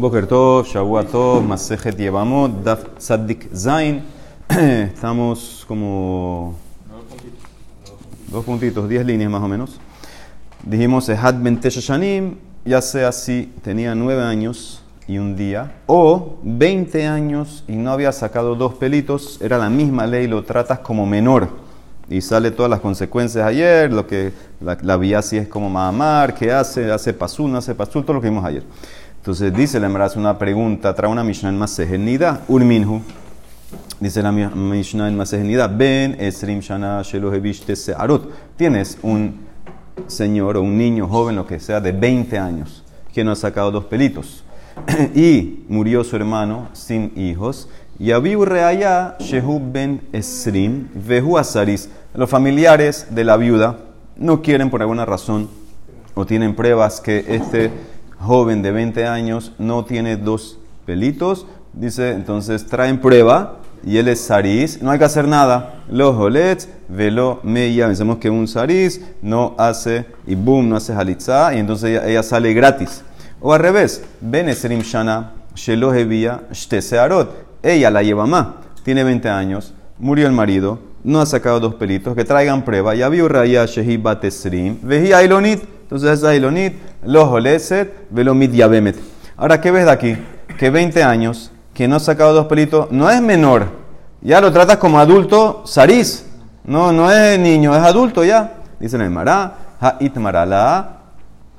Boker 0.00 0.26
Tov, 0.26 0.66
Shavua 0.66 1.04
Tov, 1.04 1.44
Masejet 1.44 1.98
Yevamot, 1.98 2.64
Daf 2.64 2.96
Tzadik 2.98 3.54
Zain. 3.54 4.02
Estamos 4.48 5.66
como 5.68 6.54
dos 8.28 8.42
puntitos, 8.46 8.88
diez 8.88 9.04
líneas 9.04 9.30
más 9.30 9.42
o 9.42 9.48
menos. 9.48 9.78
Dijimos 10.62 11.06
Ehad 11.10 11.34
Shanim, 11.36 12.36
ya 12.64 12.80
sea 12.80 13.12
si 13.12 13.52
tenía 13.62 13.94
nueve 13.94 14.22
años 14.22 14.82
y 15.06 15.18
un 15.18 15.36
día, 15.36 15.74
o 15.86 16.38
20 16.44 17.06
años 17.06 17.62
y 17.68 17.72
no 17.72 17.92
había 17.92 18.12
sacado 18.12 18.54
dos 18.54 18.74
pelitos, 18.74 19.38
era 19.42 19.58
la 19.58 19.68
misma 19.68 20.06
ley, 20.06 20.26
lo 20.26 20.44
tratas 20.44 20.78
como 20.78 21.04
menor. 21.04 21.48
Y 22.08 22.22
sale 22.22 22.50
todas 22.50 22.70
las 22.70 22.80
consecuencias 22.80 23.46
ayer, 23.46 23.92
lo 23.92 24.06
que 24.06 24.32
la, 24.60 24.78
la 24.80 24.96
vía 24.96 25.20
si 25.20 25.36
es 25.36 25.46
como 25.46 25.68
Mahamar, 25.68 26.34
qué 26.34 26.50
hace, 26.50 26.90
hace 26.90 27.12
pasul, 27.12 27.52
no 27.52 27.58
hace 27.58 27.74
pasul, 27.74 28.02
todo 28.02 28.14
lo 28.14 28.20
que 28.20 28.30
vimos 28.30 28.44
ayer. 28.44 28.64
Entonces 29.20 29.52
dice 29.54 29.78
la 29.78 29.88
hace 30.02 30.18
una 30.18 30.38
pregunta, 30.38 30.94
trae 30.94 31.10
una 31.10 31.22
Mishnah 31.22 31.50
en 31.50 31.58
Masej 31.58 31.98
Nida, 31.98 32.40
Urminhu. 32.48 33.02
Dice 34.00 34.22
la 34.22 34.32
Mishnah 34.32 35.08
en 35.08 35.16
Masej 35.18 35.44
Nida, 35.44 35.68
Ben 35.68 36.16
Esrim 36.18 36.60
Shana 36.60 37.02
Shelohevishte 37.02 37.76
Searot. 37.76 38.30
Tienes 38.56 38.96
un 39.02 39.40
señor 40.06 40.56
o 40.56 40.62
un 40.62 40.78
niño 40.78 41.06
joven, 41.06 41.36
lo 41.36 41.46
que 41.46 41.60
sea, 41.60 41.82
de 41.82 41.92
20 41.92 42.38
años, 42.38 42.82
que 43.12 43.22
no 43.22 43.32
ha 43.32 43.36
sacado 43.36 43.70
dos 43.70 43.84
pelitos. 43.84 44.42
y 45.14 45.64
murió 45.68 46.02
su 46.02 46.16
hermano 46.16 46.70
sin 46.72 47.12
hijos. 47.14 47.68
Y 47.98 48.12
Abiu 48.12 48.46
Reaya 48.46 49.16
Shehu 49.20 49.60
Ben 49.70 50.00
Esrim 50.14 50.88
Vehu 50.94 51.36
Asaris. 51.36 51.90
Los 52.14 52.30
familiares 52.30 53.08
de 53.10 53.24
la 53.24 53.36
viuda 53.36 53.80
no 54.16 54.40
quieren 54.40 54.70
por 54.70 54.80
alguna 54.80 55.04
razón 55.04 55.50
o 56.14 56.24
tienen 56.24 56.54
pruebas 56.54 57.02
que 57.02 57.22
este 57.28 57.70
joven 58.20 58.62
de 58.62 58.70
20 58.70 59.06
años 59.06 59.52
no 59.58 59.84
tiene 59.84 60.16
dos 60.16 60.58
pelitos, 60.86 61.46
dice, 61.72 62.10
entonces 62.12 62.66
traen 62.66 63.00
prueba 63.00 63.56
y 63.84 63.96
él 63.96 64.08
es 64.08 64.20
Saris, 64.20 64.82
no 64.82 64.90
hay 64.90 64.98
que 64.98 65.04
hacer 65.06 65.26
nada. 65.26 65.82
Los 65.88 66.14
holets, 66.16 66.68
velo 66.88 67.40
meya, 67.42 67.86
pensemos 67.86 68.18
que 68.18 68.28
un 68.30 68.46
Saris 68.46 69.00
no 69.22 69.54
hace 69.58 70.04
y 70.26 70.34
boom, 70.34 70.68
no 70.68 70.76
hace 70.76 70.92
halitza 70.92 71.54
y 71.54 71.58
entonces 71.58 72.02
ella, 72.04 72.22
sale 72.22 72.52
gratis. 72.52 73.02
O 73.40 73.54
al 73.54 73.60
revés, 73.60 74.04
Benesrim 74.20 74.80
Shana, 74.82 75.32
Shelohevia, 75.54 76.42
Shtesearot, 76.52 77.30
ella 77.62 77.90
la 77.90 78.02
lleva 78.02 78.26
más, 78.26 78.48
tiene 78.84 79.02
20 79.02 79.28
años, 79.30 79.72
murió 79.98 80.26
el 80.26 80.32
marido, 80.32 80.78
no 81.02 81.20
ha 81.20 81.26
sacado 81.26 81.60
dos 81.60 81.74
pelitos, 81.76 82.14
que 82.14 82.24
traigan 82.24 82.64
prueba. 82.64 82.94
Ya 82.94 83.08
vio 83.08 83.28
Raya 83.28 83.64
Shehi 83.64 83.96
Batesrim, 83.96 84.78
Veji 84.82 85.14
Ailonit, 85.14 85.62
entonces 85.90 86.20
es 86.20 86.24
Ailonit, 86.24 86.74
los 87.02 87.24
Oleset, 87.24 88.06
Velomit 88.10 88.52
Yabemet. 88.52 88.96
Ahora, 89.36 89.60
¿qué 89.60 89.72
ves 89.72 89.86
de 89.86 89.90
aquí? 89.90 90.16
Que 90.56 90.70
20 90.70 91.02
años, 91.02 91.50
que 91.74 91.88
no 91.88 91.96
ha 91.96 91.98
sacado 91.98 92.32
dos 92.32 92.46
pelitos, 92.46 92.92
no 92.92 93.10
es 93.10 93.20
menor. 93.20 93.66
Ya 94.22 94.40
lo 94.40 94.52
tratas 94.52 94.76
como 94.76 95.00
adulto, 95.00 95.64
Saris. 95.66 96.26
No, 96.62 96.92
no 96.92 97.10
es 97.10 97.36
niño, 97.40 97.74
es 97.74 97.82
adulto 97.82 98.22
ya. 98.22 98.58
Dice 98.78 98.94
en 98.94 99.02
el 99.02 99.10
Mará, 99.10 99.56
Ha'it 99.80 100.14
Marala, 100.14 100.98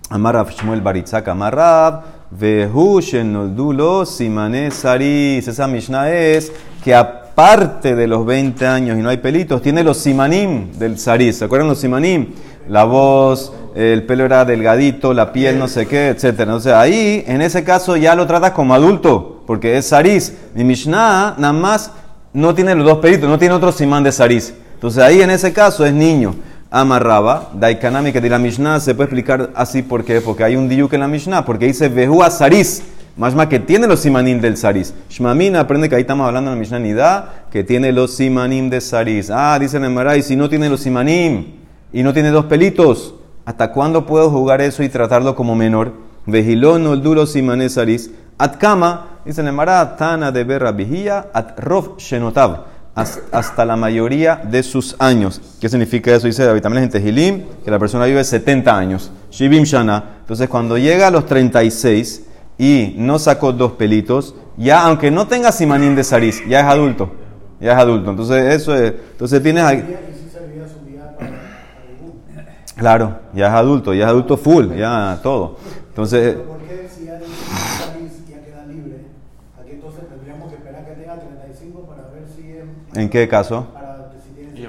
Amarav 0.09 0.49
Shmuel 0.49 0.79
Baritzak 0.79 1.27
Amarav, 1.27 2.01
Vehu 2.31 3.01
Shenoldulo 3.01 4.05
Simane 4.05 4.71
Saris. 4.71 5.45
Esa 5.45 5.67
Mishnah 5.67 6.09
es 6.09 6.53
que 6.81 6.95
aparte 6.95 7.97
de 7.97 8.07
los 8.07 8.25
20 8.25 8.66
años 8.66 8.97
y 8.97 9.01
no 9.01 9.09
hay 9.09 9.17
pelitos, 9.17 9.61
tiene 9.61 9.83
los 9.83 9.97
simanim 9.97 10.71
del 10.71 10.97
Saris. 10.97 11.39
¿Se 11.39 11.43
acuerdan 11.43 11.67
los 11.67 11.79
simanim? 11.79 12.27
La 12.69 12.85
voz, 12.85 13.51
el 13.75 14.03
pelo 14.03 14.25
era 14.25 14.45
delgadito, 14.45 15.14
la 15.14 15.31
piel 15.31 15.58
no 15.59 15.67
sé 15.67 15.88
qué, 15.88 16.09
etc. 16.09 16.50
O 16.50 16.59
sea, 16.59 16.81
ahí, 16.81 17.23
en 17.27 17.41
ese 17.41 17.64
caso, 17.64 17.97
ya 17.97 18.16
lo 18.16 18.28
tratas 18.28 18.52
como 18.52 18.73
adulto, 18.73 19.44
porque 19.47 19.78
es 19.78 19.88
Saris. 19.88 20.33
Mi 20.53 20.63
Mishnah 20.63 21.36
nada 21.38 21.53
más 21.53 21.91
no 22.33 22.53
tiene 22.55 22.75
los 22.75 22.86
dos 22.86 23.00
pelitos, 23.00 23.30
no 23.30 23.39
tiene 23.39 23.55
otro 23.55 23.72
simán 23.72 24.03
de 24.03 24.11
Saris. 24.11 24.53
Entonces 24.73 25.03
ahí, 25.03 25.22
en 25.22 25.30
ese 25.30 25.53
caso, 25.53 25.86
es 25.86 25.94
niño. 25.94 26.35
Amarraba, 26.69 27.50
Daikanami, 27.53 28.13
que 28.13 28.22
de 28.22 28.29
la 28.29 28.40
Mishnah 28.40 28.79
se 28.79 28.95
puede 28.95 29.07
explicar 29.07 29.51
así, 29.56 29.81
¿por 29.81 30.06
qué? 30.06 30.22
Porque 30.22 30.44
hay 30.44 30.56
un 30.56 30.69
diuk 30.69 30.94
en 30.94 31.01
la 31.01 31.07
Mishnah, 31.07 31.44
porque 31.44 31.66
dice 31.66 31.90
Vehu 31.90 32.24
a 32.24 32.31
Saris. 32.31 32.84
Más 33.18 33.35
más 33.35 33.47
que 33.47 33.59
tiene 33.59 33.88
los 33.88 34.00
simanim 34.00 34.40
del 34.40 34.56
Saris. 34.56 34.94
Shmamin 35.09 35.57
aprende 35.57 35.90
que 35.90 35.95
ahí 35.95 36.01
estamos 36.01 36.25
hablando 36.25 36.50
en 36.50 36.56
la 36.56 36.59
Mishnah 36.59 36.79
Nida, 36.79 37.45
que 37.51 37.63
tiene 37.63 37.91
los 37.91 38.16
simanim 38.16 38.69
de 38.69 38.79
Saris. 38.79 39.29
Ah, 39.29 39.59
dice 39.59 39.78
el 39.78 40.24
si 40.24 40.35
no 40.38 40.50
tiene 40.50 40.69
los 40.69 40.79
simanim 40.79 41.47
y 41.91 42.03
no 42.03 42.13
tiene 42.13 42.29
dos 42.29 42.45
pelitos, 42.45 43.16
¿hasta 43.46 43.72
cuándo 43.72 44.06
puedo 44.06 44.29
jugar 44.29 44.62
eso 44.62 44.84
y 44.84 44.90
tratarlo 44.90 45.35
como 45.35 45.56
menor? 45.56 45.94
Vejilón 46.25 47.02
duro 47.02 47.25
simané 47.25 47.69
Saris. 47.69 48.12
Atkama, 48.38 49.19
dice 49.25 49.41
el 49.41 49.56
Tana 49.97 50.31
de 50.31 50.44
Berra 50.44 50.72
Vigía, 50.72 51.28
at 51.34 51.59
Rov 51.59 51.97
Shenotav. 51.97 52.66
Hasta 52.94 53.66
la 53.66 53.75
mayoría 53.75 54.35
de 54.35 54.63
sus 54.63 54.96
años. 55.00 55.41
¿Qué 55.62 55.69
significa 55.69 56.13
eso? 56.13 56.28
Dice 56.28 56.44
David 56.44 56.62
también 56.62 56.84
en 56.84 56.90
Tehilim, 56.90 57.44
que 57.63 57.72
la 57.72 57.80
persona 57.80 58.06
vive 58.06 58.24
70 58.24 58.78
años. 58.78 59.12
Shibim 59.31 59.63
Shana. 59.63 60.03
Entonces, 60.22 60.50
cuando 60.50 60.78
llega 60.78 61.07
a 61.07 61.12
los 61.12 61.25
36, 61.25 62.24
y 62.62 62.94
no 62.96 63.18
sacó 63.18 63.53
dos 63.53 63.72
pelitos, 63.72 64.35
ya 64.56 64.84
aunque 64.84 65.09
no 65.09 65.25
tenga 65.25 65.51
simanín 65.51 65.96
de 65.96 66.03
Saris, 66.03 66.44
ya 66.47 66.59
es 66.59 66.66
adulto. 66.68 67.12
Ya 67.59 67.72
es 67.72 67.78
adulto. 67.80 68.12
Entonces, 68.12 68.53
eso 68.53 68.75
es. 68.75 68.94
Entonces 69.13 69.41
tienes. 69.41 69.84
Claro, 72.81 73.19
ya 73.36 73.46
es 73.46 73.53
adulto, 73.53 73.94
ya 73.94 74.06
es 74.06 74.09
adulto 74.09 74.38
full, 74.38 74.74
ya 74.74 75.19
todo. 75.22 75.58
Entonces. 75.90 76.34
¿Por 76.34 76.58
qué 76.62 76.90
si 76.90 77.06
ya 77.06 77.19
Saris 77.19 78.28
ya 78.28 78.44
queda 78.44 78.66
libre? 78.66 79.06
Aquí 79.62 79.74
entonces 79.74 80.02
tendríamos 80.09 80.50
que 80.50 80.56
esperar 80.56 80.86
que 80.88 80.94
tenga 80.94 81.19
35 81.19 81.81
para 81.81 82.02
ver 82.09 82.24
si. 82.36 83.00
¿En 83.00 83.08
qué 83.08 83.28
caso? 83.28 83.68
Para, 83.72 84.09
¿Y? 84.56 84.66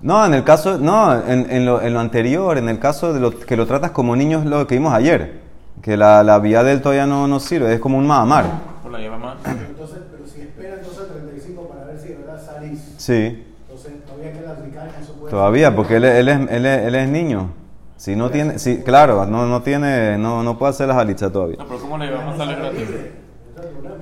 No, 0.00 0.24
en 0.24 0.32
el 0.32 0.42
caso, 0.42 0.78
no, 0.78 1.14
en, 1.22 1.50
en, 1.50 1.66
lo, 1.66 1.82
en 1.82 1.92
lo 1.92 2.00
anterior, 2.00 2.56
en 2.56 2.70
el 2.70 2.78
caso 2.78 3.12
de 3.12 3.20
lo 3.20 3.38
que 3.38 3.58
lo 3.58 3.66
tratas 3.66 3.90
como 3.90 4.16
niño, 4.16 4.38
es 4.38 4.46
lo 4.46 4.66
que 4.66 4.76
vimos 4.76 4.94
ayer. 4.94 5.40
Que 5.82 5.98
la, 5.98 6.22
la 6.22 6.38
vía 6.38 6.62
del 6.62 6.80
todavía 6.80 7.04
no, 7.04 7.28
no 7.28 7.40
sirve, 7.40 7.74
es 7.74 7.80
como 7.80 7.98
un 7.98 8.06
mahamar. 8.06 8.46
Por 8.82 8.90
la 8.90 9.00
lleva 9.00 9.18
más. 9.18 9.36
Entonces, 9.44 9.98
pero 10.10 10.26
si 10.26 10.40
espera 10.40 10.76
entonces 10.76 11.08
35 11.08 11.68
para 11.68 11.84
ver 11.84 11.98
si 11.98 12.08
de 12.08 12.14
verdad 12.14 12.42
Saris. 12.42 12.94
Sí, 12.96 13.44
Entonces 13.68 14.02
todavía 14.06 14.32
queda 14.32 14.52
aplicar 14.52 14.88
en 14.96 15.02
eso 15.02 15.12
puede 15.12 15.19
todavía, 15.30 15.74
porque 15.74 15.96
él, 15.96 16.04
él, 16.04 16.28
es, 16.28 16.38
él, 16.50 16.66
es, 16.66 16.86
él 16.86 16.94
es 16.94 17.08
niño. 17.08 17.52
Si 17.96 18.16
no 18.16 18.30
tiene, 18.30 18.58
si, 18.58 18.78
claro, 18.78 19.26
no, 19.26 19.46
no 19.46 19.62
tiene, 19.62 20.16
no, 20.18 20.42
no 20.42 20.58
puede 20.58 20.70
hacer 20.70 20.88
las 20.88 20.96
alichas 20.96 21.30
todavía. 21.32 21.56
No, 21.58 21.66
pero 21.66 21.80
¿cómo 21.80 21.98
le 21.98 22.06
gratis? 22.10 22.88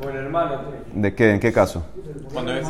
Por 0.01 0.13
el 0.13 0.17
hermano. 0.25 0.61
¿De 0.95 1.15
qué? 1.15 1.33
¿En 1.33 1.41
qué 1.41 1.53
caso? 1.53 1.85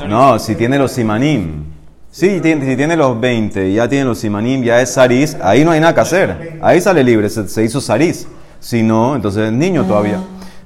No, 0.08 0.38
si 0.38 0.54
tiene 0.54 0.78
los 0.78 0.92
simanim. 0.92 1.64
Sí, 2.10 2.40
tiene- 2.40 2.64
si 2.64 2.76
tiene 2.76 2.96
los 2.96 3.20
20 3.20 3.68
y 3.68 3.74
ya 3.74 3.86
tiene 3.88 4.06
los 4.06 4.18
simanim, 4.18 4.62
ya 4.62 4.80
es 4.80 4.92
saris, 4.94 5.36
ahí 5.42 5.64
no 5.64 5.70
hay 5.72 5.80
nada 5.80 5.94
que 5.94 6.00
hacer. 6.00 6.58
Ahí 6.62 6.80
sale 6.80 7.04
libre, 7.04 7.28
se, 7.28 7.46
se 7.48 7.62
hizo 7.62 7.80
saris. 7.80 8.26
Si 8.60 8.82
no, 8.82 9.14
entonces 9.14 9.46
es 9.48 9.52
niño 9.52 9.84
todavía. 9.84 10.20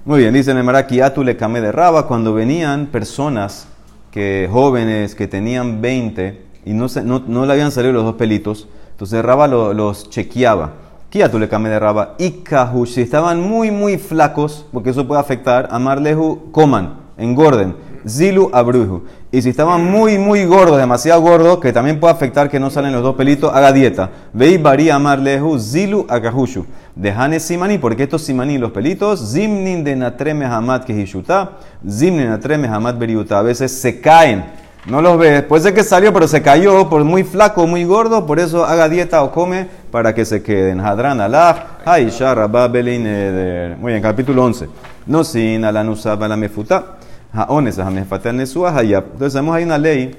Muy 0.04 0.20
bien, 0.20 0.32
dice 0.32 0.53
el 0.53 0.62
Maraquiatu 0.62 1.22
le 1.24 1.36
camé 1.36 1.60
de 1.60 1.72
raba 1.72 2.06
cuando 2.06 2.32
venían 2.32 2.86
personas 2.86 3.66
que 4.10 4.48
jóvenes 4.50 5.14
que 5.14 5.26
tenían 5.26 5.80
20 5.80 6.51
y 6.64 6.72
no, 6.72 6.88
se- 6.88 7.02
no, 7.02 7.22
no 7.26 7.46
le 7.46 7.52
habían 7.52 7.70
salido 7.72 7.92
los 7.92 8.04
dos 8.04 8.14
pelitos, 8.14 8.68
entonces 8.90 9.24
Raba 9.24 9.46
lo- 9.48 9.72
los 9.72 10.08
chequeaba. 10.10 10.72
Kiatu 11.10 11.38
le 11.38 11.48
camé 11.48 11.68
de 11.68 11.78
raba. 11.78 12.14
Y 12.18 12.30
Kahu, 12.42 12.86
si 12.86 13.02
estaban 13.02 13.40
muy, 13.40 13.70
muy 13.70 13.98
flacos, 13.98 14.64
porque 14.72 14.90
eso 14.90 15.06
puede 15.06 15.20
afectar, 15.20 15.68
amarlehu, 15.70 16.50
coman, 16.52 16.94
engorden. 17.18 17.74
Zilu 18.08 18.50
abruju. 18.52 19.02
Y 19.30 19.42
si 19.42 19.50
estaban 19.50 19.84
muy, 19.90 20.18
muy 20.18 20.44
gordos, 20.46 20.78
demasiado 20.78 21.20
gordos, 21.20 21.58
que 21.60 21.72
también 21.72 22.00
puede 22.00 22.14
afectar 22.14 22.48
que 22.50 22.58
no 22.58 22.70
salen 22.70 22.92
los 22.92 23.02
dos 23.02 23.14
pelitos, 23.14 23.52
haga 23.54 23.72
dieta. 23.72 24.10
Vei 24.32 24.56
bari 24.58 24.88
amarlehu, 24.90 25.58
zilu 25.58 26.06
agahushu. 26.08 26.64
Dejane 26.96 27.38
simani, 27.40 27.76
porque 27.78 28.04
estos 28.04 28.22
simani, 28.22 28.56
los 28.58 28.72
pelitos, 28.72 29.32
zimnin 29.32 29.84
de 29.84 29.94
natreme 29.94 30.46
hamad 30.46 30.82
que 30.84 30.92
hishuta, 30.98 31.58
zimnin 31.88 32.28
natreme 32.30 32.68
hamad 32.68 32.97
beriuta. 32.97 33.38
A 33.38 33.42
veces 33.42 33.70
se 33.70 34.00
caen. 34.00 34.44
No 34.86 35.00
los 35.00 35.16
ves. 35.16 35.42
Puede 35.42 35.62
ser 35.62 35.74
que 35.74 35.84
salió, 35.84 36.12
pero 36.12 36.26
se 36.26 36.42
cayó 36.42 36.88
por 36.88 37.04
muy 37.04 37.22
flaco, 37.22 37.66
muy 37.66 37.84
gordo. 37.84 38.26
Por 38.26 38.40
eso 38.40 38.64
haga 38.64 38.88
dieta 38.88 39.22
o 39.22 39.30
come 39.30 39.68
para 39.90 40.14
que 40.14 40.24
se 40.24 40.42
queden. 40.42 40.80
Hadran 40.80 41.20
alaf, 41.20 41.58
Aisha, 41.84 42.34
Rabba, 42.34 42.66
Belin, 42.66 43.06
Eder. 43.06 43.76
Muy 43.76 43.92
bien, 43.92 44.02
capítulo 44.02 44.44
11. 44.44 44.68
No 45.06 45.22
sin 45.22 45.64
ala 45.64 45.84
nusaba 45.84 46.26
la 46.26 46.36
mefuta. 46.36 46.96
Haones, 47.32 47.78
hamefata 47.78 48.32
nesua 48.32 48.76
hayab. 48.76 49.04
Entonces, 49.12 49.32
sabemos 49.32 49.56
hay 49.56 49.64
una 49.64 49.78
ley 49.78 50.18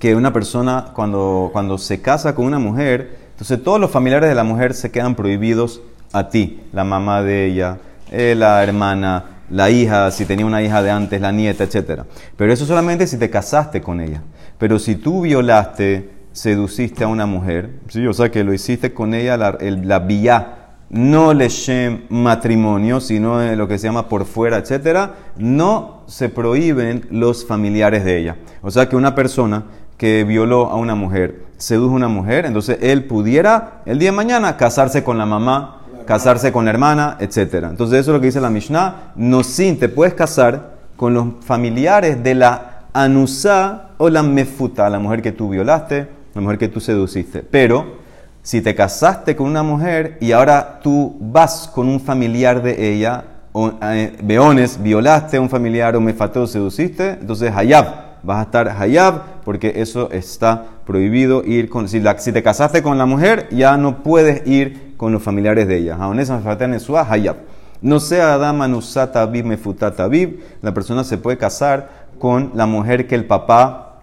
que 0.00 0.14
una 0.14 0.32
persona 0.32 0.86
cuando, 0.94 1.50
cuando 1.52 1.78
se 1.78 2.00
casa 2.00 2.34
con 2.34 2.46
una 2.46 2.58
mujer, 2.58 3.16
entonces 3.30 3.62
todos 3.62 3.80
los 3.80 3.90
familiares 3.90 4.28
de 4.28 4.34
la 4.34 4.44
mujer 4.44 4.74
se 4.74 4.90
quedan 4.90 5.14
prohibidos 5.14 5.80
a 6.12 6.28
ti, 6.28 6.62
la 6.72 6.84
mamá 6.84 7.22
de 7.22 7.46
ella, 7.46 7.78
eh, 8.10 8.34
la 8.36 8.62
hermana, 8.62 9.35
la 9.50 9.70
hija, 9.70 10.10
si 10.10 10.24
tenía 10.24 10.46
una 10.46 10.62
hija 10.62 10.82
de 10.82 10.90
antes, 10.90 11.20
la 11.20 11.32
nieta, 11.32 11.64
etc. 11.64 12.02
Pero 12.36 12.52
eso 12.52 12.66
solamente 12.66 13.06
si 13.06 13.16
te 13.18 13.30
casaste 13.30 13.80
con 13.80 14.00
ella. 14.00 14.22
Pero 14.58 14.78
si 14.78 14.96
tú 14.96 15.22
violaste, 15.22 16.10
seduciste 16.32 17.04
a 17.04 17.08
una 17.08 17.26
mujer, 17.26 17.70
¿sí? 17.88 18.06
o 18.06 18.12
sea 18.12 18.30
que 18.30 18.44
lo 18.44 18.52
hiciste 18.52 18.92
con 18.92 19.14
ella, 19.14 19.36
la, 19.36 19.56
el- 19.60 19.86
la 19.88 20.00
vía 20.00 20.52
no 20.88 21.34
leshem 21.34 22.02
matrimonio, 22.10 23.00
sino 23.00 23.42
en 23.42 23.58
lo 23.58 23.66
que 23.66 23.76
se 23.78 23.86
llama 23.88 24.08
por 24.08 24.24
fuera, 24.24 24.58
etcétera, 24.58 25.14
no 25.36 26.02
se 26.06 26.28
prohíben 26.28 27.06
los 27.10 27.44
familiares 27.46 28.04
de 28.04 28.18
ella. 28.18 28.36
O 28.62 28.70
sea 28.70 28.88
que 28.88 28.94
una 28.96 29.14
persona 29.14 29.64
que 29.96 30.24
violó 30.24 30.66
a 30.66 30.76
una 30.76 30.94
mujer, 30.94 31.42
sedujo 31.56 31.94
a 31.94 31.96
una 31.96 32.08
mujer, 32.08 32.44
entonces 32.46 32.78
él 32.82 33.04
pudiera 33.04 33.82
el 33.86 33.98
día 33.98 34.10
de 34.10 34.16
mañana 34.16 34.56
casarse 34.56 35.02
con 35.02 35.18
la 35.18 35.26
mamá, 35.26 35.85
casarse 36.06 36.52
con 36.52 36.64
la 36.64 36.70
hermana, 36.70 37.16
etcétera. 37.20 37.68
Entonces 37.68 38.00
eso 38.00 38.12
es 38.12 38.14
lo 38.14 38.20
que 38.20 38.26
dice 38.26 38.40
la 38.40 38.50
Mishnah, 38.50 39.12
no 39.16 39.42
sin 39.42 39.78
te 39.78 39.88
puedes 39.88 40.14
casar 40.14 40.76
con 40.96 41.12
los 41.12 41.26
familiares 41.44 42.22
de 42.22 42.34
la 42.34 42.84
anusa 42.92 43.90
o 43.98 44.08
la 44.08 44.22
mefuta, 44.22 44.88
la 44.88 44.98
mujer 44.98 45.20
que 45.20 45.32
tú 45.32 45.50
violaste, 45.50 46.08
la 46.34 46.40
mujer 46.40 46.58
que 46.58 46.68
tú 46.68 46.80
seduciste. 46.80 47.42
Pero 47.42 47.98
si 48.42 48.62
te 48.62 48.74
casaste 48.74 49.36
con 49.36 49.46
una 49.48 49.62
mujer 49.62 50.16
y 50.20 50.32
ahora 50.32 50.80
tú 50.82 51.16
vas 51.20 51.68
con 51.74 51.88
un 51.88 52.00
familiar 52.00 52.62
de 52.62 52.92
ella, 52.92 53.24
o, 53.52 53.72
eh, 53.82 54.16
beones, 54.22 54.82
violaste 54.82 55.38
a 55.38 55.40
un 55.40 55.50
familiar 55.50 55.96
o 55.96 56.00
me 56.00 56.14
o 56.18 56.46
seduciste, 56.46 57.10
entonces 57.20 57.52
hayab, 57.54 57.86
vas 58.26 58.38
a 58.38 58.42
estar 58.42 58.68
hayab 58.68 59.42
porque 59.44 59.74
eso 59.76 60.10
está 60.10 60.64
prohibido 60.84 61.44
ir 61.44 61.70
con... 61.70 61.88
Si, 61.88 62.00
te 62.00 62.42
casaste 62.42 62.82
con 62.82 62.98
la 62.98 63.06
mujer, 63.06 63.48
ya 63.50 63.76
no 63.76 64.02
puedes 64.02 64.46
ir 64.46 64.94
con 64.96 65.12
los 65.12 65.22
familiares 65.22 65.68
de 65.68 65.78
ella. 65.78 65.96
hayab. 65.96 67.36
No 67.80 68.00
sea 68.00 68.38
dama 68.38 68.66
nusata 68.68 69.26
me 69.26 69.42
mefutata 69.42 70.08
bib, 70.08 70.40
la 70.62 70.72
persona 70.72 71.04
se 71.04 71.18
puede 71.18 71.36
casar 71.36 72.06
con 72.18 72.52
la 72.54 72.66
mujer 72.66 73.06
que 73.06 73.14
el 73.14 73.26
papá 73.26 74.00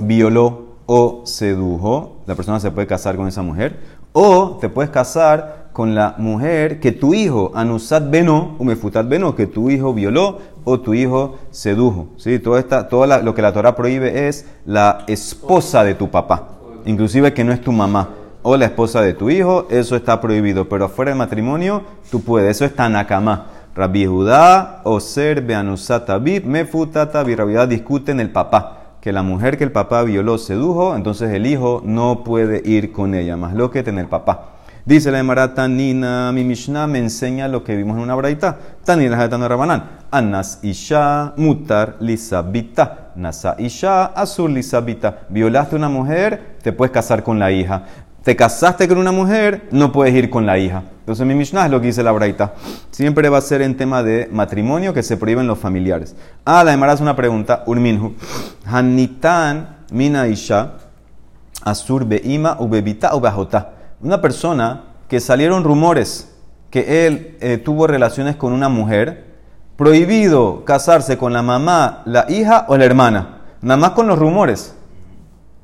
violó 0.00 0.76
o 0.86 1.22
sedujo, 1.24 2.18
la 2.26 2.34
persona 2.34 2.60
se 2.60 2.70
puede 2.70 2.86
casar 2.86 3.16
con 3.16 3.26
esa 3.26 3.42
mujer, 3.42 3.80
o 4.12 4.58
te 4.60 4.68
puedes 4.68 4.90
casar 4.90 5.65
con 5.76 5.94
la 5.94 6.14
mujer 6.16 6.80
que 6.80 6.90
tu 6.90 7.12
hijo, 7.12 7.52
anusat 7.54 8.08
beno, 8.08 8.56
umefutat 8.58 9.06
beno, 9.06 9.34
que 9.34 9.46
tu 9.46 9.68
hijo 9.68 9.92
violó 9.92 10.38
o 10.64 10.80
tu 10.80 10.94
hijo 10.94 11.36
sedujo. 11.50 12.08
¿Sí? 12.16 12.38
Todo, 12.38 12.56
esta, 12.56 12.88
todo 12.88 13.06
lo 13.20 13.34
que 13.34 13.42
la 13.42 13.52
Torah 13.52 13.76
prohíbe 13.76 14.26
es 14.26 14.46
la 14.64 15.04
esposa 15.06 15.84
de 15.84 15.94
tu 15.94 16.10
papá, 16.10 16.48
inclusive 16.86 17.34
que 17.34 17.44
no 17.44 17.52
es 17.52 17.60
tu 17.60 17.72
mamá 17.72 18.08
o 18.42 18.56
la 18.56 18.64
esposa 18.64 19.02
de 19.02 19.12
tu 19.12 19.28
hijo, 19.28 19.66
eso 19.68 19.96
está 19.96 20.18
prohibido, 20.18 20.66
pero 20.66 20.88
fuera 20.88 21.10
del 21.10 21.18
matrimonio 21.18 21.82
tú 22.10 22.22
puedes, 22.22 22.56
eso 22.56 22.64
es 22.64 22.74
tanakama. 22.74 23.48
Rabbi 23.74 24.06
Judá, 24.06 24.80
Oser, 24.84 25.42
Beanusat 25.42 26.08
Abib, 26.08 26.46
Mefutat 26.46 27.14
Abib, 27.14 27.36
Rabbi 27.36 27.66
discuten 27.66 28.18
el 28.20 28.30
papá 28.30 28.94
que 29.02 29.12
la 29.12 29.22
mujer 29.22 29.58
que 29.58 29.64
el 29.64 29.72
papá 29.72 30.04
violó 30.04 30.38
sedujo, 30.38 30.96
entonces 30.96 31.32
el 31.32 31.44
hijo 31.44 31.82
no 31.84 32.24
puede 32.24 32.62
ir 32.64 32.92
con 32.92 33.14
ella, 33.14 33.36
más 33.36 33.52
lo 33.52 33.70
que 33.70 33.82
tener 33.82 34.08
papá. 34.08 34.55
Dice 34.86 35.10
la 35.10 35.18
Emara 35.18 35.52
Tanina, 35.52 36.30
mi 36.32 36.44
Mishnah 36.44 36.86
me 36.86 37.00
enseña 37.00 37.48
lo 37.48 37.64
que 37.64 37.74
vimos 37.74 37.96
en 37.96 38.04
una 38.04 38.14
braita. 38.14 38.56
Tanina 38.84 39.20
Hatana 39.20 39.48
Rabanan. 39.48 39.84
Anas 40.12 40.60
Isha 40.62 41.34
Mutar 41.36 41.96
Lisabita. 41.98 43.10
Nasa 43.16 43.56
Isha 43.58 44.04
Azul 44.06 44.54
Lisabita. 44.54 45.22
Violaste 45.28 45.74
una 45.74 45.88
mujer, 45.88 46.56
te 46.62 46.72
puedes 46.72 46.92
casar 46.92 47.24
con 47.24 47.40
la 47.40 47.50
hija 47.50 47.84
te 48.26 48.34
casaste 48.34 48.88
con 48.88 48.98
una 48.98 49.12
mujer, 49.12 49.68
no 49.70 49.92
puedes 49.92 50.12
ir 50.12 50.30
con 50.30 50.46
la 50.46 50.58
hija. 50.58 50.82
Entonces 50.98 51.24
mi 51.24 51.36
Mishnah 51.36 51.66
es 51.66 51.70
lo 51.70 51.80
que 51.80 51.86
dice 51.86 52.02
la 52.02 52.10
Braita. 52.10 52.54
Siempre 52.90 53.28
va 53.28 53.38
a 53.38 53.40
ser 53.40 53.62
en 53.62 53.76
tema 53.76 54.02
de 54.02 54.28
matrimonio 54.32 54.92
que 54.92 55.04
se 55.04 55.16
prohíben 55.16 55.46
los 55.46 55.60
familiares. 55.60 56.16
Ah, 56.44 56.64
la 56.64 56.72
Emara 56.72 56.90
hace 56.90 57.04
una 57.04 57.14
pregunta. 57.14 57.62
Urminhu. 57.66 58.16
Hanitan 58.64 59.76
mina 59.92 60.26
isha 60.26 60.72
asur 61.62 62.04
beima 62.04 62.56
ubebita 62.58 63.14
ubahota. 63.14 63.75
Una 64.00 64.20
persona 64.20 64.82
que 65.08 65.20
salieron 65.20 65.64
rumores 65.64 66.32
que 66.70 67.06
él 67.06 67.36
eh, 67.40 67.58
tuvo 67.58 67.86
relaciones 67.86 68.36
con 68.36 68.52
una 68.52 68.68
mujer, 68.68 69.24
prohibido 69.76 70.64
casarse 70.64 71.16
con 71.16 71.32
la 71.32 71.42
mamá, 71.42 72.02
la 72.04 72.26
hija 72.28 72.66
o 72.68 72.76
la 72.76 72.84
hermana. 72.84 73.38
Nada 73.62 73.78
más 73.78 73.90
con 73.90 74.06
los 74.06 74.18
rumores. 74.18 74.74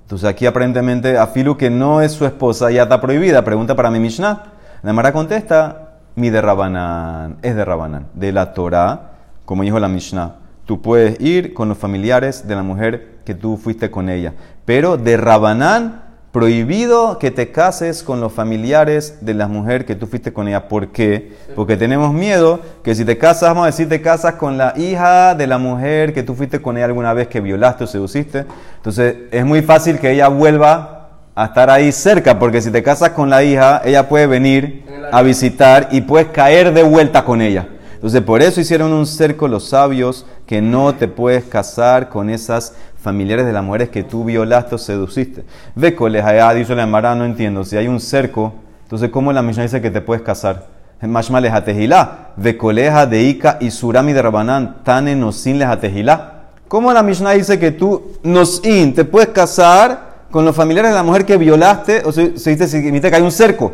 Entonces 0.02 0.28
aquí 0.28 0.46
aparentemente 0.46 1.18
Afilu 1.18 1.56
que 1.56 1.70
no 1.70 2.00
es 2.00 2.12
su 2.12 2.24
esposa 2.24 2.70
ya 2.70 2.84
está 2.84 3.00
prohibida. 3.00 3.44
Pregunta 3.44 3.74
para 3.74 3.90
mi 3.90 3.98
Mishnah. 3.98 4.44
La 4.82 4.92
Mara 4.92 5.12
contesta, 5.12 5.98
mi 6.16 6.30
de 6.30 6.40
Rabanán, 6.40 7.38
es 7.42 7.54
de 7.54 7.64
Rabanán, 7.64 8.06
de 8.14 8.32
la 8.32 8.52
Torah, 8.52 9.12
como 9.44 9.62
dijo 9.62 9.78
la 9.78 9.88
Mishnah. 9.88 10.36
Tú 10.66 10.80
puedes 10.82 11.20
ir 11.20 11.54
con 11.54 11.68
los 11.68 11.78
familiares 11.78 12.46
de 12.46 12.54
la 12.54 12.62
mujer 12.62 13.20
que 13.24 13.34
tú 13.34 13.56
fuiste 13.56 13.90
con 13.90 14.08
ella. 14.08 14.34
Pero 14.64 14.96
de 14.96 15.16
Rabanán 15.16 16.01
prohibido 16.32 17.18
que 17.18 17.30
te 17.30 17.52
cases 17.52 18.02
con 18.02 18.20
los 18.20 18.32
familiares 18.32 19.18
de 19.20 19.34
la 19.34 19.48
mujer 19.48 19.84
que 19.84 19.94
tú 19.94 20.06
fuiste 20.06 20.32
con 20.32 20.48
ella. 20.48 20.66
¿Por 20.66 20.88
qué? 20.88 21.32
Porque 21.54 21.76
tenemos 21.76 22.14
miedo 22.14 22.60
que 22.82 22.94
si 22.94 23.04
te 23.04 23.18
casas, 23.18 23.50
vamos 23.50 23.64
a 23.64 23.66
decir, 23.66 23.86
te 23.88 24.00
casas 24.00 24.34
con 24.36 24.56
la 24.56 24.72
hija 24.78 25.34
de 25.34 25.46
la 25.46 25.58
mujer 25.58 26.14
que 26.14 26.22
tú 26.22 26.34
fuiste 26.34 26.62
con 26.62 26.78
ella 26.78 26.86
alguna 26.86 27.12
vez 27.12 27.28
que 27.28 27.42
violaste 27.42 27.84
o 27.84 27.86
seduciste. 27.86 28.46
Entonces 28.76 29.14
es 29.30 29.44
muy 29.44 29.60
fácil 29.60 29.98
que 29.98 30.10
ella 30.10 30.28
vuelva 30.28 31.10
a 31.34 31.44
estar 31.46 31.68
ahí 31.68 31.92
cerca, 31.92 32.38
porque 32.38 32.62
si 32.62 32.70
te 32.70 32.82
casas 32.82 33.10
con 33.10 33.28
la 33.28 33.42
hija, 33.42 33.82
ella 33.84 34.08
puede 34.08 34.26
venir 34.26 34.84
a 35.12 35.22
visitar 35.22 35.88
y 35.92 36.00
puedes 36.00 36.28
caer 36.28 36.72
de 36.72 36.82
vuelta 36.82 37.26
con 37.26 37.42
ella. 37.42 37.68
Entonces 37.94 38.22
por 38.22 38.42
eso 38.42 38.60
hicieron 38.60 38.92
un 38.92 39.06
cerco 39.06 39.46
los 39.48 39.68
sabios 39.68 40.26
que 40.46 40.60
no 40.60 40.94
te 40.94 41.08
puedes 41.08 41.44
casar 41.44 42.08
con 42.08 42.30
esas 42.30 42.74
familiares 43.02 43.44
de 43.44 43.52
las 43.52 43.64
mujeres 43.64 43.88
que 43.90 44.04
tú 44.04 44.24
violaste 44.24 44.76
o 44.76 44.78
seduciste. 44.78 45.44
Ve 45.74 45.94
coleja, 45.94 46.54
dicho 46.54 46.74
la 46.74 46.86
Mara, 46.86 47.14
no 47.14 47.24
entiendo. 47.24 47.64
Si 47.64 47.76
hay 47.76 47.88
un 47.88 48.00
cerco, 48.00 48.54
entonces 48.84 49.10
¿cómo 49.10 49.32
la 49.32 49.42
Mishnah 49.42 49.64
dice 49.64 49.82
que 49.82 49.90
te 49.90 50.00
puedes 50.00 50.22
casar? 50.22 50.66
Mashma 51.02 51.40
lejatejilá. 51.40 52.30
Ve 52.36 52.56
coleja 52.56 53.06
de 53.06 53.22
Ica 53.22 53.58
y 53.60 53.70
Surami 53.70 54.12
de 54.12 54.22
Rabanán, 54.22 54.84
tane 54.84 55.16
nosin 55.16 55.58
lejatejilá. 55.58 56.34
¿Cómo 56.68 56.92
la 56.92 57.02
Mishnah 57.02 57.32
dice 57.32 57.58
que 57.58 57.72
tú, 57.72 58.12
nosin, 58.22 58.94
te 58.94 59.04
puedes 59.04 59.30
casar 59.30 60.12
con 60.30 60.44
los 60.44 60.54
familiares 60.54 60.92
de 60.92 60.96
la 60.96 61.02
mujer 61.02 61.26
que 61.26 61.36
violaste 61.36 62.02
o 62.04 62.12
se, 62.12 62.38
se 62.38 62.56
dice 62.56 62.82
que 62.82 63.16
hay 63.16 63.22
un 63.22 63.32
cerco? 63.32 63.72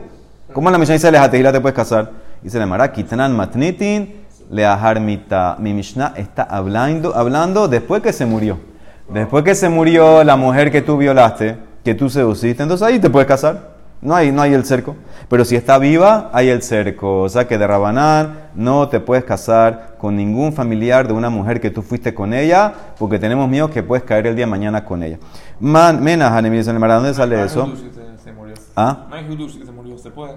¿Cómo 0.53 0.71
la 0.71 0.79
Mishnah 0.79 0.95
dice 0.95 1.13
lejatejilá 1.13 1.53
te 1.53 1.61
puedes 1.61 1.77
casar? 1.77 2.11
Dice 2.43 2.59
la 2.59 2.67
Mara, 2.67 2.91
kitanan 2.91 3.37
matnitin 3.37 4.27
leaharmita. 4.51 5.57
Mi 5.59 5.75
Mishnah 5.75 6.15
está 6.17 6.45
hablando, 6.45 7.15
hablando 7.15 7.69
después 7.69 8.03
que 8.03 8.13
se 8.13 8.25
murió. 8.25 8.59
Después 9.09 9.43
que 9.45 9.55
se 9.55 9.69
murió 9.69 10.23
la 10.23 10.37
mujer 10.37 10.71
que 10.71 10.83
tú 10.83 10.97
violaste, 10.97 11.57
que 11.85 11.95
tú 11.95 12.11
seduciste, 12.11 12.63
entonces 12.63 12.87
ahí 12.87 12.99
te 12.99 13.09
puedes 13.09 13.27
casar. 13.27 13.79
No 14.01 14.15
hay, 14.15 14.31
no 14.31 14.43
hay 14.43 14.55
el 14.55 14.65
cerco. 14.65 14.95
Pero 15.29 15.45
si 15.45 15.57
está 15.57 15.79
viva, 15.79 16.31
hay 16.33 16.49
el 16.51 16.63
cerco. 16.63 17.23
O 17.23 17.29
sea 17.29 17.49
que 17.49 17.59
de 17.59 17.67
Rabanán 17.67 18.51
no 18.55 18.89
te 18.89 19.01
puedes 19.01 19.25
casar 19.25 19.97
con 19.99 20.17
ningún 20.17 20.53
familiar 20.53 21.09
de 21.09 21.15
una 21.15 21.31
mujer 21.31 21.61
que 21.61 21.71
tú 21.71 21.83
fuiste 21.83 22.15
con 22.15 22.33
ella, 22.33 22.73
porque 22.99 23.19
tenemos 23.19 23.49
miedo 23.49 23.71
que 23.71 23.83
puedes 23.83 24.05
caer 24.05 24.27
el 24.29 24.37
día 24.37 24.45
de 24.45 24.51
mañana 24.51 24.85
con 24.85 25.03
ella. 25.03 25.19
Man, 25.59 26.03
Mena, 26.03 26.31
¿dónde 26.41 27.15
sale 27.15 27.45
eso? 27.45 27.73
¿Ah? 28.77 29.07
No 29.11 29.17
hay 29.17 29.25
que 29.25 29.67
se 29.67 29.73
murió, 29.73 29.99
se 29.99 30.11
puede. 30.11 30.35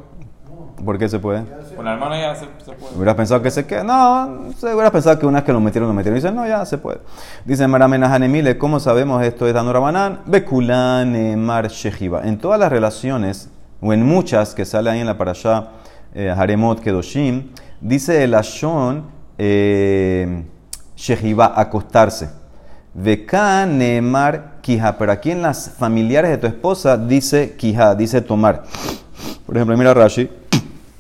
¿Por 0.84 0.98
qué 0.98 1.08
se 1.08 1.20
puede? 1.20 1.44
Con 1.76 1.86
la 1.86 1.94
hermana 1.94 2.20
ya 2.20 2.36
se, 2.36 2.48
puede. 2.48 2.96
¿Hubieras 2.96 3.16
pensado 3.16 3.42
que 3.42 3.52
se 3.52 3.66
queda? 3.66 3.84
No, 3.84 4.52
se 4.58 4.74
hubiera 4.74 4.92
pensado 4.92 5.18
que 5.20 5.26
una 5.26 5.40
vez 5.40 5.46
que 5.46 5.54
lo 5.54 5.60
metieron, 5.60 5.88
lo 5.88 5.94
metieron. 5.94 6.16
Dicen, 6.16 6.36
no, 6.36 6.48
ya 6.48 6.66
se 6.66 6.78
puede. 6.78 7.00
Dice 7.46 7.68
Maramena 7.68 8.14
Hanemile, 8.14 8.58
¿cómo 8.58 8.80
sabemos 8.80 9.24
esto 9.24 9.48
es 9.48 9.54
Dano 9.54 9.72
Rabanán? 9.72 10.22
Bekulane 10.26 11.38
Mar 11.38 11.68
Shehiva. 11.68 12.24
En 12.24 12.38
todas 12.38 12.60
las 12.60 12.72
relaciones, 12.72 13.50
o 13.80 13.94
en 13.94 14.06
muchas 14.06 14.56
que 14.56 14.66
sale 14.66 14.90
ahí 14.90 15.00
en 15.00 15.08
la 15.08 15.18
parasha 15.18 15.70
eh, 16.14 16.34
Haremot 16.36 16.82
Kedoshim, 16.82 17.50
dice 17.80 18.24
el 18.24 18.34
Ashon 18.34 19.06
eh, 19.38 20.46
Shehiva, 20.96 21.54
acostarse. 21.56 22.30
Bekane 22.94 24.02
Mar 24.02 24.58
Kija. 24.62 24.98
Pero 24.98 25.12
aquí 25.12 25.32
en 25.32 25.42
las 25.42 25.70
familiares 25.70 26.32
de 26.32 26.38
tu 26.38 26.48
esposa 26.48 26.98
dice 26.98 27.56
Kija, 27.56 27.96
dice 27.96 28.22
tomar. 28.22 28.64
Por 29.46 29.56
ejemplo, 29.56 29.78
mira 29.78 29.94
Rashi. 29.94 30.30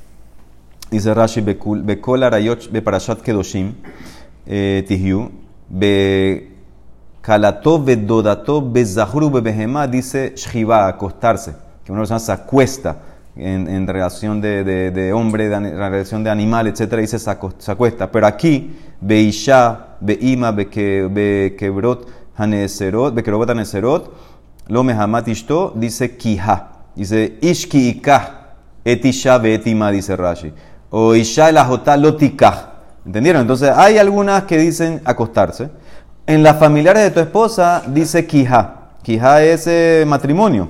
Dice 0.91 1.13
Rashi, 1.13 1.41
Bekol 1.41 2.23
Arayot 2.23 2.69
Beparashat 2.69 3.21
Kedoshim, 3.21 3.73
eh, 4.45 4.83
Tihyu, 4.87 5.31
Bekalato 5.69 7.81
Bedodato 7.81 8.61
Bezahru 8.61 9.29
Bebehema, 9.29 9.87
dice 9.87 10.33
Shiva, 10.35 10.87
acostarse. 10.87 11.55
Que 11.85 11.93
una 11.93 12.01
persona 12.01 12.19
se 12.19 12.33
acuesta 12.33 12.97
en, 13.37 13.87
relación 13.87 14.41
de, 14.41 15.13
hombre, 15.13 15.47
de, 15.47 15.55
en 15.55 15.77
relación 15.77 16.23
de 16.23 16.29
animal, 16.29 16.67
etc. 16.67 16.95
Dice 16.97 17.19
se 17.19 17.71
acuesta. 17.71 18.11
Pero 18.11 18.27
aquí, 18.27 18.75
Beisha, 18.99 19.95
Beima, 20.01 20.51
Bekebrot 20.51 22.07
Haneserot, 22.35 23.13
Bekerobot 23.13 23.49
Haneserot, 23.49 24.11
Lo 24.67 24.83
Mehamat 24.83 25.27
Ishto, 25.27 25.73
dice 25.75 26.17
Kiha. 26.17 26.80
Dice 26.95 27.37
Ishki 27.41 27.89
Ikah, 27.89 28.53
Etisha 28.83 29.37
Betima, 29.37 29.91
dice 29.91 30.15
Rashi 30.15 30.53
o 30.91 31.15
Isha 31.15 31.49
el 31.49 32.01
lotikah. 32.01 32.67
¿Entendieron? 33.05 33.41
Entonces 33.41 33.71
hay 33.75 33.97
algunas 33.97 34.43
que 34.43 34.57
dicen 34.57 35.01
acostarse. 35.05 35.69
En 36.27 36.43
las 36.43 36.59
familiares 36.59 37.03
de 37.03 37.11
tu 37.11 37.19
esposa 37.19 37.81
dice 37.87 38.27
kija. 38.27 38.75
Kija 39.01 39.41
es 39.41 39.65
eh, 39.65 40.03
matrimonio. 40.05 40.69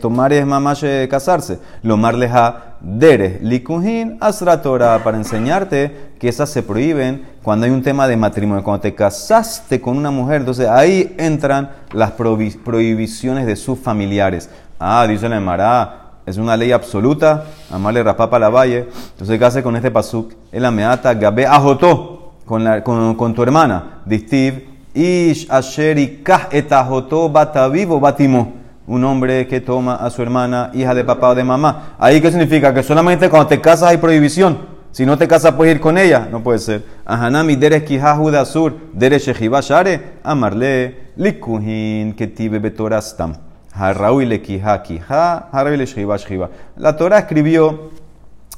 Tomar 0.00 0.32
es 0.32 0.44
mamache 0.44 1.08
casarse. 1.08 1.58
Lo 1.82 1.96
marleja 1.96 2.74
deres 2.80 3.40
likuhin 3.42 4.18
asra 4.20 4.60
Torah 4.60 5.04
para 5.04 5.16
enseñarte 5.16 6.14
que 6.18 6.28
esas 6.28 6.50
se 6.50 6.62
prohíben 6.62 7.24
cuando 7.42 7.66
hay 7.66 7.72
un 7.72 7.82
tema 7.82 8.08
de 8.08 8.16
matrimonio. 8.16 8.64
Cuando 8.64 8.82
te 8.82 8.94
casaste 8.94 9.80
con 9.80 9.96
una 9.96 10.10
mujer, 10.10 10.40
entonces 10.40 10.68
ahí 10.68 11.14
entran 11.16 11.70
las 11.92 12.10
prohibiciones 12.12 13.46
de 13.46 13.54
sus 13.54 13.78
familiares. 13.78 14.50
Ah, 14.80 15.06
dice 15.08 15.28
la 15.28 15.36
Emara, 15.36 16.14
es 16.26 16.36
una 16.36 16.56
ley 16.56 16.72
absoluta. 16.72 17.44
Amarle 17.70 18.02
rapapa 18.02 18.38
la 18.38 18.48
valle. 18.48 18.88
Entonces, 19.12 19.38
¿qué 19.38 19.44
hace 19.44 19.62
con 19.62 19.76
este 19.76 19.92
pasuk? 19.92 20.32
El 20.50 20.64
ameata 20.64 21.14
gabe 21.14 21.46
ajotó 21.46 22.32
con, 22.44 22.80
con, 22.80 23.14
con 23.14 23.34
tu 23.34 23.42
hermana. 23.44 24.00
Distiv 24.04 24.68
ish 24.92 25.46
asheri 25.48 26.20
kah 26.24 26.48
etajotó 26.50 27.28
batavivo 27.28 28.00
batimo 28.00 28.59
un 28.86 29.04
hombre 29.04 29.46
que 29.46 29.60
toma 29.60 29.94
a 29.96 30.10
su 30.10 30.22
hermana, 30.22 30.70
hija 30.74 30.94
de 30.94 31.04
papá 31.04 31.28
o 31.30 31.34
de 31.34 31.44
mamá. 31.44 31.94
¿Ahí 31.98 32.20
qué 32.20 32.30
significa? 32.30 32.74
Que 32.74 32.82
solamente 32.82 33.28
cuando 33.28 33.48
te 33.48 33.60
casas 33.60 33.90
hay 33.90 33.98
prohibición. 33.98 34.80
Si 34.92 35.06
no 35.06 35.16
te 35.16 35.28
casas 35.28 35.52
puedes 35.52 35.76
ir 35.76 35.80
con 35.80 35.96
ella. 35.98 36.28
No 36.30 36.42
puede 36.42 36.58
ser. 36.58 36.84
La 46.76 46.96
Torah 46.96 47.18
escribió 47.20 47.90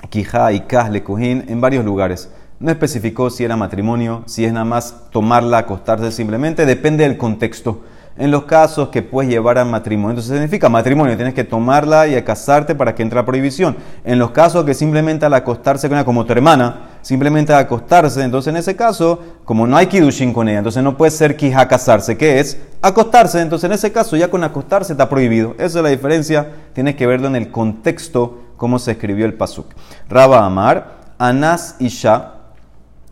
kiha 0.09 0.53
y 0.53 0.61
kah 0.61 0.91
en 0.91 1.61
varios 1.61 1.85
lugares. 1.85 2.31
No 2.59 2.71
especificó 2.71 3.29
si 3.29 3.45
era 3.45 3.57
matrimonio, 3.57 4.23
si 4.27 4.45
es 4.45 4.53
nada 4.53 4.65
más 4.65 5.11
tomarla, 5.11 5.59
acostarse 5.59 6.13
simplemente, 6.13 6.65
depende 6.65 7.05
del 7.05 7.19
contexto 7.19 7.83
en 8.17 8.31
los 8.31 8.45
casos 8.45 8.89
que 8.89 9.03
puedes 9.03 9.31
llevar 9.31 9.59
a 9.59 9.65
matrimonio. 9.65 10.11
Entonces 10.11 10.33
significa 10.33 10.69
matrimonio, 10.69 11.17
tienes 11.17 11.35
que 11.35 11.45
tomarla 11.45 12.07
y 12.07 12.21
casarte 12.23 12.75
para 12.75 12.95
que 12.95 13.03
entre 13.03 13.17
la 13.17 13.25
prohibición. 13.25 13.77
En 14.05 14.19
los 14.19 14.31
casos 14.31 14.65
que 14.65 14.75
simplemente 14.75 15.27
al 15.27 15.35
acostarse 15.35 15.89
con 15.89 15.97
ella, 15.97 16.05
como 16.05 16.25
tu 16.25 16.33
hermana, 16.33 16.91
simplemente 17.03 17.53
al 17.53 17.61
acostarse, 17.61 18.23
entonces 18.23 18.51
en 18.51 18.57
ese 18.59 18.77
caso, 18.77 19.19
como 19.45 19.67
no 19.67 19.77
hay 19.77 19.87
kidushin 19.87 20.33
con 20.33 20.49
ella, 20.49 20.59
entonces 20.59 20.83
no 20.83 20.97
puede 20.97 21.11
ser 21.11 21.37
quija 21.37 21.67
casarse, 21.69 22.17
que 22.17 22.41
es 22.41 22.59
acostarse. 22.81 23.41
Entonces 23.41 23.65
en 23.65 23.73
ese 23.73 23.93
caso 23.93 24.17
ya 24.17 24.29
con 24.29 24.45
acostarse 24.45 24.93
está 24.93 25.09
prohibido. 25.09 25.55
Esa 25.55 25.79
es 25.79 25.83
la 25.83 25.89
diferencia, 25.89 26.49
tienes 26.75 26.97
que 26.97 27.07
verlo 27.07 27.29
en 27.29 27.37
el 27.37 27.51
contexto, 27.51 28.39
cómo 28.57 28.79
se 28.79 28.93
escribió 28.93 29.25
el 29.27 29.35
pasuk. 29.35 29.67
Raba 30.09 30.45
Amar, 30.45 31.03
Anas 31.19 31.77
Isha, 31.79 32.35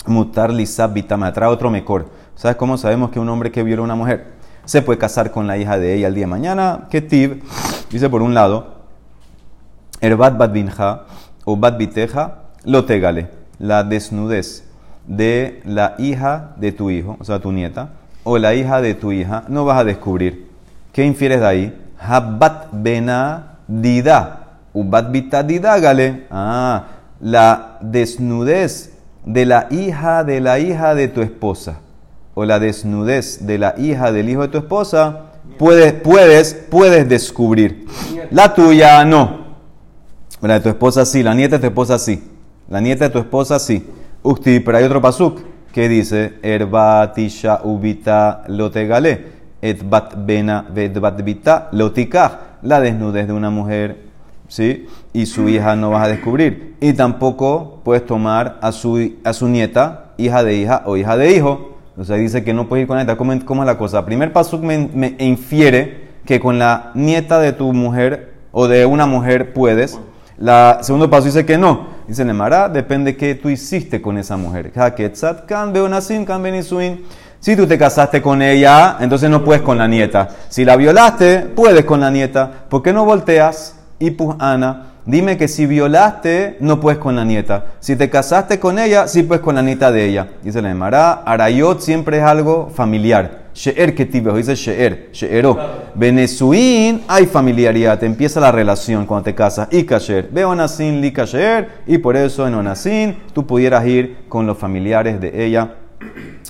Mutar 0.06 0.52
Lisab 0.52 0.92
Me 1.18 1.32
trae 1.32 1.48
otro 1.48 1.70
mejor. 1.70 2.06
¿Sabes 2.34 2.56
cómo 2.56 2.78
sabemos 2.78 3.10
que 3.10 3.20
un 3.20 3.28
hombre 3.28 3.50
que 3.50 3.62
viola 3.62 3.82
a 3.82 3.84
una 3.84 3.94
mujer? 3.94 4.39
Se 4.64 4.82
puede 4.82 4.98
casar 4.98 5.30
con 5.30 5.46
la 5.46 5.58
hija 5.58 5.78
de 5.78 5.94
ella 5.94 6.08
el 6.08 6.14
día 6.14 6.24
de 6.24 6.30
mañana. 6.30 6.86
Ketiv 6.90 7.42
dice 7.90 8.08
por 8.08 8.22
un 8.22 8.34
lado, 8.34 8.80
Erbat 10.00 10.36
bat 10.38 10.52
binja 10.52 11.04
o 11.44 11.56
bat 11.56 11.76
biteja 11.76 12.34
lo 12.64 12.84
tegale, 12.84 13.28
la 13.58 13.84
desnudez 13.84 14.64
de 15.06 15.60
la 15.64 15.94
hija 15.98 16.52
de 16.56 16.72
tu 16.72 16.90
hijo, 16.90 17.16
o 17.20 17.24
sea, 17.24 17.40
tu 17.40 17.52
nieta, 17.52 17.90
o 18.24 18.38
la 18.38 18.54
hija 18.54 18.80
de 18.80 18.94
tu 18.94 19.12
hija, 19.12 19.44
no 19.48 19.64
vas 19.64 19.78
a 19.78 19.84
descubrir. 19.84 20.48
¿Qué 20.92 21.04
infieres 21.04 21.40
de 21.40 21.46
ahí? 21.46 21.80
Habat 21.98 22.68
bena 22.72 23.58
dida, 23.66 24.58
ubat 24.72 25.10
bita 25.10 25.42
gale. 25.42 26.26
Ah, 26.30 26.84
la 27.20 27.78
desnudez 27.80 28.92
de 29.24 29.44
la 29.44 29.66
hija 29.70 30.24
de 30.24 30.40
la 30.40 30.58
hija 30.58 30.94
de 30.94 31.08
tu 31.08 31.20
esposa 31.20 31.80
o 32.40 32.44
la 32.46 32.58
desnudez 32.58 33.44
de 33.46 33.58
la 33.58 33.74
hija 33.76 34.12
del 34.12 34.30
hijo 34.30 34.40
de 34.40 34.48
tu 34.48 34.56
esposa, 34.56 35.26
puedes, 35.58 35.92
puedes, 35.92 36.54
puedes 36.54 37.06
descubrir. 37.06 37.84
La 38.30 38.54
tuya 38.54 39.04
no. 39.04 39.40
La 40.40 40.54
de 40.54 40.60
tu 40.60 40.68
esposa 40.70 41.04
sí, 41.04 41.22
la 41.22 41.34
nieta 41.34 41.58
de 41.58 41.60
tu 41.60 41.66
esposa 41.66 41.98
sí. 41.98 42.24
La 42.70 42.80
nieta 42.80 43.04
de 43.04 43.10
tu 43.10 43.18
esposa 43.18 43.58
sí. 43.58 43.86
Ukti, 44.22 44.60
pero 44.60 44.78
hay 44.78 44.84
otro 44.84 45.02
pasuk 45.02 45.42
que 45.70 45.86
dice, 45.86 46.38
Erbatisha 46.42 47.60
ubita 47.62 48.44
lotegale, 48.48 49.26
et 49.60 49.86
bat 49.86 50.14
bena 50.16 50.64
vet 50.74 50.98
bat 50.98 51.22
vita 51.22 51.68
lotikah. 51.72 52.56
La 52.62 52.80
desnudez 52.80 53.26
de 53.26 53.34
una 53.34 53.50
mujer, 53.50 53.98
¿sí? 54.48 54.86
Y 55.12 55.26
su 55.26 55.46
hija 55.50 55.76
no 55.76 55.90
vas 55.90 56.06
a 56.06 56.08
descubrir. 56.08 56.76
Y 56.80 56.94
tampoco 56.94 57.80
puedes 57.84 58.06
tomar 58.06 58.58
a 58.62 58.72
su, 58.72 59.12
a 59.24 59.34
su 59.34 59.46
nieta, 59.46 60.14
hija 60.16 60.42
de 60.42 60.56
hija 60.56 60.84
o 60.86 60.96
hija 60.96 61.18
de 61.18 61.36
hijo 61.36 61.69
sea, 62.04 62.16
dice 62.16 62.42
que 62.42 62.54
no 62.54 62.68
puedes 62.68 62.82
ir 62.82 62.88
con 62.88 62.96
la 62.96 63.04
nieta. 63.04 63.16
¿Cómo, 63.16 63.62
es 63.62 63.66
la 63.66 63.78
cosa? 63.78 64.04
Primer 64.04 64.32
paso 64.32 64.58
me, 64.58 65.16
infiere 65.18 66.08
que 66.24 66.40
con 66.40 66.58
la 66.58 66.92
nieta 66.94 67.38
de 67.38 67.52
tu 67.52 67.72
mujer 67.72 68.34
o 68.52 68.68
de 68.68 68.86
una 68.86 69.06
mujer 69.06 69.52
puedes. 69.52 69.98
La 70.38 70.78
segundo 70.82 71.10
paso 71.10 71.26
dice 71.26 71.44
que 71.44 71.58
no. 71.58 71.88
Dice 72.08 72.24
Nemara, 72.24 72.68
depende 72.68 73.16
qué 73.16 73.34
tú 73.34 73.48
hiciste 73.50 74.00
con 74.00 74.18
esa 74.18 74.36
mujer. 74.36 74.72
Si 77.40 77.56
tú 77.56 77.66
te 77.66 77.78
casaste 77.78 78.20
con 78.20 78.42
ella, 78.42 78.96
entonces 79.00 79.30
no 79.30 79.44
puedes 79.44 79.62
con 79.62 79.78
la 79.78 79.86
nieta. 79.88 80.28
Si 80.48 80.64
la 80.64 80.76
violaste, 80.76 81.40
puedes 81.54 81.84
con 81.84 82.00
la 82.00 82.10
nieta. 82.10 82.64
¿Por 82.68 82.82
qué 82.82 82.92
no 82.92 83.04
volteas? 83.04 83.76
Y 83.98 84.10
pues 84.10 84.36
Ana 84.38 84.89
Dime 85.06 85.36
que 85.36 85.48
si 85.48 85.66
violaste, 85.66 86.56
no 86.60 86.78
puedes 86.78 86.98
con 86.98 87.16
la 87.16 87.24
nieta. 87.24 87.66
Si 87.80 87.96
te 87.96 88.10
casaste 88.10 88.60
con 88.60 88.78
ella, 88.78 89.08
sí 89.08 89.22
puedes 89.22 89.42
con 89.42 89.54
la 89.54 89.62
nieta 89.62 89.90
de 89.90 90.04
ella. 90.04 90.28
Dice 90.42 90.60
la 90.60 90.70
Emara, 90.70 91.22
Arayot 91.24 91.80
siempre 91.80 92.18
es 92.18 92.22
algo 92.22 92.70
familiar. 92.74 93.40
She'er 93.54 93.94
que 93.94 94.06
tibio, 94.06 94.34
dice 94.34 94.54
She'er, 94.54 95.10
She'ero. 95.12 95.58
Benesuin, 95.94 97.02
hay 97.08 97.26
familiaridad, 97.26 98.02
empieza 98.04 98.40
la 98.40 98.52
relación 98.52 99.06
cuando 99.06 99.24
te 99.24 99.34
casas. 99.34 99.68
Y 99.70 99.84
Kasher, 99.84 100.28
ve 100.30 100.44
Onasin, 100.44 101.00
li 101.00 101.12
Kasher, 101.12 101.68
y 101.86 101.98
por 101.98 102.16
eso 102.16 102.46
en 102.46 102.54
Onasin 102.54 103.16
tú 103.32 103.46
pudieras 103.46 103.86
ir 103.86 104.18
con 104.28 104.46
los 104.46 104.56
familiares 104.56 105.20
de 105.20 105.44
ella 105.44 105.74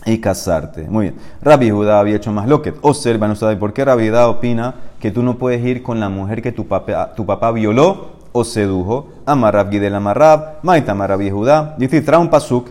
y 0.06 0.18
casarte. 0.18 0.82
Muy 0.88 1.06
bien. 1.06 1.14
Rabbi 1.42 1.70
Judá 1.70 2.00
había 2.00 2.16
hecho 2.16 2.32
más 2.32 2.48
loquet. 2.48 2.76
Observa, 2.82 3.28
no 3.28 3.34
sabe 3.34 3.56
por 3.56 3.72
qué 3.72 3.84
Rabbi 3.84 4.08
Judá 4.08 4.28
opina 4.28 4.74
que 5.00 5.10
tú 5.10 5.22
no 5.22 5.38
puedes 5.38 5.64
ir 5.64 5.82
con 5.82 6.00
la 6.00 6.08
mujer 6.08 6.42
que 6.42 6.52
tu 6.52 6.66
papá, 6.66 7.14
tu 7.14 7.24
papá 7.24 7.52
violó 7.52 8.19
o 8.32 8.44
sedujo. 8.44 9.08
Amarrab 9.26 9.70
Gidel 9.70 9.94
Amarrab, 9.94 10.62
Maita 10.62 10.92
Amarrab 10.92 11.20
Yehudá. 11.20 11.74
Dice, 11.78 12.00
trae 12.02 12.20
un 12.20 12.28
pasuk 12.28 12.68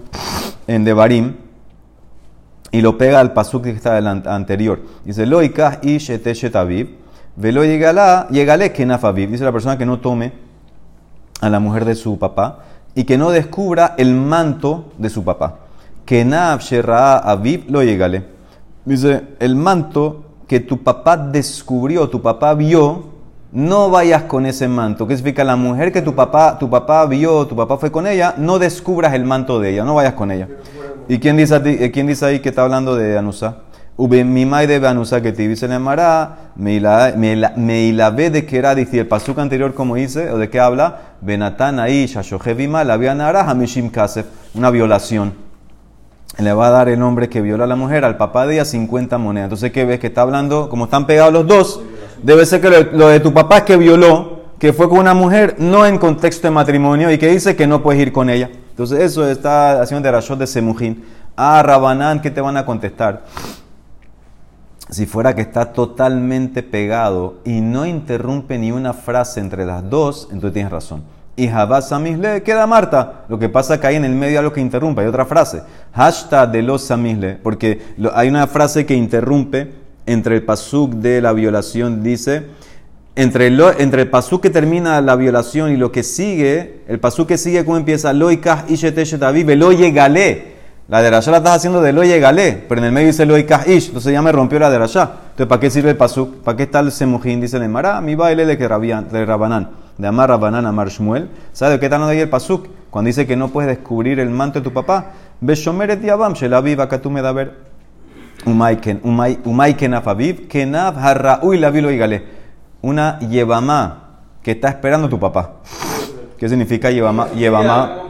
en 0.67 0.83
Devarim 0.83 1.35
y 2.71 2.81
lo 2.81 2.97
pega 2.97 3.19
al 3.19 3.33
pasuk 3.33 3.63
que 3.63 3.71
está 3.71 3.97
anterior. 3.97 4.81
Dice, 5.03 5.25
Loikah 5.25 5.79
y 5.81 5.97
Shetaviv, 5.97 6.97
velo 7.35 7.63
llegale 7.63 8.71
kenafaviv. 8.71 9.31
Dice 9.31 9.43
la 9.43 9.51
persona 9.51 9.77
que 9.77 9.85
no 9.85 9.99
tome 9.99 10.33
a 11.41 11.49
la 11.49 11.59
mujer 11.59 11.85
de 11.85 11.95
su 11.95 12.19
papá 12.19 12.59
y 12.95 13.05
que 13.05 13.17
no 13.17 13.31
descubra 13.31 13.95
el 13.97 14.13
manto 14.13 14.91
de 14.97 15.09
su 15.09 15.23
papá. 15.23 15.59
Kenaf 16.05 16.63
Sherra 16.63 17.19
Aviv 17.19 17.65
lo 17.69 17.83
llegale. 17.83 18.25
Dice, 18.85 19.27
el 19.39 19.55
manto 19.55 20.25
que 20.47 20.59
tu 20.59 20.81
papá 20.83 21.15
descubrió, 21.15 22.09
tu 22.09 22.21
papá 22.21 22.55
vio, 22.55 23.18
no 23.51 23.89
vayas 23.89 24.24
con 24.24 24.46
ese 24.46 24.68
manto. 24.68 25.08
¿Qué 25.08 25.15
significa? 25.15 25.44
La 25.44 25.56
mujer 25.56 25.91
que 25.91 26.01
tu 26.01 26.13
papá, 26.13 26.58
tu 26.60 26.70
papá 26.70 27.06
vio, 27.06 27.48
tu 27.48 27.56
papá 27.56 27.77
fue 27.77 27.91
con 27.91 28.06
ella, 28.06 28.36
no 28.38 28.60
descubras 28.60 29.13
el 29.13 29.25
manto 29.25 29.60
de 29.60 29.72
ella, 29.72 29.84
no 29.84 29.96
vayas 29.96 30.13
con 30.13 30.32
ella. 30.32 30.48
¿Y 31.08 31.20
quién 31.20 31.38
dice, 31.38 31.60
eh, 31.65 31.91
quién 31.91 32.08
dice 32.08 32.25
ahí 32.25 32.39
que 32.39 32.50
está 32.50 32.63
hablando 32.63 32.96
de 32.96 33.18
Anusa? 33.18 33.58
Mi 33.98 34.46
de 34.46 34.88
Anusa 34.88 35.22
que 35.22 35.34
te 35.34 35.46
dice 35.46 35.68
le 35.68 35.75
amará, 35.75 36.51
me 36.56 36.79
la 36.79 38.10
ve 38.12 38.29
de 38.29 38.46
que 38.46 38.58
era, 38.58 38.74
dice 38.74 39.00
el 39.00 39.08
pasuk 39.08 39.39
anterior 39.39 39.74
como 39.74 39.96
dice, 39.96 40.32
o 40.32 40.38
de 40.38 40.50
qué 40.50 40.60
habla, 40.60 41.15
Benatán 41.20 41.79
ahí, 41.79 42.06
Shashojevima, 42.06 42.86
la 42.86 42.98
nara 43.13 43.50
Hamishim 43.50 43.89
Kasef, 43.89 44.25
una 44.53 44.70
violación. 44.70 45.34
Le 46.38 46.53
va 46.53 46.68
a 46.68 46.70
dar 46.70 46.88
el 46.88 47.01
hombre 47.01 47.27
que 47.27 47.41
viola 47.41 47.65
a 47.65 47.68
la 47.68 47.75
mujer 47.75 48.06
al 48.06 48.15
papá 48.15 48.48
de 48.48 48.53
ella 48.53 48.65
50 48.65 49.18
monedas. 49.18 49.48
Entonces, 49.48 49.74
¿qué 49.74 49.84
ves? 49.84 50.00
Que 50.00 50.08
está 50.08 50.22
hablando, 50.22 50.70
como 50.70 50.86
están 50.86 51.06
pegados 51.06 51.34
los 51.34 51.46
dos, 51.46 51.82
debe 52.23 52.45
ser 52.45 52.61
que 52.61 52.69
lo, 52.91 53.07
de 53.07 53.19
tu 53.19 53.33
papá 53.33 53.59
es 53.59 53.63
que 53.63 53.77
violó, 53.77 54.39
que 54.59 54.73
fue 54.73 54.89
con 54.89 54.99
una 54.99 55.13
mujer, 55.13 55.55
no 55.59 55.85
en 55.85 55.97
contexto 55.97 56.47
de 56.47 56.51
matrimonio, 56.51 57.11
y 57.11 57.17
que 57.17 57.27
dice 57.27 57.55
que 57.55 57.67
no 57.67 57.81
puedes 57.81 58.01
ir 58.01 58.11
con 58.11 58.29
ella. 58.29 58.49
Entonces 58.69 58.99
eso 58.99 59.27
está 59.27 59.81
haciendo 59.81 60.05
de 60.05 60.11
Rashod 60.11 60.38
de 60.38 60.47
Semujín. 60.47 61.03
Ah, 61.35 61.61
Rabanán, 61.63 62.21
¿qué 62.21 62.31
te 62.31 62.41
van 62.41 62.57
a 62.57 62.65
contestar? 62.65 63.23
Si 64.89 65.05
fuera 65.05 65.35
que 65.35 65.41
está 65.41 65.71
totalmente 65.71 66.63
pegado 66.63 67.35
y 67.45 67.61
no 67.61 67.85
interrumpe 67.85 68.57
ni 68.57 68.71
una 68.71 68.93
frase 68.93 69.39
entre 69.39 69.65
las 69.65 69.88
dos, 69.89 70.27
entonces 70.31 70.53
tienes 70.53 70.71
razón. 70.71 71.03
Y 71.39 71.47
Jabás 71.47 71.88
Samisle 71.88 72.43
queda 72.43 72.67
Marta. 72.67 73.23
Lo 73.29 73.39
que 73.39 73.47
pasa 73.47 73.75
es 73.75 73.79
que 73.79 73.88
hay 73.88 73.95
en 73.95 74.03
el 74.03 74.13
medio 74.13 74.39
algo 74.39 74.51
que 74.51 74.59
interrumpe. 74.59 75.01
Hay 75.01 75.07
otra 75.07 75.25
frase. 75.25 75.63
Hashtag 75.93 76.51
de 76.51 76.61
los 76.61 76.81
Samisle. 76.81 77.35
Porque 77.35 77.95
hay 78.13 78.27
una 78.27 78.45
frase 78.45 78.85
que 78.85 78.93
interrumpe 78.93 79.71
entre 80.09 80.35
el 80.35 80.43
pasuk 80.43 80.93
de 80.95 81.21
la 81.21 81.33
violación, 81.33 82.01
dice, 82.01 82.47
entre 83.15 83.47
el, 83.47 83.61
entre 83.77 84.03
el 84.03 84.09
pasuk 84.09 84.41
que 84.41 84.49
termina 84.49 85.01
la 85.01 85.15
violación 85.15 85.71
y 85.71 85.77
lo 85.77 85.91
que 85.91 86.03
sigue, 86.03 86.81
el 86.87 86.99
pasuk 86.99 87.27
que 87.27 87.37
sigue, 87.37 87.63
¿cómo 87.63 87.77
empieza? 87.77 88.11
Loikah 88.11 88.65
isheteshetavi, 88.67 89.43
lo 89.55 89.69
gale. 89.93 90.59
La 90.87 91.03
derashá 91.03 91.29
la 91.29 91.37
estás 91.37 91.57
haciendo 91.57 91.81
de 91.81 91.93
lo 91.93 92.01
galé, 92.01 92.63
pero 92.67 92.81
en 92.81 92.85
el 92.85 92.91
medio 92.91 93.07
dice 93.07 93.23
lo 93.23 93.37
ish, 93.37 93.87
entonces 93.89 94.11
ya 94.11 94.23
me 94.23 94.31
rompió 94.31 94.57
la 94.57 94.71
derashá. 94.71 95.11
Entonces, 95.31 95.45
¿para 95.45 95.59
qué 95.61 95.69
sirve 95.69 95.91
el 95.91 95.97
pasuk? 95.97 96.37
¿Para 96.37 96.57
qué 96.57 96.63
está 96.63 96.79
el 96.79 96.91
semujín? 96.91 97.39
Dice 97.39 97.57
el 97.57 97.69
Mará, 97.69 98.01
mi 98.01 98.15
baile 98.15 98.47
de 98.47 98.57
que 98.57 98.67
Rabanán, 98.67 99.69
de 99.99 100.07
Amar 100.07 100.29
Rabanán 100.29 100.65
a 100.65 100.85
Shmuel. 100.85 101.29
¿Sabe 101.53 101.73
de 101.73 101.79
qué 101.79 101.85
está 101.85 102.03
ahí 102.07 102.19
el 102.19 102.29
pasuk? 102.29 102.67
Cuando 102.89 103.05
dice 103.05 103.27
que 103.27 103.35
no 103.35 103.49
puedes 103.49 103.69
descubrir 103.69 104.19
el 104.19 104.31
manto 104.31 104.59
de 104.59 104.63
tu 104.63 104.73
papá. 104.73 105.11
Beshomeret 105.39 106.01
yabam, 106.01 106.33
shelaviv, 106.33 106.81
acá 106.81 106.99
tú 106.99 107.11
me 107.11 107.21
da 107.21 107.33
ver. 107.33 107.68
Umaiken, 108.46 109.01
umaiken 109.03 109.93
afaviv, 109.93 110.48
kenav 110.48 110.98
harraui 110.98 111.58
la 111.58 111.69
vilo. 111.69 111.89
Una 112.81 113.19
yevamá 113.19 114.10
que 114.41 114.51
está 114.51 114.69
esperando 114.69 115.08
a 115.08 115.10
tu 115.10 115.19
papá. 115.19 115.55
¿Qué 116.38 116.48
significa 116.48 116.89
yevamá? 116.89 117.27
Yevamá 117.31 118.03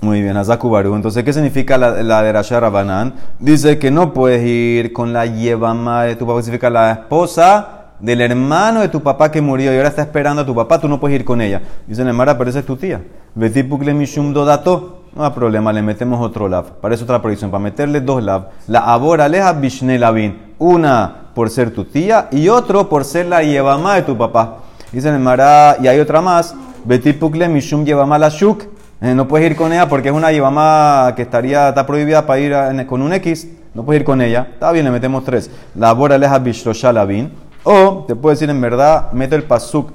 muy 0.00 0.22
bien, 0.22 0.36
Azakubaru. 0.36 0.94
Entonces, 0.94 1.24
¿qué 1.24 1.32
significa 1.32 1.76
la, 1.76 2.02
la 2.04 2.22
de 2.22 2.32
Rasha 2.32 2.60
Rabanán? 2.60 3.14
Dice 3.40 3.80
que 3.80 3.90
no 3.90 4.12
puedes 4.12 4.44
ir 4.44 4.92
con 4.92 5.12
la 5.12 5.26
yevama 5.26 6.04
de 6.04 6.14
tu 6.14 6.24
papá, 6.24 6.40
significa 6.42 6.70
la 6.70 6.92
esposa 6.92 7.77
del 8.00 8.20
hermano 8.20 8.80
de 8.80 8.88
tu 8.88 9.02
papá 9.02 9.30
que 9.30 9.40
murió 9.40 9.72
y 9.72 9.76
ahora 9.76 9.88
está 9.88 10.02
esperando 10.02 10.42
a 10.42 10.46
tu 10.46 10.54
papá, 10.54 10.80
tú 10.80 10.88
no 10.88 11.00
puedes 11.00 11.18
ir 11.18 11.24
con 11.24 11.40
ella. 11.40 11.62
Dice 11.86 12.04
Nemara, 12.04 12.38
pero 12.38 12.50
esa 12.50 12.60
es 12.60 12.66
tu 12.66 12.76
tía. 12.76 13.00
Betipukle 13.34 13.94
mishum 13.94 14.32
dodato. 14.32 15.04
No 15.14 15.24
hay 15.24 15.30
problema, 15.32 15.72
le 15.72 15.82
metemos 15.82 16.20
otro 16.20 16.48
lav. 16.48 16.72
Para 16.80 16.94
eso 16.94 17.04
otra 17.04 17.20
prohibición, 17.20 17.50
para 17.50 17.62
meterle 17.62 18.00
dos 18.00 18.22
lav. 18.22 18.48
La 18.68 18.80
abora 18.80 19.24
aleja 19.24 19.52
bishne 19.52 19.98
lavin. 19.98 20.54
Una 20.58 21.28
por 21.34 21.50
ser 21.50 21.72
tu 21.72 21.84
tía 21.84 22.28
y 22.30 22.48
otro 22.48 22.88
por 22.88 23.04
ser 23.04 23.26
la 23.26 23.42
yevama 23.42 23.96
de 23.96 24.02
tu 24.02 24.16
papá. 24.16 24.58
Dice 24.92 25.10
Nemara, 25.10 25.76
y 25.82 25.88
hay 25.88 25.98
otra 25.98 26.20
más. 26.20 26.54
Betipukle 26.84 27.48
mishum 27.48 27.84
yevama 27.84 28.18
la 28.18 28.28
shuk. 28.28 28.62
Eh, 29.00 29.14
no 29.14 29.28
puedes 29.28 29.50
ir 29.50 29.56
con 29.56 29.72
ella 29.72 29.88
porque 29.88 30.08
es 30.08 30.14
una 30.14 30.32
yibama 30.32 31.12
que 31.14 31.22
estaría, 31.22 31.68
está 31.68 31.86
prohibida 31.86 32.26
para 32.26 32.40
ir 32.40 32.86
con 32.86 33.02
un 33.02 33.12
X. 33.14 33.48
No 33.74 33.84
puedes 33.84 34.00
ir 34.00 34.04
con 34.04 34.20
ella. 34.20 34.48
Está 34.52 34.72
bien, 34.72 34.84
le 34.84 34.90
metemos 34.90 35.24
tres. 35.24 35.50
La 35.74 35.92
bora 35.92 36.18
leja 36.18 36.38
bishroshalavin. 36.38 37.47
O 37.70 38.06
te 38.08 38.16
puedo 38.16 38.32
decir 38.32 38.48
en 38.48 38.62
verdad, 38.62 39.12
mete 39.12 39.36
el 39.36 39.42
pasuk 39.42 39.90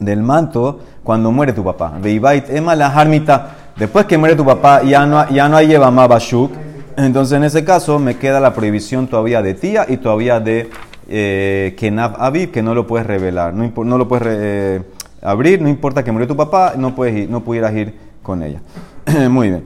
del 0.00 0.20
manto 0.20 0.80
cuando 1.04 1.30
muere 1.30 1.52
tu 1.52 1.62
papá. 1.62 1.92
Veibait 2.02 2.50
ema 2.50 2.74
la 2.74 2.88
harmita. 2.88 3.54
Después 3.76 4.04
que 4.06 4.18
muere 4.18 4.34
tu 4.34 4.44
papá, 4.44 4.82
ya 4.82 5.06
no, 5.06 5.30
ya 5.30 5.48
no 5.48 5.58
hay 5.58 5.68
yevama 5.68 6.08
bashuk. 6.08 6.50
Entonces, 6.96 7.36
en 7.36 7.44
ese 7.44 7.64
caso, 7.64 8.00
me 8.00 8.16
queda 8.16 8.40
la 8.40 8.52
prohibición 8.52 9.06
todavía 9.06 9.42
de 9.42 9.54
tía 9.54 9.86
y 9.88 9.98
todavía 9.98 10.40
de 10.40 10.70
eh, 11.06 11.76
Kenav 11.78 12.16
Aviv, 12.18 12.50
que 12.50 12.64
no 12.64 12.74
lo 12.74 12.84
puedes 12.84 13.06
revelar. 13.06 13.54
No, 13.54 13.84
no 13.84 13.96
lo 13.96 14.08
puedes. 14.08 14.26
Eh, 14.28 14.82
abrir, 15.22 15.62
no 15.62 15.68
importa 15.68 16.02
que 16.02 16.10
murió 16.10 16.26
tu 16.26 16.36
papá, 16.36 16.74
no, 16.76 16.96
puedes 16.96 17.16
ir, 17.16 17.30
no 17.30 17.44
pudieras 17.44 17.72
ir 17.74 17.96
con 18.24 18.42
ella. 18.42 18.60
Muy 19.30 19.50
bien. 19.50 19.64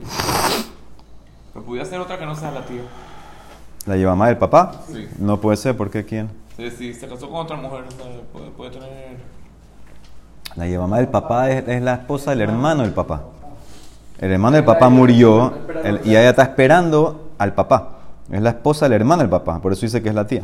Pero 1.51 1.65
pudiera 1.65 1.89
ser 1.89 1.99
otra 1.99 2.19
que 2.19 2.27
no 2.27 2.35
sea 2.35 2.51
la 2.51 2.63
tía. 2.63 2.81
¿La 3.87 3.95
lleva 3.95 4.13
más 4.13 4.27
del 4.27 4.37
papá? 4.37 4.83
Sí. 4.93 5.07
No 5.17 5.41
puede 5.41 5.57
ser, 5.57 5.75
¿por 5.75 5.89
qué 5.89 6.05
quién? 6.05 6.29
Si 6.57 6.93
se 6.95 7.07
casó 7.07 7.29
con 7.29 7.41
otra 7.41 7.55
mujer, 7.55 7.83
puede, 8.33 8.49
puede 8.49 8.71
tener... 8.71 9.17
La 10.55 10.65
lleva 10.65 10.87
más 10.87 10.99
del 10.99 11.09
papá 11.09 11.51
es, 11.51 11.81
la 11.83 11.93
esposa 11.93 12.31
del 12.31 12.41
hermano 12.41 12.81
del 12.81 12.93
papá. 12.93 13.21
El 14.17 14.31
hermano 14.31 14.55
del 14.55 14.65
papá 14.65 14.89
murió 14.89 15.53
y 16.03 16.09
ella 16.09 16.31
está 16.31 16.41
esperando 16.41 17.29
al 17.37 17.53
papá. 17.53 17.99
Es 18.31 18.41
la 18.41 18.49
esposa 18.49 18.85
del 18.85 18.93
hermano 18.93 19.21
del 19.21 19.29
papá, 19.29 19.61
por 19.61 19.71
eso 19.71 19.81
dice 19.81 20.01
que 20.01 20.09
es 20.09 20.15
la 20.15 20.25
tía. 20.25 20.43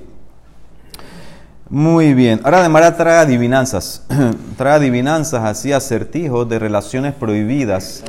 Muy 1.67 2.13
bien. 2.13 2.41
Ahora 2.43 2.61
de 2.61 2.69
Mara 2.69 2.95
trae 2.95 3.17
adivinanzas. 3.17 4.05
trae 4.57 4.73
adivinanzas 4.73 5.43
así 5.43 5.73
acertijos 5.73 6.47
de 6.47 6.59
relaciones 6.59 7.15
prohibidas. 7.15 8.03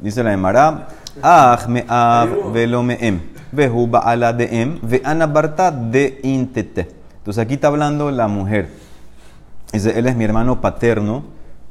Dice 0.00 0.24
la 0.24 0.30
de 0.30 0.36
Mara. 0.36 0.88
Ah 1.22 1.56
me 1.68 1.84
av 1.86 2.52
velo 2.52 2.82
me 2.82 2.98
em. 3.00 3.20
Vehu 3.52 3.88
ala 3.94 4.32
de 4.32 4.60
em. 4.60 4.80
Ve 4.82 5.00
anabarta 5.04 5.70
de 5.70 6.18
intete. 6.24 6.97
Entonces 7.28 7.44
aquí 7.44 7.54
está 7.56 7.66
hablando 7.68 8.10
la 8.10 8.26
mujer. 8.26 8.70
Dice, 9.70 9.98
él 9.98 10.06
es 10.06 10.16
mi 10.16 10.24
hermano 10.24 10.62
paterno, 10.62 11.24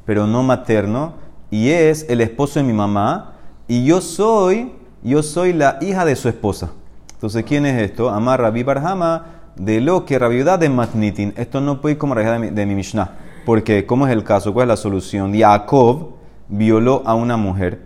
pero 0.06 0.28
no 0.28 0.44
materno. 0.44 1.14
Y 1.50 1.70
es 1.70 2.06
el 2.10 2.22
esposo 2.22 2.60
de 2.60 2.64
mi 2.64 2.74
mamá. 2.74 3.34
Y 3.68 3.84
yo 3.84 4.00
soy, 4.00 4.72
yo 5.02 5.24
soy 5.24 5.54
la 5.54 5.80
hija 5.82 6.06
de 6.06 6.16
su 6.16 6.30
esposa. 6.30 6.70
Entonces, 7.12 7.44
¿quién 7.44 7.66
es 7.66 7.82
esto? 7.82 8.12
Amar 8.12 8.40
Rabbi 8.40 8.62
Barhama 8.62 9.26
de 9.56 9.82
lo 9.82 10.06
que 10.06 10.20
rabiudad 10.20 10.60
de 10.60 10.70
Matnitin. 10.70 11.34
Esto 11.36 11.60
no 11.60 11.82
puede 11.82 11.94
ir 11.94 11.98
como 11.98 12.14
rabiudad 12.14 12.40
de 12.40 12.66
mi, 12.68 12.76
Mishnah. 12.76 13.16
Porque, 13.44 13.88
¿cómo 13.88 14.06
es 14.06 14.14
el 14.14 14.24
caso? 14.24 14.54
¿Cuál 14.54 14.66
es 14.66 14.70
la 14.70 14.78
solución? 14.78 15.36
Jacob 15.36 16.18
violó 16.50 17.02
a 17.04 17.16
una 17.16 17.36
mujer 17.36 17.82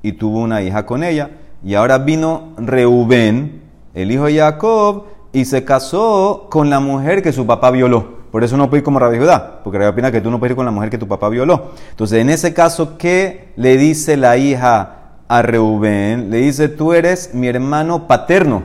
y 0.00 0.12
tuvo 0.12 0.38
una 0.38 0.62
hija 0.62 0.86
con 0.86 1.02
ella. 1.02 1.30
Y 1.64 1.74
ahora 1.74 1.98
vino 1.98 2.52
Reubén, 2.56 3.62
el 3.94 4.12
hijo 4.12 4.26
de 4.26 4.36
Jacob, 4.36 5.15
y 5.36 5.44
se 5.44 5.64
casó 5.64 6.46
con 6.48 6.70
la 6.70 6.80
mujer 6.80 7.22
que 7.22 7.30
su 7.30 7.44
papá 7.44 7.70
violó. 7.70 8.06
Por 8.32 8.42
eso 8.42 8.56
no 8.56 8.70
puede 8.70 8.78
ir 8.78 8.84
como 8.84 8.98
Rabbi 8.98 9.18
porque 9.62 9.78
Rabbi 9.78 9.90
opina 9.90 10.10
que 10.10 10.22
tú 10.22 10.30
no 10.30 10.38
puedes 10.38 10.52
ir 10.52 10.56
con 10.56 10.64
la 10.64 10.72
mujer 10.72 10.88
que 10.88 10.96
tu 10.96 11.06
papá 11.06 11.28
violó. 11.28 11.72
Entonces, 11.90 12.22
en 12.22 12.30
ese 12.30 12.54
caso, 12.54 12.96
¿qué 12.96 13.52
le 13.56 13.76
dice 13.76 14.16
la 14.16 14.38
hija 14.38 14.96
a 15.28 15.42
Reubén? 15.42 16.30
Le 16.30 16.38
dice, 16.38 16.70
tú 16.70 16.94
eres 16.94 17.34
mi 17.34 17.48
hermano 17.48 18.06
paterno. 18.06 18.62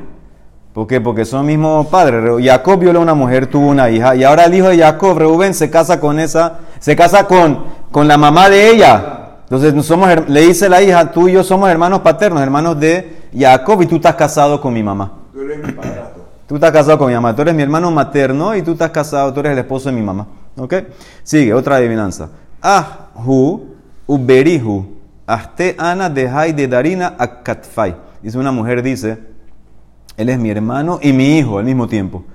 ¿Por 0.71 0.87
qué? 0.87 1.01
Porque 1.01 1.25
son 1.25 1.45
mismos 1.45 1.87
padres. 1.87 2.23
Jacob 2.41 2.79
violó 2.79 2.99
a 2.99 3.01
una 3.01 3.15
mujer, 3.15 3.47
tuvo 3.47 3.67
una 3.67 3.89
hija, 3.89 4.15
y 4.15 4.23
ahora 4.23 4.45
el 4.45 4.53
hijo 4.53 4.69
de 4.69 4.77
Jacob, 4.77 5.17
Reuben, 5.17 5.53
se 5.53 5.69
casa 5.69 5.99
con 5.99 6.21
esa, 6.21 6.59
se 6.79 6.95
casa 6.95 7.27
con, 7.27 7.65
con 7.91 8.07
la 8.07 8.17
mamá 8.17 8.49
de 8.49 8.69
ella. 8.69 9.39
Entonces 9.43 9.85
somos, 9.85 10.09
le 10.29 10.41
dice 10.43 10.69
la 10.69 10.81
hija, 10.81 11.11
tú 11.11 11.27
y 11.27 11.33
yo 11.33 11.43
somos 11.43 11.69
hermanos 11.69 11.99
paternos, 11.99 12.41
hermanos 12.41 12.79
de 12.79 13.27
Jacob, 13.37 13.81
y 13.81 13.87
tú 13.87 13.97
estás 13.97 14.15
casado 14.15 14.61
con 14.61 14.73
mi 14.73 14.83
mamá. 14.83 15.11
Tú 15.33 15.41
eres 15.41 15.57
mi 15.57 15.73
Tú 16.51 16.55
estás 16.55 16.73
casado 16.73 16.97
con 16.97 17.07
mi 17.07 17.13
mamá. 17.13 17.33
Tú 17.33 17.43
eres 17.43 17.55
mi 17.55 17.63
hermano 17.63 17.89
materno 17.91 18.53
y 18.53 18.61
tú 18.61 18.73
estás 18.73 18.91
casado, 18.91 19.33
tú 19.33 19.39
eres 19.39 19.53
el 19.53 19.59
esposo 19.59 19.87
de 19.87 19.95
mi 19.95 20.01
mamá. 20.01 20.27
¿Ok? 20.57 20.73
Sigue, 21.23 21.53
otra 21.53 21.77
adivinanza. 21.77 22.27
Ahu 22.61 23.69
uberihu. 24.05 24.85
Aste 25.25 25.77
ana 25.79 26.09
de 26.09 26.27
de 26.53 26.67
darina 26.67 27.15
akatfai. 27.17 27.95
Dice 28.21 28.37
una 28.37 28.51
mujer, 28.51 28.83
dice, 28.83 29.17
él 30.17 30.27
es 30.27 30.37
mi 30.37 30.49
hermano 30.49 30.99
y 31.01 31.13
mi 31.13 31.37
hijo 31.37 31.57
al 31.57 31.63
mismo 31.63 31.87
tiempo. 31.87 32.25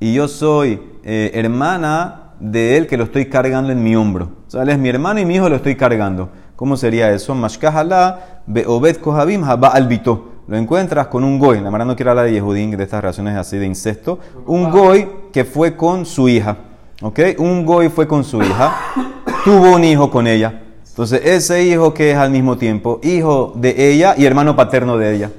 Y 0.00 0.14
yo 0.14 0.26
soy 0.26 0.82
eh, 1.04 1.30
hermana 1.34 2.32
de 2.40 2.76
él 2.76 2.88
que 2.88 2.96
lo 2.96 3.04
estoy 3.04 3.26
cargando 3.26 3.70
en 3.70 3.84
mi 3.84 3.94
hombro. 3.94 4.32
O 4.48 4.50
sea, 4.50 4.64
él 4.64 4.70
es 4.70 4.80
mi 4.80 4.88
hermano 4.88 5.20
y 5.20 5.24
mi 5.24 5.36
hijo 5.36 5.48
lo 5.48 5.54
estoy 5.54 5.76
cargando. 5.76 6.30
¿Cómo 6.56 6.76
sería 6.76 7.12
eso? 7.12 7.36
Mashkahala 7.36 8.42
beobed 8.48 8.96
kohabim 8.96 9.44
haba 9.44 9.68
albito. 9.68 10.29
Lo 10.50 10.56
encuentras 10.56 11.06
con 11.06 11.24
un 11.24 11.38
goy. 11.38 11.60
La 11.60 11.70
verdad 11.70 11.86
no 11.86 11.96
quiero 11.96 12.10
hablar 12.10 12.26
de 12.26 12.32
Yehudín, 12.32 12.76
de 12.76 12.82
estas 12.82 13.00
relaciones 13.00 13.36
así 13.36 13.56
de 13.56 13.64
incesto. 13.64 14.18
Un 14.46 14.70
goy 14.70 15.08
que 15.32 15.44
fue 15.44 15.76
con 15.76 16.04
su 16.04 16.28
hija. 16.28 16.56
¿Ok? 17.00 17.20
Un 17.38 17.64
goy 17.64 17.88
fue 17.88 18.06
con 18.06 18.24
su 18.24 18.42
hija. 18.42 18.74
Tuvo 19.44 19.76
un 19.76 19.84
hijo 19.84 20.10
con 20.10 20.26
ella. 20.26 20.60
Entonces, 20.88 21.22
ese 21.24 21.64
hijo 21.64 21.94
que 21.94 22.10
es 22.10 22.16
al 22.18 22.30
mismo 22.30 22.58
tiempo 22.58 23.00
hijo 23.02 23.52
de 23.54 23.90
ella 23.92 24.14
y 24.18 24.26
hermano 24.26 24.54
paterno 24.54 24.98
de 24.98 25.14
ella 25.14 25.30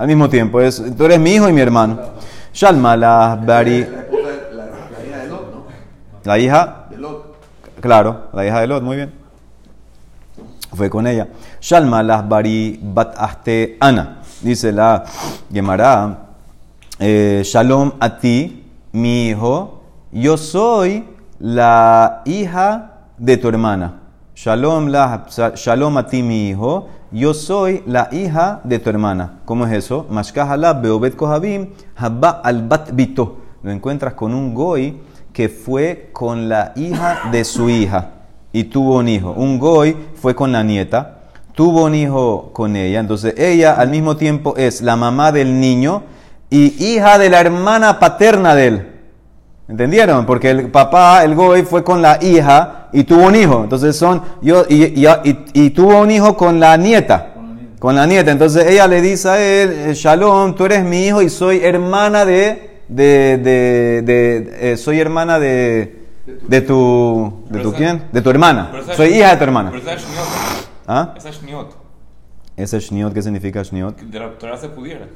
al 0.00 0.06
mismo 0.06 0.30
tiempo. 0.30 0.62
Es, 0.62 0.82
tú 0.96 1.04
eres 1.04 1.20
mi 1.20 1.34
hijo 1.34 1.46
y 1.46 1.52
mi 1.52 1.60
hermano. 1.60 1.98
Shalma 2.54 2.96
la 2.96 3.38
Bari. 3.44 3.80
La 3.84 3.88
hija 3.88 5.18
de 5.20 5.26
Lot, 5.28 5.52
¿no? 5.52 5.64
La 6.24 6.38
hija 6.38 6.86
de 6.88 6.96
Lot. 6.96 7.36
Claro, 7.80 8.28
la 8.32 8.46
hija 8.46 8.60
de 8.60 8.66
Lot, 8.66 8.82
muy 8.82 8.96
bien. 8.96 9.12
Fue 10.72 10.88
con 10.88 11.06
ella. 11.06 11.28
Shalma 11.60 12.02
la 12.02 12.22
Bari 12.22 12.80
Bat 12.82 13.14
Aste 13.18 13.76
Ana. 13.78 14.19
Dice 14.42 14.72
la 14.72 15.04
Gemara. 15.52 16.28
Eh, 16.98 17.42
shalom 17.44 17.92
a 18.00 18.18
ti, 18.18 18.64
mi 18.92 19.28
hijo. 19.28 19.82
Yo 20.12 20.36
soy 20.36 21.04
la 21.38 22.22
hija 22.24 23.06
de 23.16 23.36
tu 23.36 23.48
hermana. 23.48 24.00
Shalom, 24.34 24.88
la, 24.88 25.26
shalom 25.54 25.96
a 25.98 26.06
ti, 26.06 26.22
mi 26.22 26.48
hijo 26.48 26.88
yo 27.12 27.34
soy 27.34 27.82
la 27.86 28.08
hija 28.12 28.60
de 28.62 28.78
tu 28.78 28.88
hermana. 28.88 29.40
¿Cómo 29.44 29.66
es 29.66 29.72
eso? 29.72 30.06
Mashkahala 30.10 30.74
beobet 30.74 31.16
kohabim 31.16 31.70
habba 31.96 32.40
al. 32.44 32.68
Lo 33.62 33.70
encuentras 33.70 34.14
con 34.14 34.32
un 34.32 34.54
goy 34.54 35.00
que 35.32 35.48
fue 35.48 36.10
con 36.12 36.48
la 36.48 36.72
hija 36.76 37.30
de 37.32 37.44
su 37.44 37.68
hija 37.68 38.10
y 38.52 38.64
tuvo 38.64 38.98
un 38.98 39.08
hijo. 39.08 39.32
Un 39.32 39.58
goy 39.58 39.96
fue 40.14 40.34
con 40.34 40.52
la 40.52 40.62
nieta, 40.62 41.18
tuvo 41.60 41.84
un 41.84 41.94
hijo 41.94 42.48
con 42.54 42.74
ella. 42.74 43.00
Entonces 43.00 43.34
ella 43.36 43.74
al 43.74 43.90
mismo 43.90 44.16
tiempo 44.16 44.54
es 44.56 44.80
la 44.80 44.96
mamá 44.96 45.30
del 45.30 45.60
niño 45.60 46.04
y 46.48 46.72
hija 46.82 47.18
de 47.18 47.28
la 47.28 47.38
hermana 47.38 47.98
paterna 47.98 48.54
de 48.54 48.66
él. 48.66 48.88
¿Entendieron? 49.68 50.24
Porque 50.24 50.48
el 50.48 50.70
papá, 50.70 51.22
el 51.22 51.34
goy, 51.34 51.64
fue 51.64 51.84
con 51.84 52.00
la 52.00 52.18
hija 52.22 52.88
y 52.94 53.04
tuvo 53.04 53.26
un 53.26 53.36
hijo. 53.36 53.62
Entonces 53.62 53.94
son, 53.94 54.22
yo, 54.40 54.64
y, 54.70 55.06
y, 55.52 55.70
tuvo 55.70 56.00
un 56.00 56.10
hijo 56.10 56.34
con 56.34 56.60
la 56.60 56.78
nieta. 56.78 57.34
Con 57.78 57.94
la 57.94 58.06
nieta. 58.06 58.30
Entonces 58.30 58.66
ella 58.66 58.86
le 58.86 59.02
dice 59.02 59.28
a 59.28 59.38
él, 59.38 59.70
eh, 59.70 59.92
Shalom, 59.94 60.54
tú 60.54 60.64
eres 60.64 60.82
mi 60.82 61.08
hijo 61.08 61.20
y 61.20 61.28
soy 61.28 61.60
hermana 61.62 62.24
de, 62.24 62.80
de, 62.88 63.36
de, 63.36 64.02
de 64.02 64.72
eh, 64.72 64.76
soy 64.78 64.98
hermana 64.98 65.38
de, 65.38 66.06
de 66.24 66.60
tu, 66.62 67.44
de 67.50 67.60
tu 67.60 67.70
quién? 67.74 68.04
De 68.12 68.22
tu 68.22 68.30
hermana. 68.30 68.72
Soy 68.96 69.10
hija 69.10 69.32
de 69.32 69.36
tu 69.36 69.44
hermana. 69.44 69.72
Pero 70.90 71.18
esa 71.18 71.28
es 71.28 71.40
¿Ah? 71.44 71.74
Esa 72.56 72.76
es 72.76 72.90
shniot, 72.90 73.14
¿qué 73.14 73.22
significa 73.22 73.62
shniot? 73.62 74.00
De 74.00 74.18
la 74.18 74.36
Torah 74.36 74.56
se 74.56 74.68
pudiera. 74.68 75.06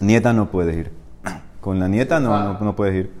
Nieta 0.00 0.32
no 0.32 0.50
puedes 0.50 0.76
ir. 0.76 0.92
Con 1.60 1.78
la 1.78 1.86
nieta 1.86 2.18
no, 2.18 2.36
no, 2.36 2.58
no 2.60 2.74
puedes 2.74 2.96
ir. 2.96 3.12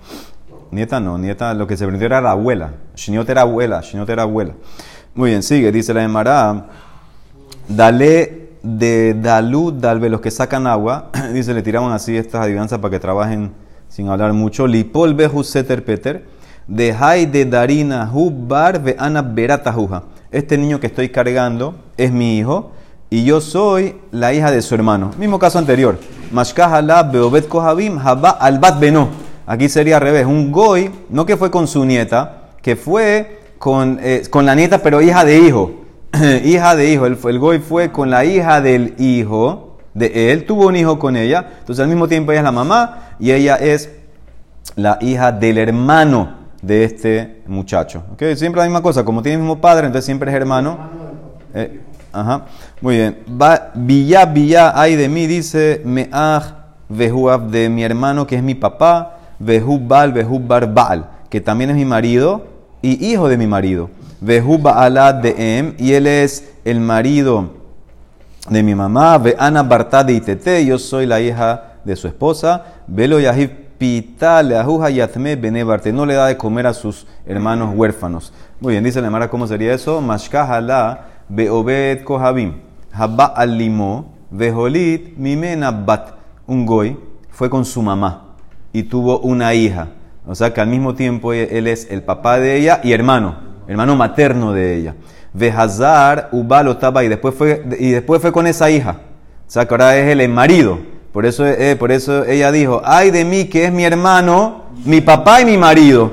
Nieta 0.72 0.98
no, 0.98 1.18
nieta, 1.18 1.54
lo 1.54 1.68
que 1.68 1.76
se 1.76 1.86
prendió 1.86 2.06
era 2.06 2.20
la 2.20 2.32
abuela. 2.32 2.72
Shniot 2.96 3.28
era 3.28 3.42
abuela, 3.42 3.80
Shniot 3.80 4.08
era 4.10 4.22
abuela. 4.22 4.54
Muy 5.14 5.30
bien, 5.30 5.44
sigue, 5.44 5.70
dice 5.70 5.94
la 5.94 6.02
Emara. 6.02 6.66
Dale 7.68 8.58
de 8.62 9.14
Dalú, 9.14 9.70
Dalbe, 9.70 10.10
los 10.10 10.20
que 10.20 10.32
sacan 10.32 10.66
agua, 10.66 11.10
dice, 11.32 11.54
le 11.54 11.62
tiraban 11.62 11.92
así 11.92 12.16
estas 12.16 12.42
adivinanzas 12.42 12.80
para 12.80 12.90
que 12.90 12.98
trabajen 12.98 13.52
sin 13.88 14.08
hablar 14.08 14.32
mucho. 14.32 14.66
Lipol 14.66 15.14
behu 15.14 15.44
seter 15.44 15.84
peter, 15.84 16.26
de 16.66 16.92
hay 16.92 17.26
de 17.26 17.44
darina 17.44 18.10
hu 18.12 18.30
bar 18.30 18.82
ana 18.98 19.22
berata 19.22 19.72
juja. 19.72 20.02
Este 20.32 20.58
niño 20.58 20.80
que 20.80 20.88
estoy 20.88 21.08
cargando 21.10 21.76
es 21.96 22.10
mi 22.10 22.36
hijo 22.38 22.72
y 23.10 23.24
yo 23.24 23.40
soy 23.40 23.96
la 24.10 24.32
hija 24.34 24.50
de 24.50 24.60
su 24.60 24.74
hermano. 24.74 25.12
Mismo 25.18 25.38
caso 25.38 25.58
anterior. 25.58 25.98
Beobet 27.12 27.46
kohabim 27.46 27.98
haba 27.98 28.38
beno. 28.80 29.08
Aquí 29.46 29.68
sería 29.68 29.96
al 29.96 30.02
revés. 30.02 30.26
Un 30.26 30.50
goy, 30.50 30.90
no 31.08 31.24
que 31.24 31.36
fue 31.36 31.52
con 31.52 31.68
su 31.68 31.84
nieta, 31.84 32.48
que 32.60 32.74
fue 32.74 33.40
con, 33.58 34.00
eh, 34.02 34.24
con 34.28 34.44
la 34.44 34.56
nieta, 34.56 34.82
pero 34.82 35.00
hija 35.00 35.24
de 35.24 35.38
hijo. 35.38 35.70
hija 36.44 36.74
de 36.74 36.90
hijo. 36.90 37.06
El, 37.06 37.16
el 37.24 37.38
goy 37.38 37.60
fue 37.60 37.92
con 37.92 38.10
la 38.10 38.24
hija 38.24 38.60
del 38.60 38.94
hijo 38.98 39.78
de 39.94 40.32
él. 40.32 40.44
Tuvo 40.44 40.66
un 40.66 40.74
hijo 40.74 40.98
con 40.98 41.16
ella. 41.16 41.52
Entonces 41.60 41.80
al 41.80 41.88
mismo 41.88 42.08
tiempo 42.08 42.32
ella 42.32 42.40
es 42.40 42.44
la 42.44 42.52
mamá 42.52 43.10
y 43.20 43.30
ella 43.30 43.54
es 43.54 43.90
la 44.74 44.98
hija 45.00 45.30
del 45.30 45.58
hermano 45.58 46.35
de 46.62 46.84
este 46.84 47.42
muchacho. 47.46 48.02
¿Ok? 48.12 48.22
Siempre 48.36 48.60
la 48.60 48.66
misma 48.66 48.82
cosa. 48.82 49.04
Como 49.04 49.22
tiene 49.22 49.34
el 49.34 49.40
mismo 49.40 49.60
padre, 49.60 49.86
entonces 49.86 50.04
siempre 50.04 50.30
es 50.30 50.36
hermano. 50.36 50.78
Eh, 51.54 51.80
ajá. 52.12 52.46
Muy 52.80 52.96
bien. 52.96 53.18
Va, 53.40 53.70
villa, 53.74 54.24
villa, 54.26 54.72
ay 54.74 54.96
de 54.96 55.08
mí, 55.08 55.26
dice 55.26 55.82
Me'aj 55.84 56.44
Vehuab 56.88 57.48
de 57.50 57.68
mi 57.68 57.82
hermano 57.82 58.26
que 58.26 58.36
es 58.36 58.42
mi 58.42 58.54
papá. 58.54 59.12
Vehub 59.38 59.86
Bal, 59.86 60.12
Vehub 60.12 60.46
Bar 60.46 60.72
Baal, 60.72 61.10
que 61.28 61.40
también 61.40 61.70
es 61.70 61.76
mi 61.76 61.84
marido 61.84 62.46
y 62.82 63.12
hijo 63.12 63.28
de 63.28 63.36
mi 63.36 63.46
marido. 63.46 63.90
Vehub 64.20 64.62
Baalat 64.62 65.22
de 65.22 65.58
Em, 65.58 65.74
y 65.78 65.92
él 65.92 66.06
es 66.06 66.52
el 66.64 66.80
marido 66.80 67.50
de 68.48 68.62
mi 68.62 68.74
mamá. 68.74 69.18
Ve 69.18 69.36
Ana 69.38 69.62
Bartá 69.62 70.04
de 70.04 70.14
Itete, 70.14 70.64
yo 70.64 70.78
soy 70.78 71.06
la 71.06 71.20
hija 71.20 71.74
de 71.84 71.96
su 71.96 72.08
esposa. 72.08 72.64
Velo 72.86 73.20
Yahib 73.20 73.65
Pita 73.78 74.42
Leajuja 74.42 74.90
Yatme 74.90 75.36
Bene 75.36 75.64
Barte, 75.64 75.92
no 75.92 76.06
le 76.06 76.14
da 76.14 76.26
de 76.26 76.36
comer 76.36 76.66
a 76.66 76.74
sus 76.74 77.06
hermanos 77.26 77.74
huérfanos. 77.74 78.32
Muy 78.60 78.72
bien, 78.72 78.84
dice 78.84 79.02
la 79.02 79.10
Mara, 79.10 79.28
¿cómo 79.28 79.46
sería 79.46 79.74
eso? 79.74 80.00
Mashkahala 80.00 81.08
Beobed 81.28 82.04
Kohabim, 82.04 82.54
Habba 82.92 83.26
Alimo, 83.26 84.14
Veholit 84.30 85.16
Mimena 85.16 85.70
Bat. 85.70 86.14
Un 86.46 86.64
goy 86.64 86.96
fue 87.30 87.50
con 87.50 87.64
su 87.64 87.82
mamá 87.82 88.36
y 88.72 88.84
tuvo 88.84 89.18
una 89.20 89.52
hija. 89.54 89.88
O 90.26 90.34
sea 90.34 90.54
que 90.54 90.60
al 90.60 90.68
mismo 90.68 90.94
tiempo 90.94 91.32
él 91.32 91.66
es 91.66 91.90
el 91.90 92.02
papá 92.02 92.38
de 92.38 92.56
ella 92.56 92.80
y 92.82 92.92
hermano, 92.92 93.36
hermano 93.68 93.96
materno 93.96 94.52
de 94.52 94.76
ella. 94.76 94.94
Vehazar 95.32 96.30
Ubalo 96.32 96.78
Taba 96.78 97.04
y 97.04 97.08
después 97.08 97.34
fue 97.34 97.62
y 97.78 97.90
después 97.90 98.22
fue 98.22 98.32
con 98.32 98.46
esa 98.46 98.70
hija. 98.70 99.00
O 99.46 99.50
sea 99.50 99.66
que 99.66 99.74
ahora 99.74 99.96
es 99.96 100.08
el 100.08 100.28
marido. 100.28 100.95
Por 101.16 101.24
eso, 101.24 101.46
eh, 101.46 101.76
por 101.76 101.92
eso 101.92 102.26
ella 102.26 102.52
dijo, 102.52 102.82
ay 102.84 103.10
de 103.10 103.24
mí 103.24 103.46
que 103.46 103.64
es 103.64 103.72
mi 103.72 103.86
hermano, 103.86 104.64
mi 104.84 105.00
papá 105.00 105.40
y 105.40 105.46
mi 105.46 105.56
marido. 105.56 106.12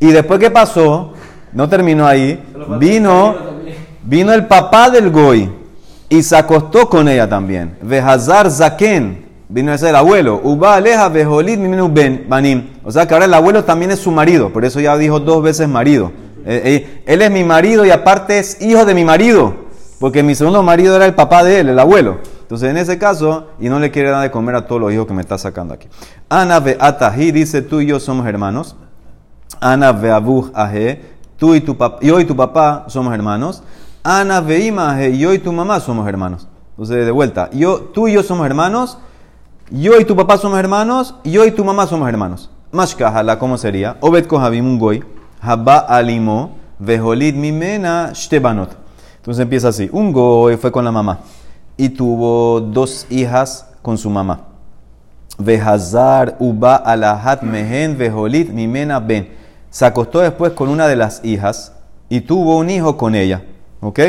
Y 0.00 0.06
después 0.06 0.40
qué 0.40 0.50
pasó, 0.50 1.12
no 1.52 1.68
terminó 1.68 2.06
ahí, 2.06 2.42
vino, 2.80 3.34
vino 4.04 4.32
el 4.32 4.46
papá 4.46 4.88
del 4.88 5.10
goy 5.10 5.50
y 6.08 6.22
se 6.22 6.34
acostó 6.34 6.88
con 6.88 7.10
ella 7.10 7.28
también. 7.28 7.76
Vehazar 7.82 8.50
Zaken, 8.50 9.26
vino 9.50 9.70
a 9.70 9.76
ser 9.76 9.90
el 9.90 9.96
abuelo. 9.96 10.40
Uba 10.42 10.76
aleja 10.76 11.10
mimenu 11.10 11.90
ben 11.92 12.24
banim. 12.26 12.70
O 12.84 12.90
sea 12.90 13.06
que 13.06 13.12
ahora 13.12 13.26
el 13.26 13.34
abuelo 13.34 13.64
también 13.64 13.90
es 13.90 13.98
su 13.98 14.10
marido. 14.10 14.50
Por 14.50 14.64
eso 14.64 14.80
ya 14.80 14.96
dijo 14.96 15.20
dos 15.20 15.42
veces 15.42 15.68
marido. 15.68 16.10
Eh, 16.46 16.62
eh, 16.64 17.02
él 17.04 17.20
es 17.20 17.30
mi 17.30 17.44
marido 17.44 17.84
y 17.84 17.90
aparte 17.90 18.38
es 18.38 18.62
hijo 18.62 18.86
de 18.86 18.94
mi 18.94 19.04
marido. 19.04 19.67
Porque 19.98 20.22
mi 20.22 20.34
segundo 20.34 20.62
marido 20.62 20.94
era 20.94 21.06
el 21.06 21.14
papá 21.14 21.42
de 21.42 21.60
él, 21.60 21.68
el 21.70 21.78
abuelo. 21.78 22.18
Entonces 22.40 22.70
en 22.70 22.76
ese 22.76 22.98
caso, 22.98 23.48
y 23.58 23.68
no 23.68 23.78
le 23.78 23.90
quiere 23.90 24.10
dar 24.10 24.22
de 24.22 24.30
comer 24.30 24.54
a 24.54 24.66
todos 24.66 24.80
los 24.80 24.92
hijos 24.92 25.06
que 25.06 25.14
me 25.14 25.22
está 25.22 25.38
sacando 25.38 25.74
aquí. 25.74 25.88
Ana 26.28 26.62
atahi 26.78 27.32
dice 27.32 27.62
tú 27.62 27.80
y 27.80 27.86
yo 27.86 28.00
somos 28.00 28.26
hermanos. 28.26 28.76
Ana 29.60 29.92
ve 29.92 30.10
abuj 30.10 30.50
aje, 30.54 31.02
tú 31.36 31.54
y 31.54 31.60
tu 31.60 31.76
papá, 31.76 31.98
yo 32.00 32.20
y 32.20 32.24
tu 32.24 32.36
papá 32.36 32.84
somos 32.88 33.12
hermanos. 33.12 33.62
Ana 34.04 34.40
ve 34.40 34.64
imaje, 34.64 35.18
yo 35.18 35.32
y 35.32 35.38
tu 35.38 35.52
mamá 35.52 35.80
somos 35.80 36.08
hermanos. 36.08 36.46
Entonces 36.70 37.04
de 37.04 37.10
vuelta, 37.10 37.50
yo, 37.52 37.80
tú 37.80 38.06
y 38.08 38.12
yo 38.12 38.22
somos 38.22 38.46
hermanos. 38.46 38.98
Yo 39.70 40.00
y 40.00 40.04
tu 40.06 40.16
papá 40.16 40.38
somos 40.38 40.58
hermanos, 40.58 41.14
yo 41.24 41.44
y 41.44 41.50
tu 41.50 41.62
mamá 41.62 41.86
somos 41.86 42.08
hermanos. 42.08 42.50
Mashkahala, 42.72 43.38
¿cómo 43.38 43.58
sería? 43.58 43.98
Obed 44.00 44.26
kohabim 44.26 44.78
goy, 44.78 45.04
haba 45.42 45.78
alimo, 45.80 46.56
veholid 46.78 47.34
mimena 47.34 48.12
shtebanot. 48.14 48.87
Entonces 49.28 49.42
empieza 49.42 49.68
así. 49.68 49.90
Un 49.92 50.10
goy 50.10 50.56
fue 50.56 50.72
con 50.72 50.82
la 50.86 50.90
mamá 50.90 51.18
y 51.76 51.90
tuvo 51.90 52.62
dos 52.62 53.06
hijas 53.10 53.66
con 53.82 53.98
su 53.98 54.08
mamá. 54.08 54.46
Vehazar 55.36 56.36
uba 56.38 56.76
alahat 56.76 57.42
mehen 57.42 57.98
veholid 57.98 58.48
mimena 58.48 58.98
ben. 59.00 59.28
Se 59.68 59.84
acostó 59.84 60.20
después 60.20 60.52
con 60.52 60.70
una 60.70 60.88
de 60.88 60.96
las 60.96 61.22
hijas 61.26 61.74
y 62.08 62.22
tuvo 62.22 62.56
un 62.56 62.70
hijo 62.70 62.96
con 62.96 63.14
ella. 63.14 63.42
¿Ok? 63.82 64.00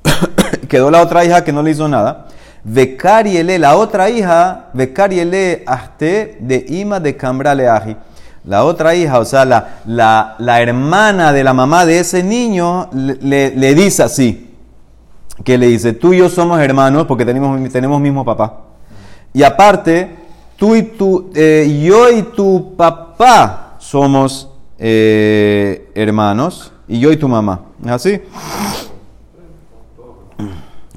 Quedó 0.70 0.90
la 0.90 1.02
otra 1.02 1.26
hija 1.26 1.44
que 1.44 1.52
no 1.52 1.62
le 1.62 1.72
hizo 1.72 1.86
nada. 1.86 2.28
Vekariele, 2.64 3.58
la 3.58 3.76
otra 3.76 4.08
hija, 4.08 4.70
Vekariele 4.72 5.62
Aste 5.66 6.38
de 6.40 6.64
Ima 6.70 7.00
de 7.00 7.14
Cambrale 7.18 7.68
Aji. 7.68 7.96
La 8.48 8.64
otra 8.64 8.94
hija, 8.94 9.18
o 9.18 9.26
sea, 9.26 9.44
la, 9.44 9.80
la, 9.84 10.34
la, 10.38 10.62
hermana 10.62 11.34
de 11.34 11.44
la 11.44 11.52
mamá 11.52 11.84
de 11.84 12.00
ese 12.00 12.22
niño, 12.22 12.88
le, 12.94 13.50
le, 13.54 13.74
dice 13.74 14.02
así, 14.02 14.54
que 15.44 15.58
le 15.58 15.66
dice, 15.66 15.92
tú 15.92 16.14
y 16.14 16.18
yo 16.20 16.30
somos 16.30 16.58
hermanos 16.58 17.04
porque 17.06 17.26
tenemos, 17.26 17.70
tenemos 17.70 18.00
mismo 18.00 18.24
papá. 18.24 18.60
Y 19.34 19.42
aparte, 19.42 20.16
tú 20.56 20.74
y 20.74 20.82
tu, 20.82 21.30
eh, 21.34 21.84
yo 21.86 22.10
y 22.10 22.22
tu 22.22 22.74
papá 22.74 23.76
somos 23.78 24.48
eh, 24.78 25.92
hermanos, 25.94 26.72
y 26.88 27.00
yo 27.00 27.12
y 27.12 27.18
tu 27.18 27.28
mamá. 27.28 27.60
¿Es 27.84 27.90
así? 27.90 28.22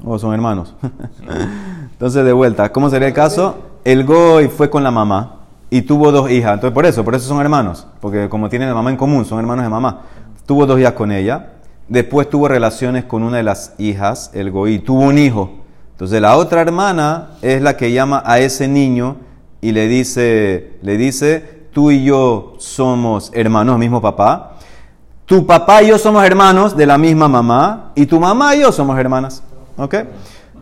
¿O 0.02 0.18
son 0.18 0.32
hermanos? 0.32 0.74
Entonces, 1.92 2.24
de 2.24 2.32
vuelta, 2.32 2.72
¿cómo 2.72 2.88
sería 2.88 3.08
el 3.08 3.14
caso? 3.14 3.58
El 3.84 4.04
Goy 4.04 4.48
fue 4.48 4.70
con 4.70 4.82
la 4.82 4.90
mamá 4.90 5.41
y 5.72 5.80
tuvo 5.80 6.12
dos 6.12 6.30
hijas. 6.30 6.52
Entonces, 6.52 6.74
por 6.74 6.84
eso, 6.84 7.02
por 7.02 7.14
eso 7.14 7.26
son 7.26 7.40
hermanos. 7.40 7.86
Porque 7.98 8.28
como 8.28 8.50
tienen 8.50 8.68
la 8.68 8.74
mamá 8.74 8.90
en 8.90 8.98
común, 8.98 9.24
son 9.24 9.38
hermanos 9.38 9.64
de 9.64 9.70
mamá. 9.70 10.02
Tuvo 10.44 10.66
dos 10.66 10.78
hijas 10.78 10.92
con 10.92 11.10
ella. 11.10 11.52
Después 11.88 12.28
tuvo 12.28 12.46
relaciones 12.46 13.06
con 13.06 13.22
una 13.22 13.38
de 13.38 13.42
las 13.42 13.72
hijas, 13.78 14.30
el 14.34 14.50
Goy, 14.50 14.80
tuvo 14.80 15.00
un 15.00 15.16
hijo. 15.16 15.50
Entonces, 15.92 16.20
la 16.20 16.36
otra 16.36 16.60
hermana 16.60 17.30
es 17.40 17.62
la 17.62 17.78
que 17.78 17.90
llama 17.90 18.22
a 18.26 18.38
ese 18.38 18.68
niño 18.68 19.16
y 19.62 19.72
le 19.72 19.88
dice, 19.88 20.74
le 20.82 20.98
dice, 20.98 21.64
tú 21.72 21.90
y 21.90 22.04
yo 22.04 22.52
somos 22.58 23.30
hermanos, 23.32 23.78
mismo 23.78 24.02
papá. 24.02 24.58
Tu 25.24 25.46
papá 25.46 25.82
y 25.82 25.88
yo 25.88 25.96
somos 25.96 26.22
hermanos 26.22 26.76
de 26.76 26.84
la 26.84 26.98
misma 26.98 27.28
mamá. 27.28 27.92
Y 27.94 28.04
tu 28.04 28.20
mamá 28.20 28.54
y 28.56 28.60
yo 28.60 28.72
somos 28.72 28.98
hermanas. 28.98 29.42
¿Ok? 29.78 29.94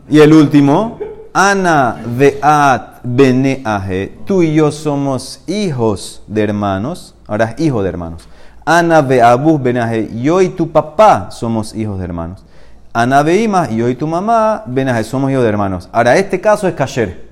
Y 0.08 0.20
el 0.20 0.32
último, 0.32 1.00
Ana 1.32 1.96
veat 2.04 3.00
beneaje. 3.04 4.18
Tú 4.26 4.42
y 4.42 4.54
yo 4.54 4.72
somos 4.72 5.42
hijos 5.46 6.22
de 6.26 6.42
hermanos. 6.42 7.14
Ahora 7.26 7.54
es 7.56 7.60
hijo 7.60 7.82
de 7.82 7.88
hermanos. 7.88 8.28
Ana 8.64 9.00
veabus 9.00 9.62
beneaje. 9.62 10.10
Yo 10.20 10.40
y 10.40 10.48
tu 10.48 10.70
papá 10.70 11.30
somos 11.30 11.74
hijos 11.74 11.98
de 11.98 12.04
hermanos. 12.04 12.44
Ana 12.92 13.22
veima, 13.22 13.70
yo 13.70 13.88
y 13.88 13.94
tu 13.94 14.06
mamá 14.06 14.64
beneaje. 14.66 15.04
Somos 15.04 15.30
hijos 15.30 15.44
de 15.44 15.48
hermanos. 15.48 15.88
Ahora, 15.92 16.16
este 16.16 16.40
caso 16.40 16.66
es 16.66 16.74
kasher. 16.74 17.28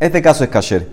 Este 0.00 0.22
caso 0.22 0.42
es 0.44 0.50
kasher. 0.50 0.88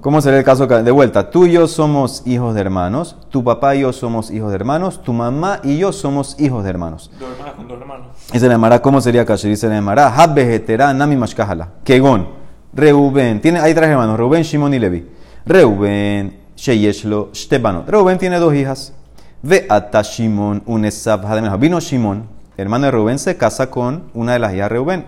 ¿Cómo 0.00 0.22
sería 0.22 0.38
el 0.38 0.44
caso 0.46 0.66
de 0.66 0.90
vuelta? 0.90 1.30
Tú 1.30 1.44
y 1.44 1.52
yo 1.52 1.68
somos 1.68 2.22
hijos 2.24 2.54
de 2.54 2.62
hermanos, 2.62 3.16
tu 3.28 3.44
papá 3.44 3.74
y 3.74 3.80
yo 3.80 3.92
somos 3.92 4.30
hijos 4.30 4.48
de 4.48 4.54
hermanos, 4.54 5.02
tu 5.02 5.12
mamá 5.12 5.60
y 5.62 5.76
yo 5.76 5.92
somos 5.92 6.40
hijos 6.40 6.64
de 6.64 6.70
hermanos. 6.70 7.10
Dos 7.20 7.32
hermanas 7.32 7.54
con 7.54 7.68
dos 7.68 7.78
hermanos. 7.78 8.06
Y 8.32 8.38
se 8.38 8.46
le 8.46 8.54
llamará, 8.54 8.80
¿cómo 8.80 9.02
sería 9.02 9.26
kasher? 9.26 9.50
Y 9.50 9.56
se 9.56 9.68
le 9.68 9.74
llamará, 9.74 10.08
Habbehetera 10.08 10.94
Nami 10.94 11.16
Mashkahala. 11.16 11.68
Kegon, 11.84 12.28
Reuben, 12.72 13.42
tiene, 13.42 13.60
hay 13.60 13.74
tres 13.74 13.90
hermanos, 13.90 14.16
Reuben, 14.16 14.42
Shimon 14.42 14.72
y 14.72 14.78
Levi. 14.78 15.06
Reuben, 15.44 16.38
Sheyeshlo, 16.56 17.28
Shtebanot. 17.34 17.86
Reuben 17.86 18.16
tiene 18.16 18.38
dos 18.38 18.54
hijas. 18.54 18.94
Ve 19.42 19.66
ata 19.68 20.00
Shimon, 20.00 20.62
Unesav, 20.64 21.58
Vino 21.58 21.78
Shimon, 21.78 22.26
hermano 22.56 22.86
de 22.86 22.92
Reuben, 22.92 23.18
se 23.18 23.36
casa 23.36 23.68
con 23.68 24.04
una 24.14 24.32
de 24.32 24.38
las 24.38 24.54
hijas 24.54 24.64
de 24.64 24.68
Reuben 24.70 25.06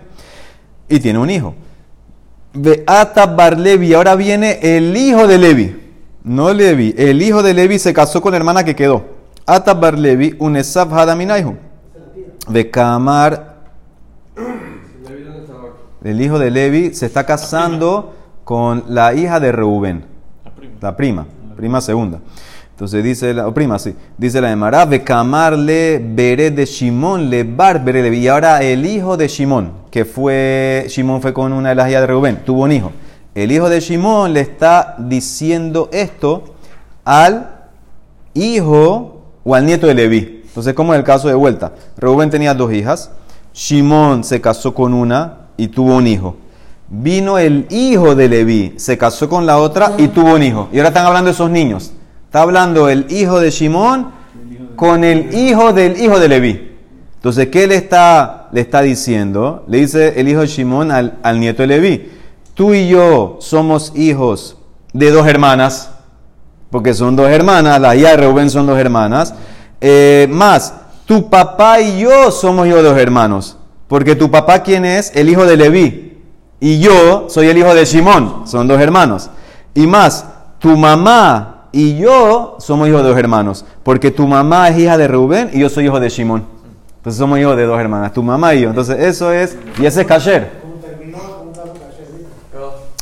y 0.87 0.99
tiene 0.99 1.17
un 1.17 1.31
hijo. 1.31 1.55
Beata 2.53 3.25
Bar 3.25 3.57
Levi. 3.57 3.93
Ahora 3.93 4.15
viene 4.15 4.59
el 4.61 4.95
hijo 4.95 5.27
de 5.27 5.37
Levi. 5.37 5.79
No 6.23 6.53
Levi. 6.53 6.93
El 6.97 7.21
hijo 7.21 7.43
de 7.43 7.53
Levi 7.53 7.79
se 7.79 7.93
casó 7.93 8.21
con 8.21 8.31
la 8.31 8.37
hermana 8.37 8.63
que 8.63 8.75
quedó. 8.75 9.03
Ata 9.45 9.73
Bar 9.73 9.97
Levi, 9.97 10.35
un 10.39 10.55
Esav 10.55 10.93
Hadaminaihu. 10.93 11.57
Bekamar. 12.47 13.53
El 16.03 16.21
hijo 16.21 16.37
de 16.37 16.51
Levi 16.51 16.93
se 16.93 17.05
está 17.05 17.25
casando 17.25 18.13
con 18.43 18.83
la 18.89 19.13
hija 19.13 19.39
de 19.39 19.53
Reubén, 19.53 20.03
La 20.43 20.51
prima. 20.53 20.75
la 20.81 20.95
prima, 20.97 21.25
prima 21.55 21.81
segunda. 21.81 22.19
Entonces 22.73 23.03
dice 23.03 23.35
la, 23.35 23.53
prima, 23.53 23.77
sí, 23.77 23.93
dice 24.17 24.41
la 24.41 24.49
de 24.49 24.55
Mará, 24.55 24.85
Becamarle 24.85 26.03
Bere 26.03 26.49
de 26.49 26.65
Shimón, 26.65 27.29
le 27.29 27.43
bar 27.43 27.83
Bere 27.85 28.01
Levi. 28.01 28.17
Y 28.17 28.27
ahora 28.27 28.63
el 28.63 28.83
hijo 28.87 29.15
de 29.15 29.27
Shimón, 29.27 29.71
que 29.91 30.05
fue, 30.05 30.87
Shimón 30.89 31.21
fue 31.21 31.33
con 31.33 31.53
una 31.53 31.69
de 31.69 31.75
las 31.75 31.87
hijas 31.89 32.01
de 32.01 32.07
Reubén, 32.07 32.43
tuvo 32.43 32.63
un 32.63 32.71
hijo. 32.71 32.91
El 33.35 33.51
hijo 33.51 33.69
de 33.69 33.79
Shimón 33.79 34.33
le 34.33 34.39
está 34.39 34.95
diciendo 34.97 35.87
esto 35.91 36.55
al 37.05 37.47
hijo 38.33 39.21
o 39.43 39.53
al 39.53 39.65
nieto 39.67 39.85
de 39.85 39.93
Leví. 39.93 40.41
Entonces, 40.43 40.73
como 40.73 40.95
en 40.95 40.99
el 40.99 41.05
caso 41.05 41.27
de 41.27 41.35
vuelta, 41.35 41.73
Reubén 41.97 42.31
tenía 42.31 42.55
dos 42.55 42.73
hijas, 42.73 43.11
Shimón 43.53 44.23
se 44.23 44.41
casó 44.41 44.73
con 44.73 44.95
una 44.95 45.47
y 45.57 45.67
tuvo 45.67 45.95
un 45.95 46.07
hijo. 46.07 46.37
Vino 46.89 47.37
el 47.37 47.67
hijo 47.69 48.15
de 48.15 48.29
Leví, 48.29 48.73
se 48.77 48.97
casó 48.97 49.29
con 49.29 49.45
la 49.45 49.59
otra 49.59 49.93
y 49.97 50.07
tuvo 50.07 50.33
un 50.33 50.41
hijo. 50.41 50.69
Y 50.71 50.77
ahora 50.77 50.89
están 50.89 51.05
hablando 51.05 51.27
de 51.27 51.33
esos 51.33 51.51
niños. 51.51 51.93
Está 52.33 52.41
hablando 52.41 52.89
el 52.89 53.05
hijo 53.11 53.39
de 53.39 53.51
Shimón 53.51 54.07
con 54.75 55.03
el 55.03 55.35
hijo 55.35 55.71
del 55.71 56.01
hijo 56.01 56.19
de 56.19 56.27
Leví. 56.27 56.71
Entonces, 57.13 57.49
¿qué 57.49 57.67
le 57.67 57.75
está, 57.75 58.49
le 58.51 58.61
está 58.61 58.81
diciendo? 58.81 59.63
Le 59.67 59.77
dice 59.77 60.19
el 60.19 60.27
hijo 60.27 60.39
de 60.39 60.47
Shimón 60.47 60.91
al, 60.91 61.19
al 61.21 61.39
nieto 61.39 61.61
de 61.61 61.67
Leví. 61.67 62.11
Tú 62.55 62.73
y 62.73 62.87
yo 62.87 63.37
somos 63.39 63.93
hijos 63.95 64.57
de 64.93 65.11
dos 65.11 65.27
hermanas 65.27 65.91
porque 66.71 66.95
son 66.95 67.15
dos 67.15 67.27
hermanas, 67.27 67.79
la 67.79 67.95
hija 67.95 68.09
de 68.09 68.17
Reuben 68.17 68.49
son 68.49 68.65
dos 68.65 68.79
hermanas. 68.79 69.35
Eh, 69.79 70.27
más, 70.31 70.73
tu 71.05 71.29
papá 71.29 71.81
y 71.81 71.99
yo 71.99 72.31
somos 72.31 72.65
de 72.65 72.81
dos 72.81 72.97
hermanos, 72.97 73.57
porque 73.87 74.15
tu 74.15 74.31
papá, 74.31 74.63
¿quién 74.63 74.85
es? 74.85 75.15
El 75.15 75.29
hijo 75.29 75.45
de 75.45 75.55
Leví, 75.55 76.17
y 76.59 76.79
yo 76.79 77.27
soy 77.29 77.49
el 77.49 77.59
hijo 77.59 77.75
de 77.75 77.85
Simón, 77.85 78.47
son 78.47 78.67
dos 78.67 78.81
hermanos. 78.81 79.29
Y 79.75 79.85
más, 79.85 80.25
tu 80.57 80.75
mamá 80.75 81.52
y 81.73 81.97
yo 81.97 82.55
somos 82.59 82.87
hijos 82.87 83.03
de 83.03 83.09
dos 83.09 83.17
hermanos, 83.17 83.65
porque 83.83 84.11
tu 84.11 84.25
mamá 84.27 84.69
es 84.69 84.79
hija 84.79 84.97
de 84.97 85.07
Reuben 85.07 85.49
y 85.51 85.59
yo 85.59 85.69
soy 85.69 85.85
hijo 85.85 85.99
de 85.99 86.09
Simón. 86.09 86.45
Entonces 86.97 87.19
somos 87.19 87.37
hijos 87.37 87.57
de 87.57 87.65
dos 87.65 87.77
hermanas, 87.77 88.13
tu 88.13 88.23
mamá 88.23 88.53
y 88.55 88.61
yo. 88.61 88.69
Entonces 88.69 88.97
eso 88.99 89.33
es, 89.33 89.57
y 89.77 89.85
ese 89.85 90.01
es 90.01 90.07
kasher. 90.07 90.63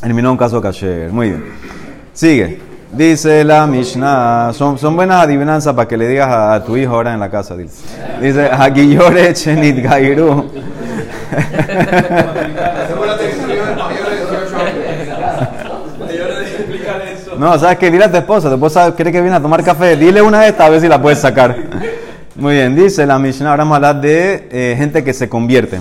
Terminó 0.01 0.31
un 0.31 0.37
caso 0.37 0.59
kasher. 0.59 1.11
Muy 1.11 1.29
bien. 1.29 1.43
Sigue. 2.11 2.59
Dice 2.91 3.43
la 3.43 3.67
Mishnah. 3.67 4.51
Son, 4.53 4.79
son 4.79 4.95
buenas 4.95 5.23
adivinanzas 5.23 5.75
para 5.75 5.87
que 5.87 5.95
le 5.95 6.07
digas 6.07 6.29
a, 6.29 6.63
tu 6.65 6.75
hijo 6.75 6.95
ahora 6.95 7.13
en 7.13 7.19
la 7.19 7.29
casa. 7.29 7.55
Dile. 7.55 7.69
Dice, 8.19 8.49
Hagiyore 8.51 9.33
Chenit 9.33 9.83
Gairu. 9.83 10.31
Hacemos 11.31 13.07
la 13.07 13.17
televisión 13.17 13.47
de 13.47 13.75
mayores 13.75 14.09
de 14.09 14.37
18 14.37 14.57
años. 14.57 14.75
Mayores 15.99 16.39
de 16.39 16.43
explicar 16.43 17.01
eso. 17.03 17.30
No, 17.41 17.57
¿sabes 17.57 17.79
qué? 17.79 17.89
Dile 17.89 18.03
a 18.05 18.11
tu 18.11 18.17
esposa. 18.17 18.49
Tu 18.49 18.53
esposa 18.53 18.95
quiere 18.95 19.11
que 19.11 19.19
viene 19.19 19.35
a 19.35 19.41
tomar 19.41 19.63
café. 19.63 19.97
Dile 19.97 20.21
una 20.21 20.41
de 20.41 20.49
estas 20.49 20.67
a 20.67 20.69
ver 20.69 20.79
si 20.79 20.87
la 20.87 21.01
puedes 21.01 21.17
sacar. 21.17 21.57
Muy 22.35 22.53
bien. 22.53 22.75
Dice 22.75 23.03
la 23.07 23.17
Mishnah. 23.17 23.49
Ahora 23.49 23.63
vamos 23.63 23.73
a 23.73 23.75
hablar 23.77 23.99
de 23.99 24.47
eh, 24.51 24.75
gente 24.77 25.03
que 25.03 25.11
se 25.11 25.27
convierte. 25.27 25.77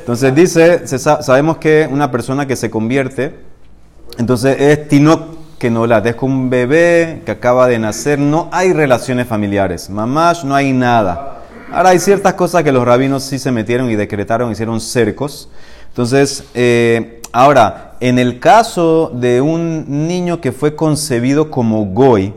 Entonces 0.00 0.34
dice, 0.34 0.84
se 0.84 0.98
sa- 0.98 1.22
sabemos 1.22 1.58
que 1.58 1.88
una 1.88 2.10
persona 2.10 2.46
que 2.46 2.56
se 2.56 2.70
convierte, 2.70 3.36
entonces 4.18 4.60
es 4.60 4.88
tinok 4.88 5.22
que 5.60 5.70
no 5.70 5.86
la 5.86 5.98
es 5.98 6.16
un 6.20 6.50
bebé 6.50 7.22
que 7.24 7.30
acaba 7.30 7.68
de 7.68 7.78
nacer, 7.78 8.18
no 8.18 8.48
hay 8.50 8.72
relaciones 8.72 9.28
familiares, 9.28 9.88
mamás, 9.88 10.44
no 10.44 10.56
hay 10.56 10.72
nada. 10.72 11.42
Ahora 11.72 11.90
hay 11.90 12.00
ciertas 12.00 12.34
cosas 12.34 12.64
que 12.64 12.72
los 12.72 12.84
rabinos 12.84 13.22
sí 13.22 13.38
se 13.38 13.52
metieron 13.52 13.88
y 13.90 13.94
decretaron, 13.94 14.50
hicieron 14.50 14.80
cercos. 14.80 15.48
Entonces, 15.90 16.42
eh, 16.52 17.22
ahora, 17.32 17.92
en 18.00 18.18
el 18.18 18.40
caso 18.40 19.10
de 19.14 19.40
un 19.40 20.06
niño 20.06 20.40
que 20.40 20.52
fue 20.52 20.76
concebido 20.76 21.50
como 21.50 21.84
goy, 21.86 22.34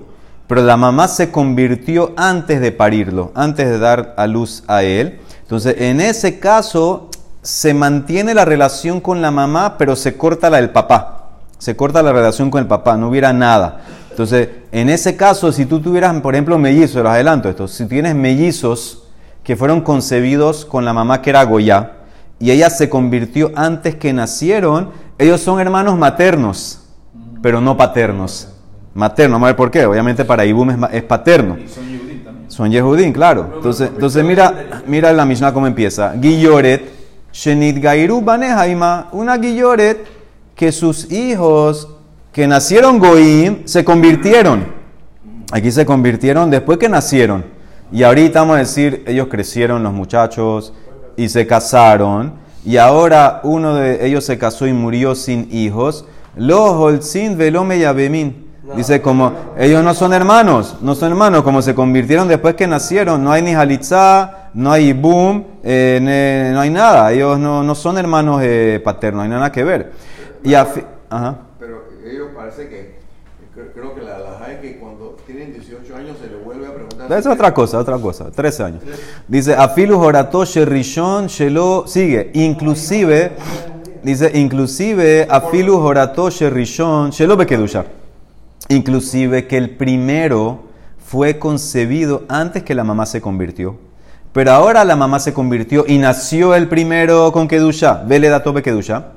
pero 0.48 0.62
la 0.62 0.78
mamá 0.78 1.08
se 1.08 1.30
convirtió 1.30 2.14
antes 2.16 2.62
de 2.62 2.72
parirlo, 2.72 3.32
antes 3.36 3.68
de 3.68 3.80
dar 3.80 4.14
a 4.18 4.28
luz 4.28 4.64
a 4.68 4.84
él. 4.84 5.20
Entonces, 5.42 5.76
en 5.80 6.00
ese 6.00 6.40
caso, 6.40 7.10
se 7.42 7.74
mantiene 7.74 8.34
la 8.34 8.46
relación 8.46 9.02
con 9.02 9.22
la 9.22 9.32
mamá, 9.32 9.78
pero 9.78 9.96
se 9.96 10.18
corta 10.18 10.50
la 10.50 10.58
del 10.58 10.70
papá. 10.70 11.30
Se 11.58 11.76
corta 11.76 12.04
la 12.04 12.14
relación 12.14 12.50
con 12.50 12.62
el 12.62 12.68
papá, 12.68 12.98
no 12.98 13.10
hubiera 13.10 13.34
nada. 13.34 13.82
Entonces, 14.10 14.50
en 14.72 14.90
ese 14.90 15.16
caso, 15.16 15.52
si 15.52 15.66
tú 15.66 15.80
tuvieras, 15.80 16.14
por 16.22 16.34
ejemplo, 16.36 16.58
mellizos, 16.58 17.04
los 17.04 17.12
adelanto 17.12 17.50
esto, 17.50 17.68
si 17.68 17.86
tienes 17.86 18.16
mellizos 18.16 19.04
que 19.44 19.56
fueron 19.56 19.82
concebidos 19.82 20.66
con 20.66 20.86
la 20.86 20.94
mamá 20.94 21.22
que 21.22 21.30
era 21.30 21.44
Goya, 21.44 21.97
y 22.40 22.52
ella 22.52 22.70
se 22.70 22.90
convirtió 22.90 23.52
antes 23.56 23.96
que 23.96 24.14
nacieron, 24.14 24.92
ellos 25.18 25.42
son 25.42 25.60
hermanos 25.60 25.98
maternos, 25.98 26.84
pero 27.42 27.62
no 27.62 27.76
paternos. 27.76 28.50
Materno, 28.94 29.36
vamos 29.36 29.48
a 29.48 29.50
ver 29.50 29.56
por 29.56 29.72
qué. 29.72 29.86
Obviamente 29.86 30.26
para 30.26 30.46
Ibum 30.46 30.72
es, 30.72 30.78
es 30.92 31.04
paterno. 31.04 31.58
Son 32.48 32.72
Yehudín, 32.72 33.14
claro. 33.14 33.52
Entonces, 33.56 33.90
entonces 33.94 34.24
mira, 34.24 34.82
mira 34.88 35.12
la 35.14 35.26
Mishnah 35.26 35.54
cómo 35.54 35.68
empieza. 35.68 36.14
Guilloret, 36.14 36.90
Shenit 37.32 37.78
Gairu 37.80 38.22
Banehaima, 38.22 39.10
una 39.12 39.38
Guilloret 39.38 40.06
que 40.56 40.72
sus 40.72 41.12
hijos 41.12 41.90
que 42.32 42.48
nacieron 42.48 43.00
Goim 43.00 43.66
se 43.66 43.84
convirtieron. 43.84 44.66
Aquí 45.52 45.72
se 45.72 45.86
convirtieron 45.86 46.50
después 46.50 46.78
que 46.78 46.90
nacieron. 46.90 47.46
Y 47.92 48.04
ahorita 48.04 48.40
vamos 48.40 48.56
a 48.58 48.60
decir, 48.60 49.04
ellos 49.08 49.28
crecieron 49.28 49.84
los 49.84 49.94
muchachos 49.94 50.74
y 51.18 51.28
se 51.30 51.46
casaron. 51.46 52.34
Y 52.64 52.78
ahora 52.78 53.42
uno 53.44 53.76
de 53.76 54.06
ellos 54.06 54.24
se 54.26 54.38
casó 54.38 54.66
y 54.68 54.74
murió 54.74 55.16
sin 55.16 55.50
hijos. 55.52 56.06
Los 56.36 56.72
holzin 56.72 57.38
velome 57.38 57.80
yabemin. 57.80 58.46
Dice 58.76 59.02
como, 59.02 59.32
ellos 59.58 59.82
no 59.82 59.94
son 59.94 60.12
hermanos, 60.12 60.76
no 60.82 60.94
son 60.94 61.12
hermanos, 61.12 61.44
como 61.44 61.62
se 61.62 61.74
convirtieron 61.74 62.28
después 62.28 62.56
que 62.56 62.68
nacieron. 62.68 63.24
No 63.24 63.32
hay 63.32 63.42
ni 63.42 63.54
halitzá, 63.56 64.50
no 64.54 64.72
hay 64.74 64.92
boom, 64.92 65.46
eh, 65.64 66.00
ne- 66.02 66.52
no 66.54 66.60
hay 66.60 66.70
nada. 66.70 67.12
Ellos 67.14 67.40
no, 67.40 67.64
no 67.64 67.74
son 67.76 67.98
hermanos 67.98 68.42
eh, 68.44 68.82
paternos, 68.84 69.20
no 69.20 69.24
hay 69.24 69.30
nada 69.40 69.52
que 69.54 69.64
ver. 69.64 69.94
Y 70.44 70.54
a 70.54 70.66
fi- 70.66 70.84
Ajá. 71.10 71.38
Pero 71.58 71.86
ellos 72.06 72.28
parece 72.36 72.68
que, 72.68 73.00
creo, 73.74 73.96
que 73.96 74.02
la, 74.02 74.20
la 74.20 74.62
que 74.62 74.78
cuando 74.78 75.18
tienen 75.26 75.54
18 75.54 75.96
años 75.96 76.18
se 76.22 76.30
le 76.30 76.38
vuelve 76.38 76.68
a 76.68 76.74
preguntar. 76.74 77.12
Es 77.12 77.26
otra 77.26 77.54
cosa, 77.54 77.80
otra 77.80 77.98
cosa. 77.98 78.32
13 78.32 78.64
años. 78.64 78.84
Dice, 79.28 79.56
Afilu 79.56 80.00
Horato 80.00 80.46
Sherishon 80.46 81.28
Shelo. 81.28 81.86
Sigue. 81.88 82.32
Inclusive, 82.34 83.32
dice, 84.04 84.32
inclusive, 84.38 85.28
Afilu 85.30 85.78
Horato 85.78 86.30
Sherishon 86.30 87.10
Shelo 87.12 87.36
Bekedusha. 87.36 87.86
Inclusive 88.70 89.48
que 89.48 89.58
el 89.58 89.72
primero 89.72 90.64
fue 90.98 91.40
concebido 91.40 92.24
antes 92.28 92.64
que 92.64 92.76
la 92.76 92.84
mamá 92.84 93.06
se 93.06 93.22
convirtió. 93.22 93.78
Pero 94.34 94.52
ahora 94.52 94.86
la 94.86 94.96
mamá 94.96 95.20
se 95.20 95.34
convirtió 95.34 95.86
y 95.88 95.98
nació 95.98 96.54
el 96.54 96.68
primero 96.68 97.32
con 97.32 97.48
Kedusha. 97.48 98.04
Vele 98.06 98.30
dato 98.30 98.54
Bekedusha. 98.54 99.14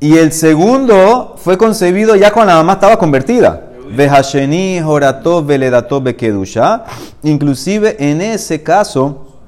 Y 0.00 0.16
el 0.16 0.32
segundo 0.32 1.34
fue 1.36 1.58
concebido 1.58 2.16
ya 2.16 2.32
cuando 2.32 2.52
la 2.52 2.58
mamá 2.58 2.74
estaba 2.74 2.98
convertida. 2.98 3.67
Vehasheni 3.90 4.80
horatov 4.80 5.46
veledatov 5.46 6.02
bekedusha. 6.02 6.84
Inclusive 7.22 7.96
en 7.98 8.20
ese 8.20 8.62
caso, 8.62 9.40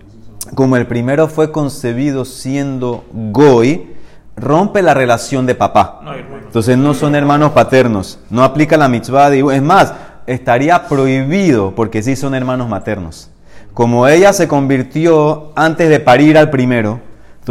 como 0.54 0.76
el 0.76 0.86
primero 0.86 1.28
fue 1.28 1.52
concebido 1.52 2.24
siendo 2.24 3.04
goy, 3.12 3.90
rompe 4.36 4.82
la 4.82 4.94
relación 4.94 5.46
de 5.46 5.54
papá. 5.54 6.00
Entonces 6.44 6.76
no 6.76 6.94
son 6.94 7.14
hermanos 7.14 7.52
paternos. 7.52 8.18
No 8.30 8.42
aplica 8.42 8.76
la 8.76 8.88
mitzvah 8.88 9.30
de... 9.30 9.40
Es 9.54 9.62
más, 9.62 9.92
estaría 10.26 10.88
prohibido 10.88 11.74
porque 11.74 12.02
sí 12.02 12.16
son 12.16 12.34
hermanos 12.34 12.68
maternos. 12.68 13.30
Como 13.74 14.08
ella 14.08 14.32
se 14.32 14.48
convirtió 14.48 15.52
antes 15.54 15.88
de 15.88 16.00
parir 16.00 16.36
al 16.36 16.50
primero 16.50 17.00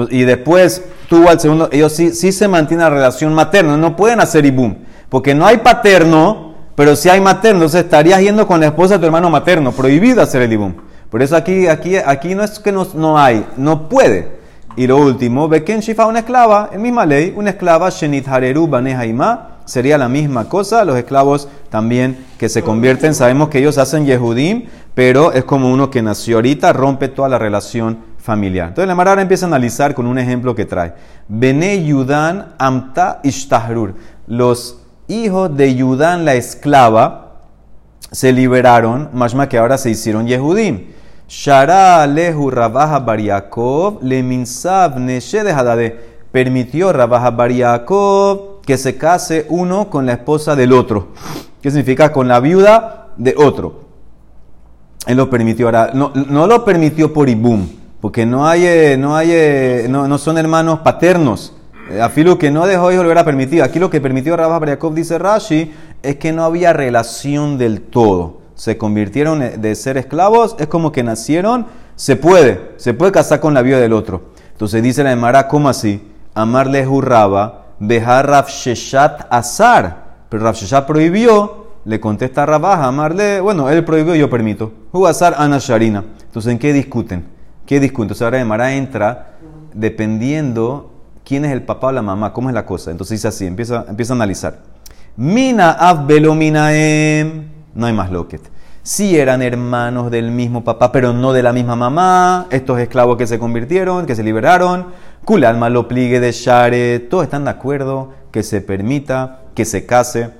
y 0.10 0.23
después 0.23 0.84
tuvo 1.10 1.30
al 1.30 1.39
segundo, 1.39 1.69
ellos 1.71 1.91
sí, 1.91 2.12
sí 2.13 2.32
se 2.32 2.47
mantiene 2.47 2.84
la 2.84 2.89
relación 2.89 3.34
materna. 3.34 3.78
No 3.78 3.95
pueden 3.95 4.21
hacer 4.21 4.45
ibum. 4.45 4.75
Porque 5.10 5.34
no 5.34 5.45
hay 5.45 5.58
paterno, 5.58 6.48
pero 6.79 6.95
sí 6.95 7.09
hay 7.09 7.19
materno. 7.19 7.57
Entonces 7.57 7.83
estarías 7.83 8.21
yendo 8.21 8.47
con 8.47 8.61
la 8.61 8.67
esposa 8.67 8.93
de 8.93 8.99
tu 9.01 9.05
hermano 9.05 9.29
materno. 9.29 9.73
Prohibido 9.73 10.21
hacer 10.21 10.43
el 10.43 10.53
ibum. 10.53 10.75
Por 11.09 11.21
eso 11.21 11.35
aquí, 11.35 11.67
aquí, 11.67 11.97
aquí 11.97 12.35
no 12.35 12.41
es 12.41 12.57
que 12.57 12.71
no, 12.71 12.87
no 12.93 13.19
hay, 13.19 13.45
no 13.57 13.89
puede. 13.89 14.39
Y 14.77 14.87
lo 14.87 14.95
último, 14.95 15.49
Beken 15.49 15.81
Shifa, 15.81 16.05
una 16.05 16.19
esclava, 16.19 16.69
en 16.71 16.81
misma 16.81 17.05
ley, 17.05 17.33
una 17.35 17.49
esclava, 17.49 17.89
Shenit 17.89 18.29
Hareru 18.29 18.65
Banehaima, 18.65 19.57
sería 19.65 19.97
la 19.97 20.07
misma 20.07 20.47
cosa. 20.47 20.85
Los 20.85 20.95
esclavos 20.95 21.49
también 21.69 22.25
que 22.37 22.47
se 22.47 22.61
convierten, 22.61 23.13
sabemos 23.13 23.49
que 23.49 23.59
ellos 23.59 23.77
hacen 23.77 24.05
Yehudim, 24.05 24.67
pero 24.93 25.33
es 25.33 25.43
como 25.43 25.69
uno 25.73 25.91
que 25.91 26.01
nació 26.01 26.37
ahorita, 26.37 26.71
rompe 26.71 27.09
toda 27.09 27.27
la 27.27 27.37
relación 27.37 27.97
familiar. 28.19 28.69
Entonces 28.69 28.87
la 28.87 28.95
Mara 28.95 29.11
ahora 29.11 29.21
empieza 29.21 29.45
a 29.45 29.47
analizar 29.47 29.93
con 29.93 30.07
un 30.07 30.17
ejemplo 30.17 30.55
que 30.55 30.63
trae. 30.63 30.93
Bene 31.27 31.83
Yudan 31.83 32.53
Amta 32.57 33.19
Ishtahrur. 33.23 33.95
Los 34.27 34.77
hijos 35.09 35.57
de 35.57 35.75
Yudan, 35.75 36.23
la 36.23 36.35
esclava, 36.35 37.33
se 38.11 38.31
liberaron, 38.31 39.09
más 39.13 39.35
que 39.49 39.57
ahora 39.57 39.77
se 39.77 39.89
hicieron 39.89 40.27
Yehudim. 40.27 40.85
Shara 41.27 42.07
lehu 42.07 42.49
Rabaja 42.49 42.99
Bariakov 42.99 44.01
le 44.01 44.23
minsav 44.23 44.97
neshe 44.97 45.43
de 45.43 45.51
Hadade. 45.51 45.99
Permitió 46.31 46.93
Rabaja 46.93 47.31
Bariakov 47.31 48.61
que 48.61 48.77
se 48.77 48.97
case 48.97 49.45
uno 49.49 49.89
con 49.89 50.05
la 50.05 50.13
esposa 50.13 50.55
del 50.55 50.73
otro. 50.73 51.09
¿Qué 51.61 51.69
significa? 51.69 52.11
Con 52.11 52.27
la 52.27 52.39
viuda 52.39 53.09
de 53.17 53.35
otro. 53.37 53.81
Él 55.05 55.17
lo 55.17 55.29
permitió. 55.29 55.67
Ahora, 55.67 55.91
no, 55.93 56.11
no 56.13 56.47
lo 56.47 56.63
permitió 56.65 57.13
por 57.13 57.29
Ibum, 57.29 57.67
porque 58.01 58.25
no 58.25 58.47
hay, 58.47 58.65
eh, 58.65 58.97
no 58.97 59.15
hay, 59.15 59.29
eh, 59.31 59.87
no, 59.89 60.07
no 60.07 60.17
son 60.17 60.37
hermanos 60.37 60.79
paternos. 60.79 61.53
Eh, 61.89 62.02
Afilu 62.02 62.38
que 62.38 62.52
no 62.52 62.67
dejó 62.67 62.91
hijo 62.91 63.02
lo 63.02 63.08
hubiera 63.08 63.25
permitido. 63.25 63.63
Aquí 63.63 63.80
lo 63.80 63.89
que 63.89 64.02
permitió 64.02 64.38
Rabba 64.38 64.60
Bariakov, 64.60 64.93
dice 64.93 65.17
Rashi, 65.17 65.73
es 66.04 66.17
que 66.17 66.32
no 66.32 66.43
había 66.43 66.73
relación 66.73 67.58
del 67.58 67.82
todo. 67.82 68.41
Se 68.56 68.78
convirtieron 68.78 69.41
eh, 69.41 69.58
de 69.58 69.75
ser 69.75 69.97
esclavos, 69.97 70.56
es 70.60 70.67
como 70.67 70.91
que 70.91 71.04
nacieron, 71.04 71.65
se 71.95 72.15
puede, 72.15 72.73
se 72.78 72.93
puede 72.93 73.12
casar 73.12 73.39
con 73.39 73.54
la 73.54 73.62
viuda 73.62 73.80
del 73.80 73.93
otro. 73.93 74.21
Entonces 74.52 74.84
dice 74.84 75.04
la 75.04 75.12
Emara, 75.12 75.47
¿cómo 75.47 75.69
así? 75.69 76.12
Amarle 76.34 76.86
Hurraba, 76.88 77.65
dejar 77.80 78.28
Rav 78.28 78.47
Sheshat 78.47 79.28
Azar. 79.30 80.10
Pero 80.30 80.43
Rav 80.43 80.56
Sheshat 80.56 80.86
prohibió, 80.86 81.67
le 81.86 81.99
contesta 81.99 82.43
a 82.43 82.45
Rabah, 82.45 82.86
amarle, 82.86 83.39
bueno, 83.39 83.69
él 83.69 83.84
prohibió, 83.84 84.13
yo 84.15 84.30
permito. 84.30 84.71
Azar 85.08 85.36
Ana 85.38 85.58
Sharina. 85.60 86.04
Entonces, 86.25 86.52
¿en 86.52 86.60
qué 86.60 86.73
discuten? 86.73 87.25
¿Qué 87.65 87.80
discuten? 87.80 88.04
Entonces 88.04 88.21
ahora 88.21 88.39
Emara 88.39 88.73
entra 88.73 89.38
dependiendo 89.73 90.98
quién 91.29 91.45
es 91.45 91.51
el 91.51 91.61
papá 91.61 91.89
o 91.89 91.91
la 91.91 92.01
mamá, 92.01 92.33
cómo 92.33 92.49
es 92.49 92.55
la 92.55 92.65
cosa. 92.65 92.89
Entonces 92.89 93.19
dice 93.19 93.27
así, 93.27 93.45
empieza, 93.45 93.85
empieza 93.87 94.13
a 94.13 94.15
analizar. 94.15 94.61
Mina 95.15 95.73
av 95.73 96.07
velo 96.07 96.33
minaem. 96.33 97.49
No 97.75 97.85
hay 97.85 97.93
más 97.93 98.11
loquet. 98.11 98.41
Si 98.81 99.15
eran 99.15 99.43
hermanos 99.43 100.09
del 100.09 100.31
mismo 100.31 100.63
papá, 100.63 100.91
pero 100.91 101.13
no 101.13 101.31
de 101.31 101.43
la 101.43 101.53
misma 101.53 101.75
mamá, 101.75 102.47
estos 102.49 102.79
esclavos 102.79 103.15
que 103.15 103.27
se 103.27 103.37
convirtieron, 103.37 104.07
que 104.07 104.15
se 104.15 104.23
liberaron, 104.23 104.87
Kul 105.23 105.43
alma 105.43 105.69
lo 105.69 105.87
pligue 105.87 106.19
de 106.19 106.31
Share, 106.31 107.07
todos 107.07 107.25
están 107.25 107.43
de 107.43 107.51
acuerdo 107.51 108.11
que 108.31 108.41
se 108.41 108.61
permita 108.61 109.41
que 109.53 109.65
se 109.65 109.85
case 109.85 110.31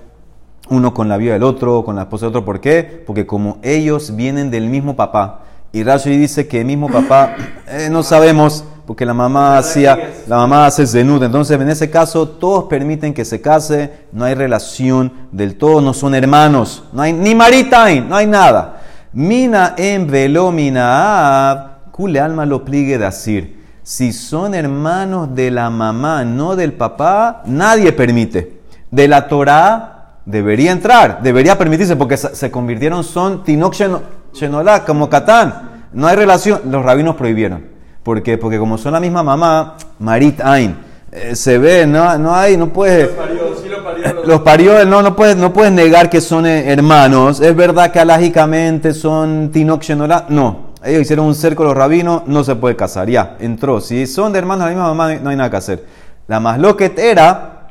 uno 0.70 0.96
con 0.96 1.08
la 1.08 1.18
vida 1.18 1.34
del 1.34 1.44
otro, 1.44 1.84
con 1.84 1.98
la 1.98 2.04
esposa 2.04 2.26
del 2.26 2.30
otro. 2.30 2.46
¿Por 2.46 2.62
qué? 2.62 3.04
Porque 3.06 3.28
como 3.28 3.60
ellos 3.62 4.16
vienen 4.16 4.50
del 4.50 4.68
mismo 4.70 4.96
papá, 4.96 5.42
y 5.72 5.84
Rashi 5.84 6.18
dice 6.18 6.48
que 6.48 6.62
el 6.62 6.66
mismo 6.66 6.90
papá, 6.90 7.36
eh, 7.68 7.90
no 7.92 8.02
sabemos, 8.02 8.64
porque 8.90 9.06
la 9.06 9.14
mamá 9.14 9.60
hacía, 9.60 10.14
la 10.26 10.38
mamá 10.38 10.66
hace 10.66 10.88
zenut. 10.88 11.22
Entonces, 11.22 11.62
en 11.62 11.70
ese 11.70 11.92
caso, 11.92 12.28
todos 12.28 12.64
permiten 12.64 13.14
que 13.14 13.24
se 13.24 13.40
case, 13.40 14.08
no 14.12 14.26
hay 14.26 14.34
relación 14.34 15.14
del 15.32 15.60
todo, 15.60 15.80
no 15.80 15.94
son 15.94 16.16
hermanos, 16.16 16.86
no 16.92 17.04
hay 17.04 17.14
ni 17.14 17.36
maritain, 17.36 18.10
no 18.10 18.16
hay 18.16 18.26
nada. 18.26 18.82
Mina 19.14 19.76
en 19.78 20.10
velo 20.10 20.52
mina 20.52 21.82
kule 21.92 22.20
alma 22.20 22.48
lo 22.48 22.66
pligue 22.66 22.98
decir. 22.98 23.64
Si 23.84 24.12
son 24.12 24.56
hermanos 24.56 25.36
de 25.36 25.52
la 25.52 25.70
mamá, 25.70 26.26
no 26.26 26.56
del 26.56 26.74
papá, 26.74 27.44
nadie 27.46 27.94
permite. 27.94 28.62
De 28.90 29.08
la 29.08 29.28
Torah 29.28 30.16
debería 30.26 30.72
entrar, 30.72 31.22
debería 31.22 31.56
permitirse, 31.60 31.96
porque 31.96 32.18
se 32.18 32.50
convirtieron, 32.50 33.04
son 33.04 33.44
tinok 33.44 33.76
sheno- 33.76 34.02
shenolá, 34.34 34.84
como 34.84 35.08
Catán. 35.12 35.84
No 35.94 36.08
hay 36.08 36.16
relación, 36.16 36.62
los 36.72 36.84
rabinos 36.84 37.16
prohibieron. 37.16 37.78
¿Por 38.10 38.24
qué? 38.24 38.40
Porque 38.40 38.58
como 38.58 38.76
son 38.80 38.94
la 38.94 39.00
misma 39.00 39.22
mamá, 39.22 39.76
Marit 40.00 40.42
Ain, 40.42 40.76
eh, 41.12 41.36
se 41.36 41.60
ve, 41.60 41.86
no, 41.86 42.18
no 42.18 42.34
hay, 42.34 42.58
no 42.58 42.70
puedes... 42.74 43.10
parió, 43.10 43.56
sí 43.62 43.70
lo 43.70 43.84
parió. 43.84 44.14
los- 44.16 44.28
Los 44.28 44.42
parió, 44.42 44.84
no, 44.84 45.04
no 45.04 45.16
puedes, 45.16 45.38
no 45.38 45.54
puedes 45.54 45.72
negar 45.72 46.10
que 46.10 46.20
son 46.20 46.48
eh, 46.48 46.72
hermanos. 46.72 47.40
Es 47.40 47.56
verdad 47.56 47.92
que 47.92 48.00
alágicamente 48.00 48.96
son 48.96 49.52
Shenola. 49.54 50.26
No, 50.30 50.70
ellos 50.84 51.02
hicieron 51.04 51.28
un 51.28 51.36
cerco 51.36 51.64
los 51.64 51.76
rabinos, 51.78 52.24
no 52.26 52.44
se 52.44 52.56
puede 52.56 52.76
casar. 52.76 53.08
Ya, 53.08 53.38
entró. 53.40 53.80
Si 53.80 54.08
son 54.08 54.34
de 54.34 54.40
hermanos 54.40 54.66
de 54.66 54.72
la 54.72 54.76
misma 54.76 54.88
mamá, 54.96 55.14
no 55.22 55.30
hay 55.30 55.36
nada 55.36 55.52
que 55.52 55.58
hacer. 55.58 55.86
La 56.28 56.40
más 56.40 56.58
loquet 56.58 56.98
era, 56.98 57.68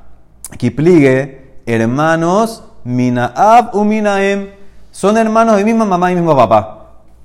Kipligue, 0.56 1.62
hermanos, 1.66 2.62
Minaab 2.84 3.74
u 3.74 3.82
Minaem. 3.84 4.50
Son 4.92 5.16
hermanos 5.16 5.56
de 5.56 5.64
misma 5.64 5.84
mamá 5.84 6.12
y 6.12 6.14
mismo 6.14 6.36
papá. 6.36 6.74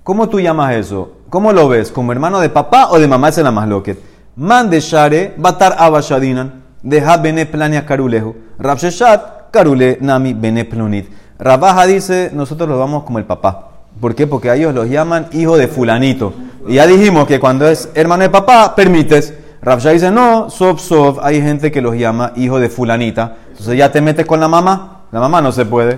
¿Cómo 0.03 0.27
tú 0.27 0.39
llamas 0.39 0.73
eso? 0.73 1.11
¿Cómo 1.33 1.51
lo 1.51 1.67
ves? 1.67 1.91
¿Como 1.91 2.11
hermano 2.11 2.39
de 2.41 2.49
papá 2.49 2.89
o 2.91 2.99
de 2.99 3.07
mamá? 3.07 3.29
Esa 3.29 3.41
es 3.41 3.45
la 3.45 3.49
más 3.49 3.67
loquet. 3.67 3.97
Man 4.35 4.69
de 4.69 4.79
Share, 4.79 5.33
Batar 5.35 5.75
Abashadinan. 5.79 6.61
Deja 6.83 7.17
bene 7.17 7.47
plania 7.47 7.87
carulejo. 7.87 8.35
Rabsheshat, 8.59 9.49
carule 9.49 9.97
nami 9.99 10.35
bene 10.35 10.63
plonit. 10.63 11.09
Rabaja 11.39 11.87
dice, 11.87 12.29
nosotros 12.35 12.69
los 12.69 12.77
vamos 12.77 13.01
como 13.01 13.17
el 13.17 13.25
papá. 13.25 13.71
¿Por 13.99 14.13
qué? 14.13 14.27
Porque 14.27 14.51
a 14.51 14.55
ellos 14.55 14.75
los 14.75 14.87
llaman 14.87 15.25
hijo 15.31 15.57
de 15.57 15.67
fulanito. 15.67 16.35
Y 16.67 16.75
ya 16.75 16.85
dijimos 16.85 17.25
que 17.25 17.39
cuando 17.39 17.67
es 17.67 17.89
hermano 17.95 18.21
de 18.21 18.29
papá, 18.29 18.75
permites. 18.75 19.33
Rabshah 19.63 19.89
dice, 19.89 20.11
no, 20.11 20.51
sof 20.51 20.79
sof, 20.79 21.17
hay 21.19 21.41
gente 21.41 21.71
que 21.71 21.81
los 21.81 21.95
llama 21.95 22.33
hijo 22.35 22.59
de 22.59 22.69
fulanita. 22.69 23.37
Entonces 23.49 23.75
ya 23.75 23.91
te 23.91 24.01
metes 24.01 24.27
con 24.27 24.39
la 24.39 24.47
mamá. 24.47 25.05
La 25.11 25.19
mamá 25.19 25.41
no 25.41 25.51
se 25.51 25.65
puede. 25.65 25.97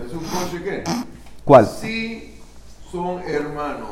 ¿Cuál? 1.44 1.68
Si 1.68 2.38
son 2.90 3.20
hermanos 3.28 3.85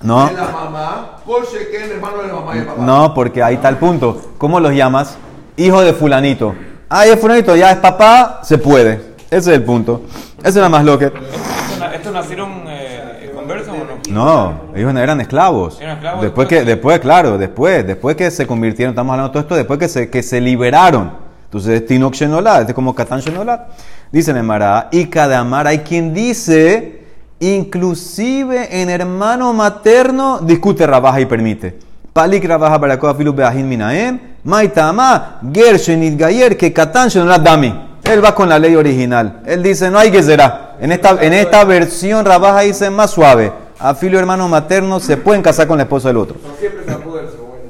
No. 0.00 0.28
de 0.28 0.34
la 0.34 0.44
mamá, 0.44 1.16
coche 1.26 1.68
que 1.70 1.76
es 1.84 1.90
hermano 1.90 2.22
de 2.22 2.28
la 2.28 2.34
mamá 2.34 2.54
y 2.56 2.58
el 2.60 2.66
papá. 2.66 2.82
No, 2.82 3.14
porque 3.14 3.42
ahí 3.42 3.54
está 3.56 3.68
el 3.68 3.76
punto. 3.78 4.32
¿Cómo 4.38 4.60
los 4.60 4.72
llamas? 4.72 5.16
Hijo 5.56 5.80
de 5.80 5.92
fulanito. 5.92 6.54
Ah, 6.88 7.04
es 7.06 7.18
fulanito, 7.20 7.56
ya 7.56 7.72
es 7.72 7.78
papá, 7.78 8.40
se 8.44 8.58
puede. 8.58 9.16
Ese 9.30 9.50
es 9.50 9.56
el 9.58 9.64
punto. 9.64 10.02
Esa 10.38 10.48
es 10.48 10.54
la 10.56 10.68
más 10.68 10.84
loca. 10.84 11.06
¿Estos, 11.06 11.94
estos 11.94 12.12
nacieron 12.12 12.62
eh, 12.68 13.32
conversos 13.34 13.74
o 13.74 14.12
no? 14.12 14.24
No, 14.24 14.60
ellos 14.74 14.94
eran 14.96 15.20
esclavos. 15.20 15.80
Eran 15.80 15.96
esclavos 15.96 16.22
Después 16.22 16.48
después. 16.48 16.64
que, 16.64 16.70
después, 16.70 17.00
claro, 17.00 17.36
después, 17.36 17.86
después 17.86 18.16
que 18.16 18.30
se 18.30 18.46
convirtieron, 18.46 18.92
estamos 18.92 19.12
hablando 19.12 19.28
de 19.28 19.32
todo 19.32 19.42
esto, 19.42 19.54
después 19.56 19.78
que 19.78 19.88
se, 19.88 20.08
que 20.08 20.22
se 20.22 20.40
liberaron. 20.40 21.12
Entonces, 21.44 21.84
Tinok 21.86 22.14
Shenolat, 22.14 22.60
este 22.60 22.72
es 22.72 22.74
como 22.74 22.94
Katan 22.94 23.20
Shenolat. 23.20 23.68
Dicen 24.12 24.36
en 24.36 24.46
Mará, 24.46 24.88
y 24.92 25.06
cada 25.06 25.38
Amar, 25.40 25.66
hay 25.66 25.78
quien 25.80 26.14
dice, 26.14 26.97
inclusive 27.40 28.80
en 28.80 28.90
hermano 28.90 29.52
materno, 29.52 30.40
discute 30.40 30.86
Rabaja 30.86 31.20
y 31.20 31.26
permite. 31.26 31.78
Palik 32.12 32.44
Rabaja 32.44 32.80
para 32.80 33.14
Filu 33.14 33.32
Beahin 33.32 33.68
Minaem, 33.68 34.18
Maitama, 34.44 35.38
Gershenit 35.52 36.18
Gayer, 36.18 36.56
que 36.56 36.72
Katan 36.72 37.08
Shenolat 37.08 37.42
Dami. 37.42 37.72
Él 38.02 38.24
va 38.24 38.34
con 38.34 38.48
la 38.48 38.58
ley 38.58 38.74
original. 38.74 39.42
Él 39.46 39.62
dice, 39.62 39.90
no 39.90 39.98
hay 39.98 40.10
que 40.10 40.22
será. 40.22 40.76
En 40.80 40.90
esta, 40.92 41.22
en 41.22 41.32
esta 41.32 41.62
versión, 41.64 42.24
Rabaja 42.24 42.60
dice 42.60 42.90
más 42.90 43.10
suave. 43.10 43.52
A 43.78 43.94
filo 43.94 44.18
hermano 44.18 44.48
materno 44.48 44.98
se 44.98 45.16
pueden 45.16 45.42
casar 45.42 45.68
con 45.68 45.76
la 45.76 45.84
esposa 45.84 46.08
del 46.08 46.16
otro. 46.16 46.36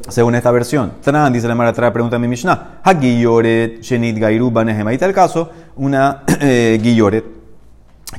Según 0.08 0.34
esta 0.34 0.50
versión. 0.50 0.92
Tran, 1.02 1.30
dice 1.32 1.48
la 1.48 1.54
Mara, 1.54 1.72
trae 1.72 1.90
pregunta 1.90 2.16
a 2.16 2.18
mi 2.18 2.28
Mishnah. 2.28 2.80
Ha 2.82 2.94
Giyoret, 2.94 3.82
Shenit 3.82 4.16
Gairu, 4.16 4.50
Banehem. 4.50 4.86
Ahí 4.86 4.94
está 4.94 5.04
el 5.04 5.12
caso, 5.12 5.50
una 5.76 6.22
eh, 6.40 6.78
Giyoret 6.82 7.37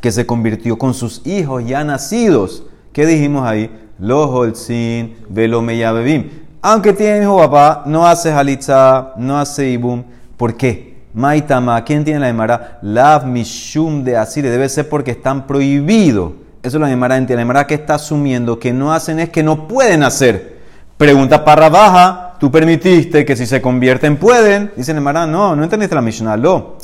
que 0.01 0.11
se 0.11 0.25
convirtió 0.25 0.77
con 0.77 0.93
sus 0.93 1.25
hijos 1.25 1.65
ya 1.65 1.83
nacidos. 1.83 2.63
¿Qué 2.93 3.05
dijimos 3.05 3.47
ahí? 3.47 3.69
Los 3.99 4.29
Holzin, 4.29 5.15
Velo 5.29 5.61
Meyabebim. 5.61 6.29
Aunque 6.61 6.93
tiene 6.93 7.23
hijo 7.23 7.37
papá, 7.37 7.83
no 7.85 8.05
hace 8.05 8.31
Halitza, 8.31 9.13
no 9.17 9.39
hace 9.39 9.69
Ibum. 9.69 10.03
¿Por 10.37 10.55
qué? 10.55 10.99
Maitama, 11.13 11.83
¿quién 11.83 12.03
tiene 12.03 12.19
la 12.19 12.29
Emara? 12.29 12.79
Lav 12.81 13.25
Mishum 13.25 14.03
de 14.03 14.15
Asir, 14.15 14.43
debe 14.43 14.69
ser 14.69 14.87
porque 14.87 15.11
están 15.11 15.47
prohibidos. 15.47 16.33
Eso 16.61 16.77
es 16.77 16.81
la 16.81 16.91
Emara 16.91 17.17
entiende. 17.17 17.45
La 17.45 17.65
que 17.65 17.75
está 17.75 17.95
asumiendo 17.95 18.59
que 18.59 18.73
no 18.73 18.93
hacen 18.93 19.19
es 19.19 19.29
que 19.29 19.41
no 19.41 19.67
pueden 19.67 20.03
hacer. 20.03 20.59
Pregunta 20.97 21.45
para 21.45 21.69
baja, 21.69 22.35
tú 22.39 22.51
permitiste 22.51 23.23
que 23.23 23.35
si 23.35 23.45
se 23.45 23.61
convierten 23.61 24.17
pueden. 24.17 24.71
Dice 24.75 24.93
la 24.93 24.99
Emara, 24.99 25.25
no, 25.25 25.55
no 25.55 25.63
entendiste 25.63 25.95
la 25.95 26.01
Mishnah, 26.01 26.35
no. 26.35 26.78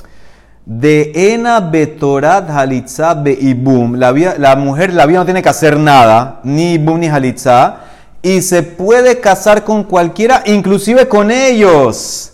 De 0.66 1.12
ena 1.34 1.60
betorat 1.60 2.50
halitza 2.50 3.14
beibum. 3.14 3.96
La, 3.96 4.12
la 4.38 4.56
mujer, 4.56 4.94
la 4.94 5.06
vida 5.06 5.20
no 5.20 5.26
tiene 5.26 5.44
que 5.44 5.50
hacer 5.50 5.78
nada, 5.78 6.40
ni 6.44 6.74
ibum 6.74 7.00
ni 7.00 7.08
halitza, 7.08 7.78
y 8.24 8.42
se 8.42 8.64
puede 8.64 9.20
casar 9.20 9.64
con 9.64 9.84
cualquiera, 9.84 10.42
inclusive 10.48 11.08
con 11.08 11.30
ellos. 11.30 12.32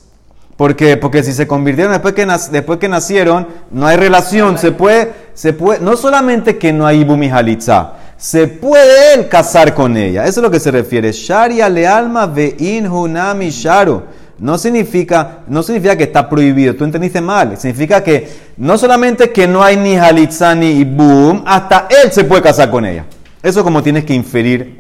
¿Por 0.56 0.76
qué? 0.76 0.96
Porque 0.96 1.24
si 1.24 1.34
se 1.34 1.48
convirtieron 1.48 1.92
después 1.92 2.14
que, 2.14 2.26
después 2.52 2.80
que 2.80 2.88
nacieron, 2.88 3.48
no 3.72 3.88
hay 3.88 3.98
relación. 3.98 4.58
Se 4.58 4.72
puede, 4.72 5.12
se 5.34 5.54
puede, 5.54 5.80
no 5.82 5.98
solamente 5.98 6.58
que 6.58 6.72
no 6.72 6.86
hay 6.86 7.02
ibum 7.02 7.24
y 7.24 7.30
halitza, 7.30 7.94
se 8.16 8.48
puede 8.48 9.16
él 9.16 9.28
casar 9.28 9.74
con 9.74 9.98
ella. 9.98 10.26
Eso 10.26 10.40
es 10.40 10.44
lo 10.44 10.52
que 10.52 10.60
se 10.60 10.70
refiere. 10.70 11.12
Sharia 11.12 11.68
le 11.68 11.88
alma 11.88 12.28
vein 12.28 12.88
hunami 12.88 13.50
sharu. 13.50 14.04
No 14.42 14.58
significa, 14.58 15.42
no 15.48 15.62
significa 15.62 15.96
que 15.96 16.06
está 16.06 16.28
prohibido, 16.28 16.76
tú 16.76 16.84
entendiste 16.84 17.22
mal. 17.22 17.56
Significa 17.58 18.04
que 18.04 18.28
no 18.58 18.76
solamente 18.76 19.30
que 19.30 19.48
no 19.48 19.64
hay 19.64 19.78
ni 19.78 19.96
halitza 19.96 20.56
ni 20.56 20.80
ibum, 20.80 21.44
hasta 21.46 21.88
él 22.04 22.12
se 22.12 22.24
puede 22.24 22.42
casar 22.42 22.72
con 22.72 22.84
ella. 22.84 23.06
Eso 23.44 23.64
como 23.64 23.84
tienes 23.84 24.04
que 24.04 24.16
inferir 24.16 24.80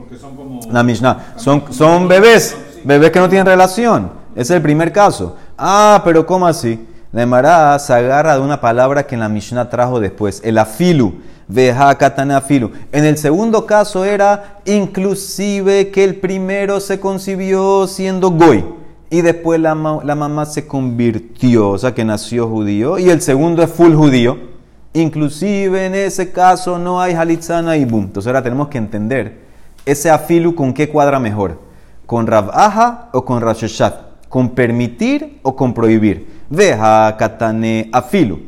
la 0.72 0.82
Mishnah. 0.82 1.36
Son, 1.36 1.66
son 1.70 2.08
bebés, 2.08 2.58
bebés 2.84 3.12
que 3.12 3.20
no 3.20 3.30
tienen 3.30 3.46
relación. 3.46 4.12
Ese 4.32 4.42
es 4.42 4.58
el 4.58 4.64
primer 4.64 4.92
caso. 4.92 5.38
Ah, 5.56 6.02
pero 6.04 6.26
¿cómo 6.26 6.48
así? 6.48 6.84
La 7.12 7.22
Emara 7.22 7.78
se 7.78 7.94
agarra 7.94 8.34
de 8.34 8.42
una 8.42 8.60
palabra 8.60 9.06
que 9.06 9.14
en 9.14 9.22
la 9.22 9.30
Mishnah 9.30 9.70
trajo 9.70 10.00
después, 10.00 10.42
el 10.44 10.58
afilu. 10.58 11.22
veja 11.48 11.96
katana 12.00 12.42
filu. 12.42 12.72
En 12.92 13.06
el 13.06 13.16
segundo 13.16 13.68
caso 13.68 14.06
era 14.06 14.58
inclusive 14.66 15.92
que 15.92 16.04
el 16.04 16.16
primero 16.16 16.80
se 16.80 17.00
concibió 17.00 17.86
siendo 17.86 18.32
goy 18.32 18.81
y 19.12 19.22
después 19.22 19.60
la, 19.60 19.76
ma- 19.76 20.04
la 20.04 20.16
mamá 20.16 20.46
se 20.46 20.66
convirtió, 20.66 21.70
o 21.70 21.78
sea 21.78 21.94
que 21.94 22.04
nació 22.04 22.48
judío, 22.48 22.98
y 22.98 23.10
el 23.10 23.22
segundo 23.22 23.62
es 23.62 23.70
full 23.70 23.94
judío. 23.94 24.50
Inclusive 24.94 25.86
en 25.86 25.96
ese 25.96 26.32
caso 26.32 26.80
no 26.80 27.00
hay 27.00 27.14
halitzana 27.14 27.78
y 27.78 27.86
boom. 27.86 28.06
Entonces 28.06 28.28
ahora 28.28 28.42
tenemos 28.42 28.70
que 28.70 28.78
entender 28.78 29.40
ese 29.86 30.10
afilu 30.10 30.56
con 30.56 30.74
qué 30.74 30.90
cuadra 30.90 31.20
mejor. 31.20 31.60
¿Con 32.06 32.26
Rabaja 32.26 33.10
o 33.14 33.24
con 33.24 33.42
Rasheshat? 33.42 33.96
¿Con 34.28 34.50
permitir 34.50 35.40
o 35.44 35.56
con 35.56 35.74
prohibir? 35.74 36.42
Veja 36.50 37.16
katane 37.18 37.90
afilu. 37.94 38.40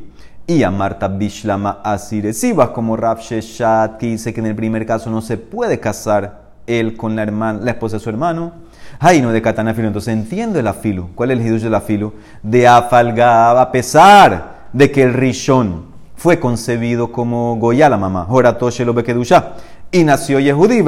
Y 0.46 0.64
a 0.64 0.72
Marta 0.72 1.08
Bishlama 1.08 1.82
vas 1.84 2.70
como 2.70 2.98
Rav 2.98 3.20
Sheshat, 3.20 3.98
que 3.98 4.08
dice 4.08 4.34
que 4.34 4.42
en 4.42 4.48
el 4.48 4.56
primer 4.56 4.86
caso 4.86 5.10
no 5.10 5.22
se 5.22 5.38
puede 5.38 5.80
casar 5.80 6.43
él 6.68 6.96
con 6.96 7.16
la, 7.16 7.24
hermana, 7.24 7.60
la 7.62 7.72
esposa 7.72 7.98
de 7.98 8.04
su 8.04 8.10
hermano. 8.10 8.54
Ay, 9.00 9.22
no 9.22 9.32
de 9.32 9.42
katana 9.42 9.72
afilu. 9.72 9.88
Entonces 9.88 10.14
entiendo 10.14 10.60
el 10.60 10.68
afilu. 10.68 11.10
¿Cuál 11.16 11.32
es 11.32 11.40
el 11.40 11.46
hidush 11.46 11.62
del 11.62 11.76
afilu? 11.76 12.14
De 12.42 12.68
afalgab, 12.68 13.58
a 13.58 13.72
pesar 13.72 14.68
de 14.74 14.92
que 14.92 15.04
el 15.04 15.14
rishon 15.14 15.94
fue 16.16 16.40
concebido 16.40 17.12
como 17.12 17.58
Goya, 17.58 17.90
la 17.90 17.98
mamá, 17.98 18.26
Horatoshe 18.30 18.86
lo 18.86 18.94
Bekedusha. 18.94 19.56
Y 19.92 20.04
nació 20.04 20.40
Yehudí, 20.40 20.82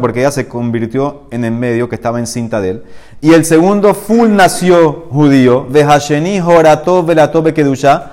porque 0.00 0.20
ella 0.20 0.32
se 0.32 0.48
convirtió 0.48 1.24
en 1.30 1.44
el 1.44 1.52
medio 1.52 1.88
que 1.88 1.94
estaba 1.94 2.18
encinta 2.18 2.60
de 2.60 2.70
él. 2.70 2.82
Y 3.20 3.32
el 3.32 3.44
segundo 3.44 3.94
full 3.94 4.30
nació 4.30 5.06
judío, 5.10 5.66
Vehasheni 5.68 6.40
Horato 6.40 7.04
Belato 7.04 7.40
Bekedusha. 7.42 8.12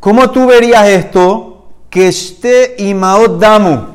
¿Cómo 0.00 0.30
tú 0.30 0.46
verías 0.46 0.88
esto? 0.88 1.68
Que 1.88 2.08
este 2.08 2.76
y 2.78 2.94
Maot 2.94 3.38
Damu. 3.38 3.89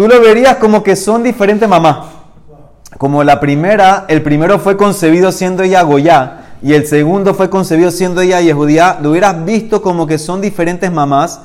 Tú 0.00 0.08
lo 0.08 0.18
verías 0.18 0.56
como 0.56 0.82
que 0.82 0.96
son 0.96 1.22
diferentes 1.22 1.68
mamás. 1.68 2.06
Como 2.96 3.22
la 3.22 3.38
primera, 3.38 4.06
el 4.08 4.22
primero 4.22 4.58
fue 4.58 4.78
concebido 4.78 5.30
siendo 5.30 5.62
ella 5.62 5.82
Goya 5.82 6.54
y 6.62 6.72
el 6.72 6.86
segundo 6.86 7.34
fue 7.34 7.50
concebido 7.50 7.90
siendo 7.90 8.22
ella 8.22 8.40
Yehudía, 8.40 8.98
lo 9.02 9.10
hubieras 9.10 9.44
visto 9.44 9.82
como 9.82 10.06
que 10.06 10.16
son 10.16 10.40
diferentes 10.40 10.90
mamás. 10.90 11.42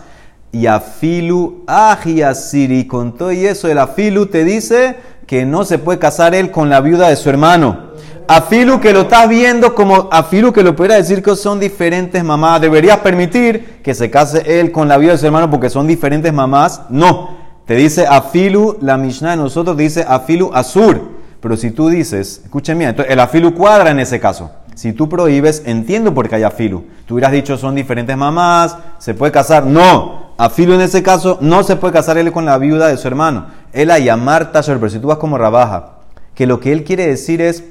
Y 0.53 0.67
Afilu 0.67 1.65
Ajiasiri, 1.67 2.87
con 2.87 3.17
todo 3.17 3.33
y 3.33 3.45
eso, 3.45 3.67
el 3.67 3.77
Afilu 3.77 4.27
te 4.27 4.45
dice 4.45 4.95
que 5.27 5.45
no 5.45 5.65
se 5.65 5.77
puede 5.77 5.99
casar 5.99 6.33
él 6.33 6.49
con 6.49 6.69
la 6.69 6.79
viuda 6.79 7.09
de 7.09 7.17
su 7.17 7.29
hermano. 7.29 7.91
Afilu 8.25 8.79
que 8.79 8.93
lo 8.93 9.01
estás 9.01 9.27
viendo 9.27 9.75
como 9.75 10.07
Afilu 10.09 10.53
que 10.53 10.63
lo 10.63 10.77
pudiera 10.77 10.95
decir 10.95 11.21
que 11.21 11.35
son 11.35 11.59
diferentes 11.59 12.23
mamás. 12.23 12.61
¿Deberías 12.61 12.99
permitir 12.99 13.81
que 13.83 13.93
se 13.93 14.09
case 14.09 14.61
él 14.61 14.71
con 14.71 14.87
la 14.87 14.97
viuda 14.97 15.11
de 15.11 15.17
su 15.17 15.25
hermano 15.25 15.51
porque 15.51 15.69
son 15.69 15.87
diferentes 15.87 16.31
mamás? 16.31 16.83
No. 16.87 17.43
Te 17.65 17.75
dice 17.75 18.05
Afilu, 18.05 18.77
la 18.81 18.95
Mishnah 18.97 19.31
de 19.31 19.37
nosotros 19.37 19.75
dice 19.75 20.05
Afilu 20.07 20.51
Azur. 20.53 21.01
Pero 21.41 21.57
si 21.57 21.71
tú 21.71 21.89
dices, 21.89 22.41
escuchen 22.43 22.77
bien, 22.77 22.95
el 23.07 23.19
Afilu 23.19 23.53
cuadra 23.55 23.91
en 23.91 23.99
ese 23.99 24.19
caso. 24.19 24.51
Si 24.75 24.93
tú 24.93 25.09
prohíbes, 25.09 25.63
entiendo 25.65 26.13
por 26.13 26.29
qué 26.29 26.35
hay 26.35 26.43
Afilu. 26.43 26.85
Tú 27.07 27.15
hubieras 27.15 27.31
dicho 27.31 27.57
son 27.57 27.75
diferentes 27.75 28.15
mamás, 28.15 28.77
se 28.99 29.13
puede 29.13 29.31
casar. 29.31 29.65
No, 29.65 30.31
Afilu 30.37 30.73
en 30.73 30.81
ese 30.81 31.01
caso 31.01 31.39
no 31.41 31.63
se 31.63 31.75
puede 31.75 31.93
casar 31.93 32.17
él 32.17 32.31
con 32.31 32.45
la 32.45 32.57
viuda 32.57 32.87
de 32.87 32.97
su 32.97 33.07
hermano. 33.07 33.47
Él 33.73 33.89
a 33.89 33.99
llamar 33.99 34.51
Tasher, 34.51 34.77
pero 34.77 34.89
si 34.89 34.99
tú 34.99 35.07
vas 35.07 35.17
como 35.17 35.37
Rabaja, 35.37 35.93
que 36.35 36.45
lo 36.45 36.59
que 36.59 36.71
él 36.71 36.83
quiere 36.83 37.07
decir 37.07 37.41
es 37.41 37.63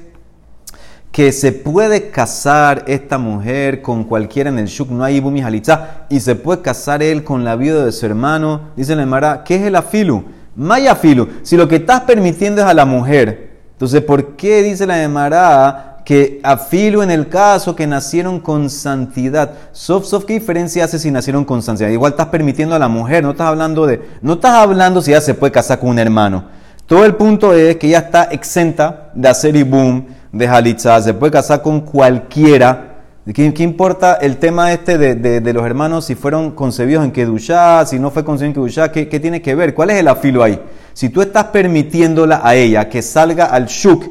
que 1.15 1.31
se 1.31 1.53
puede 1.53 2.09
casar 2.09 2.83
esta 2.87 3.17
mujer 3.17 3.81
con 3.81 4.03
cualquiera 4.03 4.49
en 4.49 4.59
el 4.59 4.65
shuk, 4.65 4.89
no 4.89 5.01
hay 5.01 5.15
ibumi 5.15 5.41
halitza, 5.41 6.01
y 6.09 6.19
se 6.19 6.35
puede 6.35 6.61
casar 6.61 7.01
él 7.01 7.23
con 7.23 7.45
la 7.45 7.55
viuda 7.55 7.85
de 7.85 7.93
su 7.93 8.05
hermano. 8.05 8.71
Dice 8.75 8.97
la 8.97 9.03
Emara, 9.03 9.41
¿qué 9.45 9.55
es 9.55 9.61
el 9.61 9.77
afilu? 9.77 10.25
Maya 10.57 10.91
afilu. 10.91 11.29
Si 11.41 11.55
lo 11.55 11.69
que 11.69 11.77
estás 11.77 12.01
permitiendo 12.01 12.59
es 12.59 12.67
a 12.67 12.73
la 12.73 12.83
mujer, 12.83 13.51
entonces 13.71 14.01
¿por 14.01 14.35
qué 14.35 14.61
dice 14.61 14.85
la 14.85 15.01
Emara 15.01 16.01
que 16.03 16.41
afilu 16.43 17.01
en 17.01 17.11
el 17.11 17.29
caso 17.29 17.77
que 17.77 17.87
nacieron 17.87 18.41
con 18.41 18.69
santidad? 18.69 19.53
Sof, 19.71 20.05
sof, 20.05 20.25
¿qué 20.25 20.33
diferencia 20.33 20.83
hace 20.83 20.99
si 20.99 21.11
nacieron 21.11 21.45
con 21.45 21.61
santidad? 21.61 21.87
Igual 21.91 22.11
estás 22.11 22.27
permitiendo 22.27 22.75
a 22.75 22.79
la 22.79 22.89
mujer, 22.89 23.23
no 23.23 23.31
estás 23.31 23.47
hablando 23.47 23.87
de, 23.87 24.01
no 24.21 24.33
estás 24.33 24.55
hablando 24.55 25.01
si 25.01 25.11
ella 25.11 25.21
se 25.21 25.33
puede 25.33 25.53
casar 25.53 25.79
con 25.79 25.91
un 25.91 25.99
hermano. 25.99 26.43
Todo 26.85 27.05
el 27.05 27.15
punto 27.15 27.53
es 27.53 27.77
que 27.77 27.87
ella 27.87 27.99
está 27.99 28.25
exenta 28.25 29.11
de 29.15 29.29
hacer 29.29 29.55
ibum, 29.55 30.03
de 30.31 30.47
halitza, 30.47 31.01
se 31.01 31.13
puede 31.13 31.31
casar 31.31 31.61
con 31.61 31.81
cualquiera. 31.81 32.91
¿Qué, 33.33 33.51
importa 33.63 34.15
el 34.15 34.37
tema 34.37 34.71
este 34.71 34.99
de, 34.99 35.15
de- 35.15 35.53
los 35.53 35.65
hermanos 35.65 36.05
si 36.05 36.13
fueron 36.13 36.51
concebidos 36.51 37.03
en 37.03 37.11
Kedushá, 37.11 37.83
si 37.85 37.97
no 37.97 38.11
fue 38.11 38.23
concebido 38.23 38.49
en 38.49 38.53
Kedushá? 38.53 38.91
¿qué, 38.91 39.09
¿Qué 39.09 39.19
tiene 39.19 39.41
que 39.41 39.55
ver? 39.55 39.73
¿Cuál 39.73 39.89
es 39.89 39.97
el 39.97 40.07
afilo 40.07 40.43
ahí? 40.43 40.61
Si 40.93 41.09
tú 41.09 41.21
estás 41.23 41.45
permitiéndola 41.45 42.41
a 42.43 42.53
ella 42.55 42.87
que 42.87 43.01
salga 43.01 43.45
al 43.45 43.65
shuk, 43.65 44.03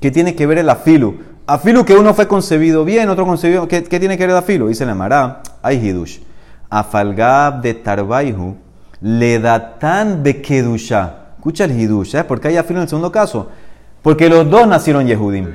¿qué 0.00 0.10
tiene 0.10 0.34
que 0.34 0.46
ver 0.46 0.58
el 0.58 0.70
afilo? 0.70 1.14
Afilo 1.46 1.84
que 1.84 1.94
uno 1.94 2.14
fue 2.14 2.26
concebido 2.26 2.86
bien, 2.86 3.10
otro 3.10 3.26
concebido, 3.26 3.68
¿qué, 3.68 3.84
qué 3.84 4.00
tiene 4.00 4.16
que 4.16 4.22
ver 4.22 4.30
el 4.30 4.36
afilo? 4.38 4.68
Dice 4.68 4.86
la 4.86 4.94
Mará, 4.94 5.42
hay 5.62 5.86
hidush. 5.86 6.20
Afalgab 6.70 7.60
de 7.60 7.74
Tarbaihu, 7.74 8.56
le 9.02 9.38
datan 9.40 10.22
de 10.22 10.40
Kedushá. 10.40 11.16
Escucha 11.36 11.64
el 11.64 11.78
hidush, 11.78 12.12
¿sabes 12.12 12.26
por 12.26 12.40
qué 12.40 12.48
hay 12.48 12.56
afilo 12.56 12.78
en 12.78 12.84
el 12.84 12.88
segundo 12.88 13.12
caso? 13.12 13.50
Porque 14.04 14.28
los 14.28 14.48
dos 14.50 14.68
nacieron 14.68 15.06
Yehudim. 15.06 15.48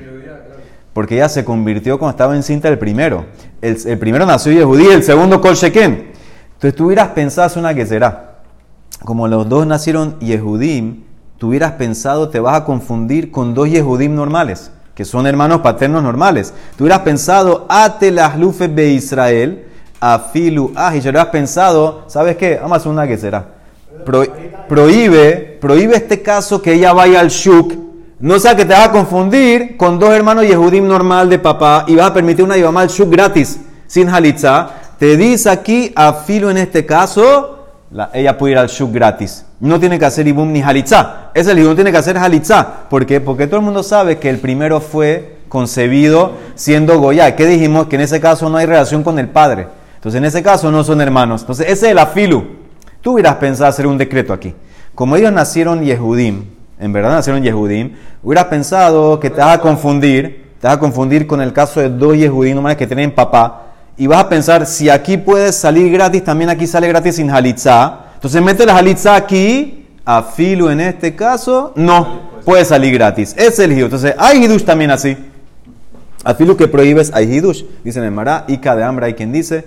Porque 0.91 1.15
ella 1.15 1.29
se 1.29 1.45
convirtió 1.45 1.99
cuando 1.99 2.11
estaba 2.11 2.35
encinta 2.35 2.67
el 2.67 2.79
primero. 2.79 3.25
El, 3.61 3.99
primero 3.99 4.25
nació 4.25 4.51
Yehudí, 4.51 4.87
el 4.87 5.03
segundo 5.03 5.39
Kol 5.39 5.53
Sheken. 5.53 6.11
Entonces 6.55 6.75
tú 6.75 6.87
hubieras 6.87 7.09
pensado, 7.09 7.45
es 7.47 7.55
una 7.57 7.75
que 7.75 7.85
será. 7.85 8.39
Como 9.05 9.27
los 9.27 9.47
dos 9.47 9.67
nacieron 9.67 10.19
Yehudim, 10.19 11.03
tú 11.37 11.49
hubieras 11.49 11.73
pensado, 11.73 12.29
te 12.29 12.39
vas 12.39 12.55
a 12.57 12.65
confundir 12.65 13.29
con 13.29 13.53
dos 13.53 13.69
Yehudim 13.69 14.15
normales, 14.15 14.71
que 14.95 15.05
son 15.05 15.27
hermanos 15.27 15.61
paternos 15.61 16.01
normales. 16.01 16.51
Tú 16.75 16.85
hubieras 16.85 17.01
pensado, 17.01 17.67
ate 17.69 18.09
las 18.09 18.37
lufes 18.37 18.75
de 18.75 18.89
Israel, 18.89 19.65
afilu 19.99 20.71
ah, 20.75 20.93
y 20.95 21.01
yo 21.01 21.11
hubieras 21.11 21.27
pensado, 21.27 22.05
¿sabes 22.07 22.35
qué? 22.35 22.57
Vamos 22.59 22.83
a 22.83 22.89
una 22.89 23.07
que 23.07 23.17
será. 23.17 23.45
Pro- 24.05 24.25
prohíbe, 24.67 25.57
prohíbe 25.61 25.95
este 25.95 26.23
caso 26.23 26.61
que 26.61 26.73
ella 26.73 26.93
vaya 26.93 27.19
al 27.19 27.29
shuk, 27.29 27.88
no 28.19 28.37
sea 28.39 28.55
que 28.55 28.65
te 28.65 28.73
vas 28.73 28.87
a 28.89 28.91
confundir 28.91 29.77
con 29.77 29.97
dos 29.99 30.09
hermanos 30.11 30.45
Yehudim 30.45 30.85
normal 30.87 31.29
de 31.29 31.39
papá 31.39 31.85
y 31.87 31.95
vas 31.95 32.07
a 32.07 32.13
permitir 32.13 32.43
una 32.43 32.57
mamá 32.57 32.81
al 32.81 32.89
shuk 32.89 33.09
gratis, 33.09 33.59
sin 33.87 34.09
halitza. 34.09 34.69
Te 34.97 35.15
dice 35.15 35.49
aquí, 35.49 35.93
afilo 35.95 36.49
en 36.51 36.57
este 36.57 36.85
caso, 36.85 37.67
la- 37.91 38.09
ella 38.13 38.37
puede 38.37 38.53
ir 38.53 38.57
al 38.57 38.67
shuk 38.67 38.91
gratis. 38.91 39.45
No 39.61 39.79
tiene 39.79 39.97
que 39.97 40.05
hacer 40.05 40.27
ibum 40.27 40.51
ni 40.51 40.61
halitza. 40.61 41.31
Ese 41.33 41.53
ibum 41.59 41.75
tiene 41.75 41.91
que 41.91 41.97
hacer 41.97 42.17
halitza. 42.17 42.67
¿Por 42.89 43.05
qué? 43.05 43.21
Porque 43.21 43.47
todo 43.47 43.57
el 43.61 43.65
mundo 43.65 43.83
sabe 43.83 44.17
que 44.19 44.29
el 44.29 44.39
primero 44.39 44.81
fue 44.81 45.37
concebido 45.47 46.33
siendo 46.55 46.99
Goya. 46.99 47.35
¿Qué 47.35 47.45
dijimos? 47.45 47.87
Que 47.87 47.95
en 47.95 48.01
ese 48.01 48.19
caso 48.19 48.49
no 48.49 48.57
hay 48.57 48.65
relación 48.65 49.03
con 49.03 49.17
el 49.19 49.29
padre. 49.29 49.67
Entonces 49.95 50.19
en 50.19 50.25
ese 50.25 50.43
caso 50.43 50.69
no 50.71 50.83
son 50.83 50.99
hermanos. 51.01 51.41
Entonces 51.41 51.65
ese 51.69 51.85
es 51.87 51.91
el 51.93 51.99
afilu. 51.99 52.43
Tú 53.01 53.13
hubieras 53.13 53.35
pensado 53.35 53.69
hacer 53.69 53.87
un 53.87 53.97
decreto 53.97 54.33
aquí. 54.33 54.53
Como 54.93 55.15
ellos 55.15 55.31
nacieron 55.31 55.83
Yehudim, 55.83 56.43
en 56.79 56.93
verdad 56.93 57.11
nacieron 57.11 57.43
Yehudim, 57.43 57.93
hubieras 58.23 58.45
pensado 58.45 59.19
que 59.19 59.29
te 59.29 59.41
vas 59.41 59.57
a 59.57 59.61
confundir, 59.61 60.53
te 60.59 60.67
vas 60.67 60.77
a 60.77 60.79
confundir 60.79 61.27
con 61.27 61.41
el 61.41 61.53
caso 61.53 61.79
de 61.79 61.89
dos 61.89 62.15
Yehudim 62.15 62.55
normales 62.55 62.77
que 62.77 62.87
tienen 62.87 63.13
papá, 63.13 63.65
y 63.99 64.07
vas 64.07 64.23
a 64.23 64.29
pensar, 64.29 64.65
si 64.65 64.89
aquí 64.89 65.17
puedes 65.17 65.55
salir 65.55 65.91
gratis, 65.91 66.23
también 66.23 66.49
aquí 66.49 66.65
sale 66.65 66.87
gratis 66.87 67.17
sin 67.17 67.29
halitzá. 67.29 68.05
Entonces 68.15 68.41
mete 68.41 68.65
la 68.65 68.77
halitzá 68.77 69.13
aquí, 69.13 69.87
a 70.05 70.23
filo 70.23 70.71
en 70.71 70.79
este 70.79 71.17
caso, 71.17 71.73
no, 71.75 72.21
puede 72.45 72.63
salir 72.63 72.93
gratis. 72.93 73.35
Es 73.37 73.59
el 73.59 73.73
hidush. 73.73 73.83
Entonces 73.83 74.15
hay 74.17 74.45
hidush 74.45 74.63
también 74.63 74.91
así. 74.91 75.17
A 76.23 76.33
filo 76.33 76.55
que 76.55 76.69
prohíbes 76.69 77.11
hay 77.13 77.29
hidush. 77.29 77.63
Dice 77.83 77.99
en 77.99 78.15
Mará, 78.15 78.45
Ica 78.47 78.73
de 78.73 78.85
hambre 78.85 79.07
hay 79.07 79.15
quien 79.15 79.33
dice, 79.33 79.65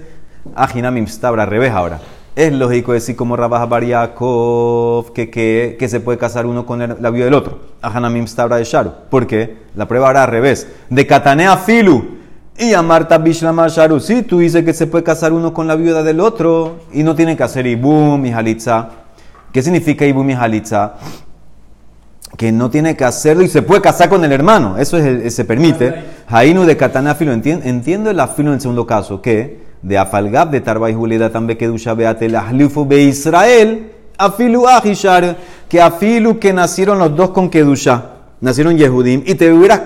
Ajinamim 0.55 1.07
stabra, 1.07 1.45
revés 1.45 1.71
ahora. 1.71 2.01
Es 2.35 2.51
lógico 2.53 2.93
decir 2.95 3.15
como 3.15 3.37
Rabah 3.37 3.67
Bariakov 3.67 5.13
que, 5.13 5.29
que, 5.29 5.77
que 5.79 5.89
se 5.89 6.01
puede 6.01 6.17
casar 6.17 6.47
uno 6.47 6.65
con 6.65 6.81
el- 6.81 6.97
la 7.01 7.11
viuda 7.11 7.27
del 7.27 7.35
otro. 7.35 7.59
Ajanamim 7.83 8.27
stabra 8.27 8.57
de 8.57 8.65
Sharu. 8.65 8.91
¿Por 9.11 9.27
qué? 9.27 9.57
La 9.77 9.87
prueba 9.87 10.07
ahora 10.07 10.25
al 10.25 10.31
revés. 10.31 10.67
De 10.89 11.07
Katanea 11.07 11.59
Filu 11.59 12.03
y 12.59 12.73
a 12.73 12.81
Marta 12.81 13.19
Bishlama 13.19 13.69
Sharu. 13.69 14.01
Sí, 14.01 14.23
tú 14.23 14.39
dices 14.39 14.65
que 14.65 14.73
se 14.73 14.87
puede 14.87 15.05
casar 15.05 15.35
uno 15.35 15.53
con 15.53 15.67
la 15.67 15.77
viuda 15.77 16.03
del 16.03 16.21
otro 16.21 16.77
y 16.93 17.03
no 17.03 17.15
tienen 17.15 17.37
que 17.37 17.43
hacer 17.43 17.67
Ibum 17.67 18.25
y 18.25 18.33
Halitza. 18.33 18.89
¿Qué 19.53 19.63
significa 19.63 20.07
Ibum 20.07 20.31
y 20.31 20.35
Halitza? 20.35 20.95
que 22.39 22.51
no 22.51 22.71
tiene 22.71 22.97
que 22.97 23.05
hacerlo 23.05 23.43
y 23.43 23.49
se 23.49 23.61
puede 23.61 23.83
casar 23.83 24.09
con 24.09 24.25
el 24.25 24.33
hermano. 24.33 24.79
Eso 24.79 24.97
es 24.97 25.35
se 25.35 25.45
permite. 25.45 25.95
Jainu 26.31 26.65
de 26.65 26.79
katana 26.79 27.15
filo. 27.15 27.31
Entien- 27.35 27.61
Entiendo 27.63 28.09
el 28.09 28.19
afilo 28.19 28.49
en 28.49 28.55
el 28.55 28.61
segundo 28.63 28.87
caso, 28.87 29.21
que 29.21 29.61
de 29.83 29.99
afalgab 29.99 30.51
de 30.51 30.61
tarba 30.61 30.91
y 30.91 30.95
juleda 30.95 31.31
tambe 31.31 31.57
que 31.57 31.67
dusha 31.67 31.95
beate 31.95 32.27
el 32.27 32.37
ahlifu 32.37 32.87
be 32.87 33.03
Israel, 33.03 33.93
afilu 34.17 34.67
ahishar, 34.67 35.37
que 35.69 35.81
afilu 35.81 36.39
que 36.39 36.53
nacieron 36.53 36.99
los 36.99 37.15
dos 37.17 37.31
con 37.31 37.51
kedusha, 37.51 38.05
nacieron 38.41 38.79
Yehudim, 38.79 39.23
y 39.27 39.35
te 39.35 39.53
hubieras 39.53 39.81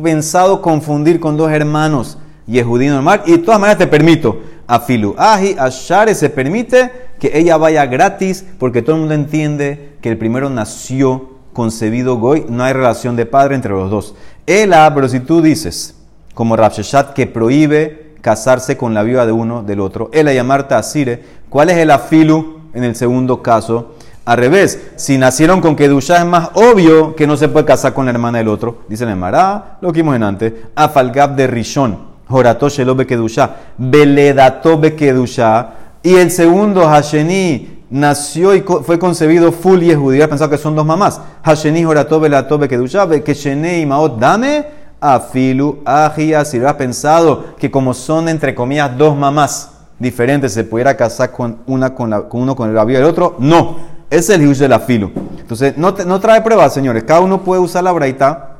pensado 0.00 0.60
confundir 0.60 1.18
con 1.18 1.36
dos 1.36 1.50
hermanos 1.50 2.18
Yehudim 2.46 2.90
normal, 2.90 3.22
y 3.26 3.32
de 3.32 3.38
todas 3.38 3.60
maneras 3.60 3.78
te 3.78 3.86
permito, 3.86 4.40
afilu 4.66 5.14
ahi 5.16 5.56
ashare 5.58 6.14
se 6.14 6.28
permite 6.28 6.90
que 7.18 7.36
ella 7.36 7.56
vaya 7.56 7.86
gratis, 7.86 8.44
porque 8.58 8.82
todo 8.82 8.96
el 8.96 9.00
mundo 9.00 9.14
entiende 9.14 9.96
que 10.00 10.10
el 10.10 10.18
primero 10.18 10.50
nació 10.50 11.38
concebido 11.52 12.18
goy, 12.18 12.44
no 12.48 12.62
hay 12.62 12.72
relación 12.72 13.16
de 13.16 13.26
padre 13.26 13.56
entre 13.56 13.72
los 13.72 13.90
dos. 13.90 14.14
Ela, 14.46 14.92
pero 14.94 15.08
si 15.08 15.18
tú 15.20 15.42
dices, 15.42 15.96
como 16.32 16.54
Rapsheshat, 16.54 17.14
que 17.14 17.26
prohíbe 17.26 18.07
casarse 18.20 18.76
con 18.76 18.94
la 18.94 19.02
viuda 19.02 19.26
de 19.26 19.32
uno 19.32 19.62
del 19.62 19.80
otro, 19.80 20.10
ela 20.12 20.32
llamarte 20.32 20.74
asire, 20.74 21.22
¿cuál 21.48 21.70
es 21.70 21.76
el 21.78 21.90
afilu 21.90 22.60
en 22.74 22.84
el 22.84 22.96
segundo 22.96 23.42
caso? 23.42 23.94
Al 24.28 24.36
revés, 24.36 24.90
si 24.96 25.16
nacieron 25.16 25.62
con 25.62 25.74
Kedusha 25.74 26.18
es 26.18 26.26
más 26.26 26.50
obvio 26.52 27.16
que 27.16 27.26
no 27.26 27.38
se 27.38 27.48
puede 27.48 27.64
casar 27.64 27.94
con 27.94 28.04
la 28.04 28.10
hermana 28.10 28.36
del 28.36 28.48
otro. 28.48 28.80
Dice 28.86 29.04
el 29.04 29.16
Mará, 29.16 29.78
lo 29.80 29.90
que 29.90 30.02
vimos 30.02 30.16
en 30.16 30.22
antes, 30.22 30.52
Afalgab 30.74 31.34
de 31.34 31.46
Rishon, 31.46 31.98
Jorato 32.28 32.68
Shelobe 32.68 33.06
Kedusha, 33.06 33.56
Beledato 33.78 34.78
Kedusha, 34.82 35.70
y 36.02 36.14
el 36.16 36.30
segundo, 36.30 36.86
Hasheni, 36.86 37.84
nació 37.88 38.54
y 38.54 38.60
fue 38.60 38.98
concebido 38.98 39.50
full 39.50 39.82
y 39.82 39.94
judía, 39.94 40.28
pensaba 40.28 40.50
que 40.50 40.58
son 40.58 40.76
dos 40.76 40.84
mamás. 40.84 41.22
Hasheni, 41.42 41.82
Jorato, 41.82 42.20
Beledato 42.20 42.60
Kedusha, 42.60 43.08
Keshene 43.24 43.80
y 43.80 43.86
Maot 43.86 44.18
Dame, 44.18 44.66
Afilu, 45.00 45.78
Ajia, 45.84 46.44
si 46.44 46.56
hubieras 46.58 46.74
pensado 46.76 47.54
que 47.58 47.70
como 47.70 47.94
son 47.94 48.28
entre 48.28 48.54
comillas 48.54 48.96
dos 48.98 49.16
mamás 49.16 49.70
diferentes, 49.98 50.52
se 50.52 50.64
pudiera 50.64 50.96
casar 50.96 51.30
con, 51.32 51.58
una 51.66 51.94
con, 51.94 52.10
la- 52.10 52.22
con 52.28 52.42
uno 52.42 52.54
con 52.56 52.68
el 52.68 52.74
labio 52.74 52.98
del 52.98 53.06
otro, 53.06 53.36
no. 53.38 53.76
Es 54.10 54.30
el 54.30 54.42
hijo 54.42 54.54
del 54.58 54.72
afilu. 54.72 55.10
Entonces, 55.38 55.76
no, 55.76 55.94
no 56.06 56.18
trae 56.18 56.40
pruebas, 56.40 56.72
señores. 56.72 57.04
Cada 57.04 57.20
uno 57.20 57.42
puede 57.42 57.60
usar 57.60 57.84
la 57.84 57.92
braita 57.92 58.56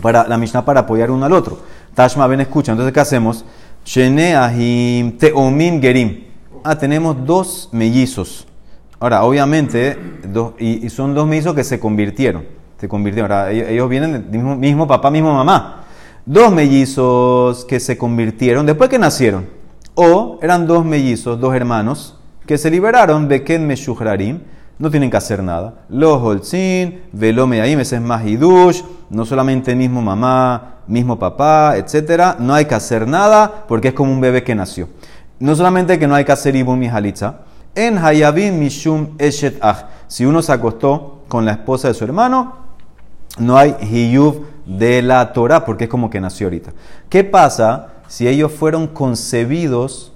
para 0.00 0.26
la 0.26 0.38
Mishnah 0.38 0.64
para 0.64 0.80
apoyar 0.80 1.10
uno 1.10 1.26
al 1.26 1.32
otro. 1.34 1.58
Tashma, 1.94 2.26
ven, 2.26 2.40
escucha. 2.40 2.72
Entonces, 2.72 2.94
¿qué 2.94 3.00
hacemos? 3.00 3.44
Shene 3.84 4.34
ahim 4.34 5.18
teomim 5.18 5.82
gerim. 5.82 6.24
Ah, 6.64 6.76
tenemos 6.78 7.16
dos 7.26 7.68
mellizos. 7.72 8.46
Ahora, 8.98 9.22
obviamente, 9.24 9.98
dos, 10.24 10.52
y, 10.58 10.86
y 10.86 10.88
son 10.88 11.14
dos 11.14 11.26
mellizos 11.26 11.54
que 11.54 11.64
se 11.64 11.78
convirtieron. 11.78 12.44
Se 12.80 12.88
convirtieron. 12.88 13.30
Ahora, 13.30 13.50
ellos, 13.50 13.90
vienen 13.90 14.30
del 14.30 14.42
mismo, 14.42 14.88
papá, 14.88 15.10
mismo 15.10 15.34
mamá. 15.34 15.84
Dos 16.24 16.50
mellizos 16.50 17.66
que 17.66 17.78
se 17.78 17.98
convirtieron 17.98 18.64
después 18.64 18.88
que 18.88 18.98
nacieron. 18.98 19.46
O 19.94 20.38
eran 20.40 20.66
dos 20.66 20.82
mellizos, 20.82 21.38
dos 21.38 21.54
hermanos, 21.54 22.18
que 22.46 22.56
se 22.56 22.70
liberaron 22.70 23.28
de 23.28 23.44
Ken 23.44 23.66
Meshuhrarim. 23.66 24.40
No 24.78 24.90
tienen 24.90 25.10
que 25.10 25.18
hacer 25.18 25.42
nada. 25.42 25.74
Los 25.90 26.22
Holzin, 26.22 27.02
Velome 27.12 27.60
Ahim, 27.60 27.80
ese 27.80 27.96
es 27.96 28.02
más. 28.02 28.22
No 29.10 29.26
solamente 29.26 29.76
mismo 29.76 30.00
mamá, 30.00 30.76
mismo 30.86 31.18
papá, 31.18 31.74
etcétera. 31.76 32.36
No 32.38 32.54
hay 32.54 32.64
que 32.64 32.76
hacer 32.76 33.06
nada 33.06 33.66
porque 33.68 33.88
es 33.88 33.94
como 33.94 34.10
un 34.10 34.22
bebé 34.22 34.42
que 34.42 34.54
nació. 34.54 34.88
No 35.38 35.54
solamente 35.54 35.98
que 35.98 36.06
no 36.06 36.14
hay 36.14 36.24
que 36.24 36.32
hacer 36.32 36.56
Ibum 36.56 36.82
y 36.82 36.88
Halitza. 36.88 37.40
En 37.74 37.98
Hayabim 37.98 38.58
Mishum 38.58 39.16
Eshet 39.18 39.58
Ach. 39.60 39.84
Si 40.06 40.24
uno 40.24 40.40
se 40.40 40.52
acostó 40.52 41.24
con 41.28 41.44
la 41.44 41.52
esposa 41.52 41.88
de 41.88 41.94
su 41.94 42.04
hermano, 42.04 42.69
no 43.40 43.56
hay 43.56 43.74
hiyuv 43.80 44.44
de 44.66 45.02
la 45.02 45.32
Torah 45.32 45.64
porque 45.64 45.84
es 45.84 45.90
como 45.90 46.10
que 46.10 46.20
nació 46.20 46.46
ahorita. 46.46 46.72
¿Qué 47.08 47.24
pasa 47.24 47.88
si 48.06 48.28
ellos 48.28 48.52
fueron 48.52 48.86
concebidos 48.86 50.12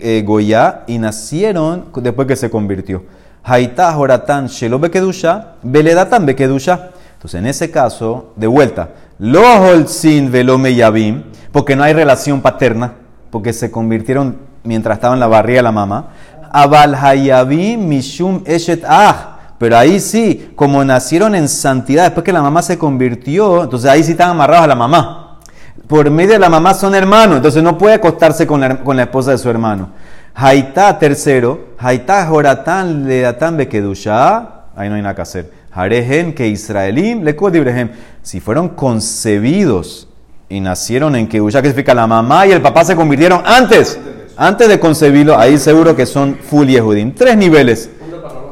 eh, 0.00 0.22
Goya 0.24 0.84
y 0.86 0.98
nacieron 0.98 1.86
después 1.96 2.28
que 2.28 2.36
se 2.36 2.50
convirtió? 2.50 3.02
Haitá 3.42 3.92
Joratan 3.92 4.46
Shelo 4.46 4.78
Bekedusha, 4.78 5.54
Bekedusha. 5.62 6.90
Entonces, 7.14 7.40
en 7.40 7.46
ese 7.46 7.70
caso, 7.70 8.32
de 8.36 8.46
vuelta, 8.46 8.90
Lo 9.18 9.40
Holzin 9.40 10.30
Velo 10.30 10.58
Meyabim, 10.58 11.24
porque 11.50 11.74
no 11.74 11.82
hay 11.82 11.92
relación 11.92 12.42
paterna, 12.42 12.92
porque 13.30 13.52
se 13.52 13.70
convirtieron 13.70 14.36
mientras 14.62 14.98
estaba 14.98 15.14
en 15.14 15.20
la 15.20 15.26
barriga 15.26 15.58
de 15.58 15.62
la 15.64 15.72
mamá. 15.72 16.10
Abal 16.52 16.94
Hayabim 16.94 17.88
Mishum 17.88 18.42
Eshet 18.44 18.84
Ah. 18.86 19.37
Pero 19.58 19.76
ahí 19.76 19.98
sí, 19.98 20.52
como 20.54 20.84
nacieron 20.84 21.34
en 21.34 21.48
santidad, 21.48 22.04
después 22.04 22.24
que 22.24 22.32
la 22.32 22.42
mamá 22.42 22.62
se 22.62 22.78
convirtió, 22.78 23.64
entonces 23.64 23.90
ahí 23.90 24.04
sí 24.04 24.12
están 24.12 24.30
amarrados 24.30 24.64
a 24.64 24.68
la 24.68 24.76
mamá. 24.76 25.40
Por 25.86 26.10
medio 26.10 26.34
de 26.34 26.38
la 26.38 26.48
mamá 26.48 26.74
son 26.74 26.94
hermanos, 26.94 27.38
entonces 27.38 27.62
no 27.62 27.76
puede 27.76 27.94
acostarse 27.94 28.46
con 28.46 28.60
la, 28.60 28.80
con 28.84 28.96
la 28.96 29.04
esposa 29.04 29.32
de 29.32 29.38
su 29.38 29.50
hermano. 29.50 29.90
Haitá, 30.34 30.98
tercero, 30.98 31.70
Haitá 31.78 32.26
Joratán 32.26 33.08
Leatán 33.08 33.56
Bekedusha, 33.56 34.66
ahí 34.76 34.88
no 34.88 34.94
hay 34.94 35.02
nada 35.02 35.16
que 35.16 35.22
hacer. 35.22 35.50
Harehen 35.72 36.34
que 36.34 36.46
Israelim 36.46 37.24
le 37.24 37.30
Ibrehem. 37.30 37.90
Si 38.22 38.40
fueron 38.40 38.70
concebidos 38.70 40.08
y 40.48 40.60
nacieron 40.60 41.16
en 41.16 41.26
Kedusha, 41.26 41.62
que 41.62 41.68
significa 41.68 41.94
la 41.94 42.06
mamá 42.06 42.46
y 42.46 42.52
el 42.52 42.62
papá 42.62 42.84
se 42.84 42.94
convirtieron 42.94 43.42
antes, 43.44 43.98
antes 44.36 44.68
de 44.68 44.78
concebirlo, 44.78 45.38
ahí 45.38 45.58
seguro 45.58 45.96
que 45.96 46.06
son 46.06 46.36
full 46.36 46.68
Yehudim. 46.68 47.14
Tres 47.14 47.36
niveles. 47.36 47.90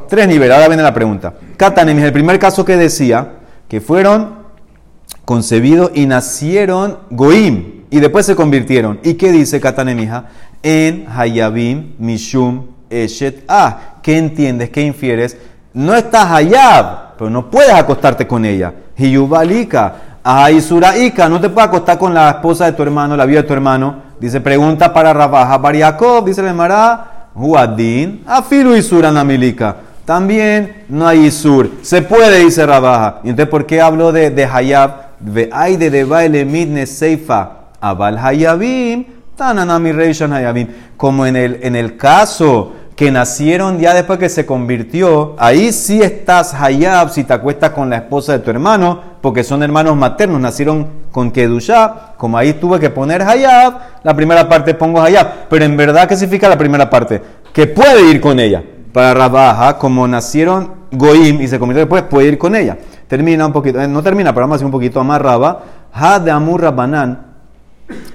Tres 0.09 0.29
niveles. 0.29 0.55
Ahora 0.55 0.69
viene 0.69 0.83
la 0.83 0.95
pregunta. 0.95 1.35
Katanem 1.57 1.99
es 1.99 2.05
el 2.05 2.13
primer 2.13 2.39
caso 2.39 2.65
que 2.65 2.77
decía 2.77 3.33
que 3.69 3.81
fueron 3.81 4.47
concebidos 5.25 5.91
y 5.95 6.07
nacieron 6.07 6.99
Goim 7.11 7.85
y 7.91 8.01
después 8.01 8.27
se 8.27 8.37
convirtieron. 8.37 9.01
¿Y 9.03 9.15
qué 9.15 9.33
dice 9.33 9.61
Katanemija? 9.61 10.27
En 10.63 11.07
Hayabim 11.09 11.95
Mishum 11.99 12.67
Eshet 12.91 13.45
Ah. 13.49 13.79
¿Qué 14.03 14.17
entiendes? 14.19 14.71
¿Qué 14.71 14.83
infieres? 14.83 15.37
No 15.73 15.95
estás 15.95 16.31
Hayab, 16.31 17.17
pero 17.19 17.29
no 17.29 17.51
puedes 17.51 17.75
acostarte 17.75 18.27
con 18.27 18.45
ella. 18.45 18.73
Hiyubalika. 18.97 19.95
Aisuraika. 20.23 21.29
No 21.29 21.41
te 21.41 21.49
puedes 21.49 21.69
acostar 21.69 21.99
con 21.99 22.15
la 22.15 22.31
esposa 22.31 22.67
de 22.67 22.73
tu 22.73 22.83
hermano, 22.83 23.17
la 23.17 23.27
vida 23.27 23.43
de 23.43 23.49
tu 23.49 23.53
hermano. 23.53 24.03
Dice, 24.19 24.41
pregunta 24.41 24.93
para 24.93 25.13
Rabaja. 25.13 25.59
Bariakov, 25.59 26.25
dice 26.25 26.41
el 26.41 26.49
Emara, 26.49 27.29
Huadin, 27.35 28.23
Afilu 28.27 28.75
Isura 28.75 29.13
Namilika. 29.13 29.77
También 30.07 30.85
no 30.89 31.07
hay 31.07 31.27
Isur. 31.27 31.71
Se 31.83 32.01
puede, 32.01 32.45
dice 32.45 32.65
Rabaja. 32.65 33.21
Y 33.25 33.31
entonces, 33.31 33.51
¿por 33.51 33.67
qué 33.67 33.81
hablo 33.81 34.13
de, 34.13 34.31
de 34.31 34.45
Hayab? 34.45 35.07
Ve 35.19 35.51
de 35.79 35.91
Debaile 35.91 36.45
Midne 36.45 36.87
Seifa. 36.87 37.51
Abal 37.81 38.17
Hayabim. 38.17 39.05
Tananami 39.37 39.91
Reishan 39.91 40.33
Hayabim. 40.33 40.69
Como 40.97 41.27
en 41.27 41.35
el, 41.35 41.59
en 41.61 41.75
el 41.75 41.97
caso 41.97 42.73
que 42.95 43.11
nacieron 43.11 43.79
ya 43.81 43.93
después 43.95 44.19
que 44.19 44.29
se 44.29 44.47
convirtió, 44.47 45.35
ahí 45.39 45.73
sí 45.73 46.01
estás 46.01 46.55
Hayab 46.55 47.11
si 47.11 47.25
te 47.25 47.35
acuestas 47.35 47.71
con 47.71 47.91
la 47.91 47.97
esposa 47.97 48.33
de 48.33 48.39
tu 48.39 48.51
hermano, 48.51 49.03
porque 49.21 49.45
son 49.45 49.63
hermanos 49.63 49.97
maternos, 49.97 50.41
nacieron 50.41 50.87
con 51.11 51.31
Kedusha, 51.31 52.15
como 52.17 52.39
ahí 52.39 52.55
tuve 52.55 52.81
que 52.81 52.89
poner 52.89 53.21
Hayab, 53.21 53.75
la 54.03 54.17
primera 54.17 54.49
parte 54.49 54.73
pongo 54.73 55.03
Hayab, 55.03 55.49
pero 55.51 55.67
en 55.67 55.77
verdad, 55.77 56.09
¿qué 56.09 56.17
significa 56.17 56.49
la 56.49 56.57
primera 56.57 56.89
parte? 56.89 57.21
Que 57.53 57.67
puede 57.67 58.11
ir 58.11 58.19
con 58.19 58.41
ella. 58.41 58.63
Para 58.97 59.13
Rabaja, 59.13 59.77
como 59.77 60.09
nacieron 60.09 60.71
Goim 60.91 61.43
y 61.43 61.49
se 61.49 61.59
convirtió 61.59 61.81
después, 61.81 62.05
puede 62.05 62.29
ir 62.29 62.39
con 62.39 62.57
ella. 62.57 62.79
Termina 63.07 63.45
un 63.45 63.53
poquito, 63.53 63.79
eh, 63.79 63.87
no 63.87 64.03
termina, 64.03 64.33
pero 64.33 64.47
vamos 64.47 64.63
a 64.63 64.65
un 64.65 64.71
poquito 64.71 65.05
más. 65.05 65.21
Ha 65.93 66.19
de 66.19 66.31
Amur 66.31 66.63
Rabbanan 66.63 67.27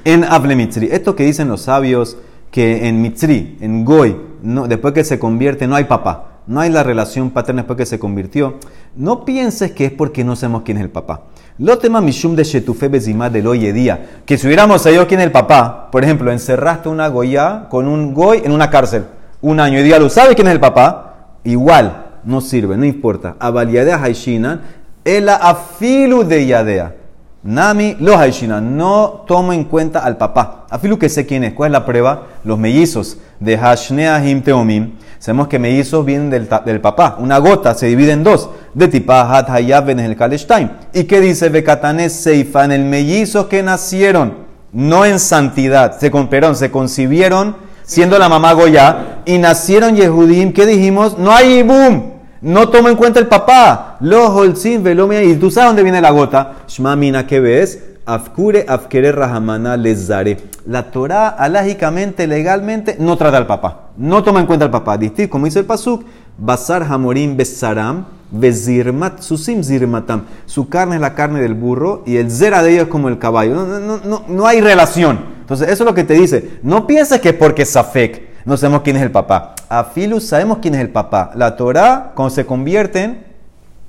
en 0.03 0.23
Able 0.23 0.55
Mitzri. 0.55 0.89
Esto 0.91 1.15
que 1.15 1.23
dicen 1.23 1.49
los 1.49 1.61
sabios, 1.61 2.17
que 2.49 2.87
en 2.87 2.99
Mitzri, 2.99 3.59
en 3.61 3.85
Goy, 3.85 4.17
no, 4.41 4.67
después 4.67 4.95
que 4.95 5.03
se 5.03 5.19
convierte, 5.19 5.67
no 5.67 5.75
hay 5.75 5.83
papá. 5.83 6.39
No 6.47 6.59
hay 6.59 6.71
la 6.71 6.81
relación 6.81 7.29
paterna 7.29 7.61
después 7.61 7.77
que 7.77 7.85
se 7.85 7.99
convirtió. 7.99 8.55
No 8.95 9.23
pienses 9.23 9.73
que 9.73 9.85
es 9.85 9.91
porque 9.91 10.23
no 10.23 10.35
sabemos 10.35 10.63
quién 10.63 10.77
es 10.77 10.83
el 10.83 10.89
papá. 10.89 11.25
Lo 11.59 11.77
tema 11.77 12.01
Mishum 12.01 12.35
de 12.35 12.43
Shetufe 12.43 12.87
Bezimá 12.87 13.29
del 13.29 13.45
hoy 13.45 13.71
día. 13.71 14.23
Que 14.25 14.35
si 14.35 14.47
hubiéramos 14.47 14.81
sabido 14.81 15.05
quién 15.05 15.19
es 15.19 15.27
el 15.27 15.31
papá, 15.31 15.91
por 15.91 16.03
ejemplo, 16.03 16.31
encerraste 16.31 16.89
una 16.89 17.07
Goya 17.07 17.67
con 17.69 17.87
un 17.87 18.15
Goy 18.15 18.41
en 18.43 18.51
una 18.51 18.71
cárcel 18.71 19.05
un 19.41 19.59
año 19.59 19.79
y 19.79 19.83
día 19.83 19.99
lo 19.99 20.09
sabe 20.09 20.35
quién 20.35 20.47
es 20.47 20.53
el 20.53 20.59
papá, 20.59 21.15
igual 21.43 22.05
no 22.23 22.41
sirve, 22.41 22.77
no 22.77 22.85
importa. 22.85 23.35
Avaliyadea 23.39 24.01
Haishinan, 24.01 24.61
el 25.03 25.29
afilu 25.29 26.23
de 26.23 26.45
Yadea. 26.45 26.95
Nami 27.43 27.97
los 27.99 28.15
Haishinan, 28.17 28.77
no 28.77 29.23
tomo 29.27 29.51
en 29.51 29.63
cuenta 29.63 29.99
al 29.99 30.17
papá. 30.17 30.67
Afilu 30.69 30.99
que 30.99 31.09
sé 31.09 31.25
quién 31.25 31.43
es, 31.43 31.53
¿cuál 31.53 31.71
es 31.71 31.73
la 31.73 31.85
prueba? 31.85 32.27
Los 32.43 32.59
mellizos 32.59 33.17
de 33.39 33.57
Hashnea 33.57 34.23
Him 34.23 34.43
Teomim. 34.43 34.91
Sabemos 35.17 35.47
que 35.47 35.59
mellizos 35.59 36.05
vienen 36.05 36.29
del, 36.29 36.47
del 36.65 36.81
papá. 36.81 37.17
Una 37.19 37.39
gota 37.39 37.73
se 37.73 37.87
divide 37.87 38.11
en 38.11 38.23
dos. 38.23 38.49
De 38.73 38.87
tipa 38.87 39.21
Hat 39.21 39.49
Hayab 39.49 39.89
en 39.89 39.99
el 39.99 40.15
Kaleshtaim. 40.15 40.69
¿Y 40.93 41.03
qué 41.03 41.19
dice 41.19 41.49
Bekatanes 41.49 42.13
Seifa? 42.13 42.65
En 42.65 42.71
el 42.71 42.85
mellizos 42.85 43.45
que 43.47 43.61
nacieron, 43.61 44.33
no 44.71 45.05
en 45.05 45.19
santidad, 45.19 45.99
se, 45.99 46.09
perdón, 46.09 46.55
se 46.55 46.71
concibieron 46.71 47.55
siendo 47.83 48.17
la 48.19 48.29
mamá 48.29 48.53
Goya 48.53 49.21
y 49.25 49.37
nacieron 49.37 49.95
Yehudim. 49.95 50.53
¿Qué 50.53 50.65
dijimos? 50.65 51.17
No 51.17 51.31
hay 51.31 51.63
boom. 51.63 52.11
No 52.41 52.69
toma 52.69 52.89
en 52.89 52.95
cuenta 52.95 53.19
el 53.19 53.27
papá. 53.27 53.97
Los 53.99 54.29
holzin 54.29 54.83
velomia. 54.83 55.23
Y 55.23 55.35
tú 55.35 55.51
sabes 55.51 55.69
dónde 55.69 55.83
viene 55.83 56.01
la 56.01 56.11
gota. 56.11 56.53
Shma 56.67 56.95
mina, 56.95 57.27
¿qué 57.27 57.39
ves? 57.39 57.83
Afkure 58.05 58.65
afkere 58.67 59.11
rahamana 59.11 59.77
lezare. 59.77 60.37
La 60.65 60.91
Torah, 60.91 61.29
alágicamente, 61.29 62.25
legalmente, 62.27 62.95
no 62.99 63.15
trata 63.15 63.37
al 63.37 63.45
papá. 63.45 63.91
No 63.97 64.23
toma 64.23 64.39
en 64.39 64.47
cuenta 64.47 64.65
al 64.65 64.71
papá. 64.71 64.97
Distinto, 64.97 65.31
como 65.31 65.45
dice 65.45 65.59
el 65.59 65.65
pasuk, 65.65 66.03
basar 66.37 66.83
hamorim 66.83 67.37
besaram, 67.37 68.05
bezirmat 68.31 69.21
susim 69.21 69.63
zirmatam. 69.63 70.23
Su 70.45 70.69
carne 70.69 70.95
es 70.95 71.01
la 71.01 71.13
carne 71.13 71.41
del 71.41 71.53
burro 71.53 72.03
y 72.05 72.17
el 72.17 72.31
zera 72.31 72.63
de 72.63 72.71
ellos 72.71 72.83
es 72.83 72.89
como 72.89 73.09
el 73.09 73.19
caballo. 73.19 73.53
No, 73.53 73.79
no, 73.79 73.99
no, 74.03 74.23
no, 74.27 74.47
hay 74.47 74.61
relación. 74.61 75.19
Entonces, 75.41 75.67
eso 75.69 75.83
es 75.83 75.87
lo 75.87 75.93
que 75.93 76.03
te 76.03 76.13
dice. 76.13 76.59
No 76.63 76.87
pienses 76.87 77.19
que 77.19 77.33
porque 77.33 77.65
Safek. 77.65 78.45
no 78.45 78.57
sabemos 78.57 78.81
quién 78.81 78.95
es 78.95 79.03
el 79.03 79.11
papá. 79.11 79.55
A 79.69 79.83
Filus 79.83 80.25
sabemos 80.25 80.59
quién 80.61 80.75
es 80.75 80.81
el 80.81 80.89
papá. 80.89 81.31
La 81.35 81.55
Torah, 81.55 82.13
cuando 82.15 82.33
se 82.33 82.45
convierten, 82.45 83.31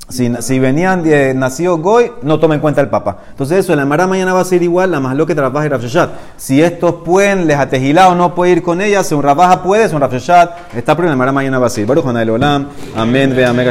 si, 0.08 0.30
si 0.40 0.58
venían 0.58 1.02
de 1.02 1.32
nacido 1.32 1.78
Goy, 1.78 2.12
no 2.22 2.38
toma 2.38 2.54
en 2.54 2.60
cuenta 2.60 2.80
el 2.80 2.88
papá. 2.88 3.18
Entonces 3.30 3.58
eso, 3.60 3.74
la 3.74 3.86
Mara 3.86 4.06
mañana 4.06 4.34
va 4.34 4.40
a 4.40 4.44
ser 4.44 4.62
igual, 4.62 4.90
la 4.90 5.00
más 5.00 5.16
lo 5.16 5.26
que 5.26 5.34
trabaja 5.34 5.66
y 5.66 5.68
Rafshashat. 5.70 6.10
Si 6.36 6.62
estos 6.62 6.96
pueden, 7.04 7.46
les 7.46 7.56
atejilado 7.56 8.14
no 8.14 8.34
puede 8.34 8.52
ir 8.52 8.62
con 8.62 8.80
ella, 8.82 9.02
si 9.04 9.14
un 9.14 9.22
Rabaja 9.22 9.62
puede, 9.62 9.88
si 9.88 9.94
un 9.94 10.02
Rafshashat, 10.02 10.74
está 10.74 10.94
pero 10.96 11.08
la 11.08 11.16
Mara 11.16 11.32
mañana 11.32 11.58
va 11.58 11.68
a 11.68 11.70
ser. 11.70 11.86
Baruch 11.86 12.04
Olam, 12.04 12.68
amén, 12.94 13.32
ve 13.34 13.46
amén. 13.46 13.60